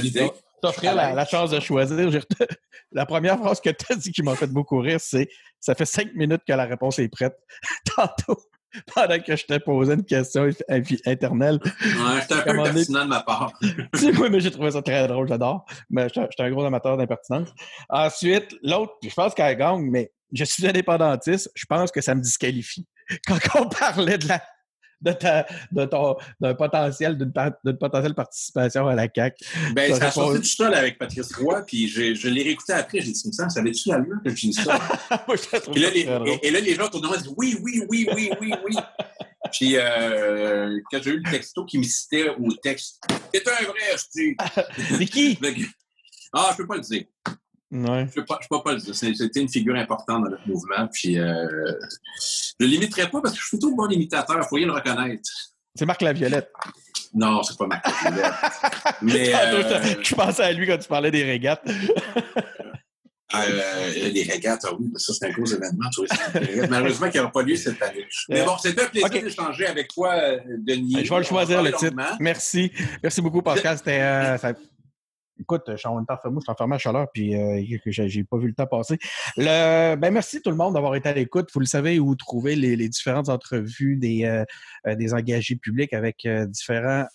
[0.84, 2.10] la, la, chance de choisir.
[2.92, 5.28] La première phrase que tu as dit qui m'a fait beaucoup rire, c'est
[5.60, 7.38] «Ça fait cinq minutes que la réponse est prête.»
[7.96, 8.42] Tantôt,
[8.94, 10.50] pendant que je t'ai posé une question
[11.06, 11.60] internelle.
[11.64, 13.52] Ouais, j'étais un peu impertinent de ma part.
[13.62, 15.66] oui, mais j'ai trouvé ça très drôle, j'adore.
[15.90, 17.50] Mais j'étais un gros amateur d'impertinence.
[17.90, 22.22] Ensuite, l'autre, je pense qu'elle gagne, mais je suis indépendantiste, je pense que ça me
[22.22, 22.88] disqualifie.
[23.26, 24.42] Quand on parlait de la
[25.02, 29.40] de, ta, de ton d'un potentiel d'une potentielle participation à la CAC.
[29.74, 33.02] Ben, ça a sorti tout seul avec Patrice Roy, puis je, je l'ai réécouté après,
[33.02, 34.80] j'ai dit, ça avait-tu l'allure que je dis ça?
[35.76, 38.76] et, là, les, et, là, les gens moi disent oui, oui, oui, oui, oui, oui.
[39.52, 43.02] puis euh, quand j'ai eu le texto qui me citait au texte,
[43.34, 44.36] c'est un vrai, je dis.
[44.98, 45.40] C'est qui?
[46.34, 47.06] ah, je peux pas le dire.
[47.70, 48.08] Ouais.
[48.16, 48.96] Je ne peux pas le dire.
[48.96, 50.88] C'était une figure importante dans notre mouvement.
[50.92, 51.74] Puis, euh,
[52.22, 54.38] je ne limiterai pas parce que je suis plutôt bon imitateur.
[54.38, 55.30] Il faut le reconnaître.
[55.76, 56.50] C'est Marc Laviolette.
[57.14, 58.34] Non, c'est pas Marc Laviolette.
[59.02, 61.68] Mais, euh, je pensais à lui quand tu parlais des régates.
[63.36, 65.90] Euh, les régates, ah oui, ça, c'est un gros événement.
[66.70, 68.08] Malheureusement, il n'y aura pas lieu cette année.
[68.30, 70.16] Mais bon, c'était un plaisir d'échanger avec toi,
[70.60, 71.04] Denis.
[71.04, 71.96] Je vais le choisir, le titre.
[72.22, 72.72] Merci.
[73.04, 73.78] Merci beaucoup, Pascal.
[73.78, 74.56] C'était.
[75.40, 78.48] Écoute, je suis en moi, je suis enfermé à chaleur, puis euh, j'ai pas vu
[78.48, 78.98] le temps passer.
[79.36, 81.50] Le, ben, merci tout le monde d'avoir été à l'écoute.
[81.54, 84.44] Vous le savez où trouver les, les différentes entrevues des, euh,
[84.88, 87.06] euh, des engagés publics avec euh, différents,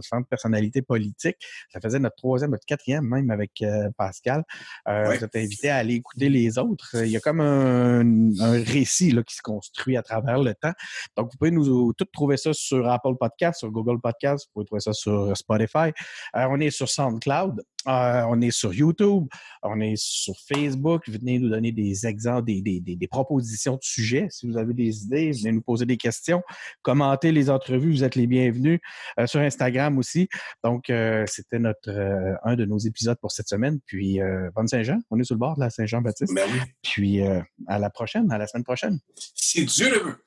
[0.00, 1.36] différentes personnalités politiques.
[1.72, 3.62] Ça faisait notre troisième, notre quatrième même avec
[3.96, 4.44] Pascal.
[4.86, 6.96] Vous êtes invité à aller écouter les autres.
[7.04, 8.00] Il y a comme un,
[8.40, 10.72] un récit là, qui se construit à travers le temps.
[11.16, 14.66] Donc, vous pouvez nous tout trouver ça sur Apple Podcast, sur Google Podcast, vous pouvez
[14.66, 15.92] trouver ça sur Spotify.
[16.34, 17.43] on est sur SoundCloud.
[17.86, 19.26] Euh, on est sur YouTube,
[19.62, 21.08] on est sur Facebook.
[21.08, 24.26] Venez nous donner des exemples, des, propositions de sujets.
[24.30, 26.42] Si vous avez des idées, venez nous poser des questions.
[26.82, 28.80] Commentez les entrevues, vous êtes les bienvenus.
[29.18, 30.28] Euh, sur Instagram aussi.
[30.62, 31.90] Donc, euh, c'était notre
[32.44, 33.80] un de nos épisodes pour cette semaine.
[33.86, 34.18] Puis,
[34.54, 34.98] bonne Saint-Jean.
[35.10, 36.34] On est sur le bord de la Saint-Jean-Baptiste.
[36.34, 36.48] Ben
[36.82, 38.98] Puis, à la prochaine, à la semaine prochaine.
[39.34, 40.24] Si Dieu le veut.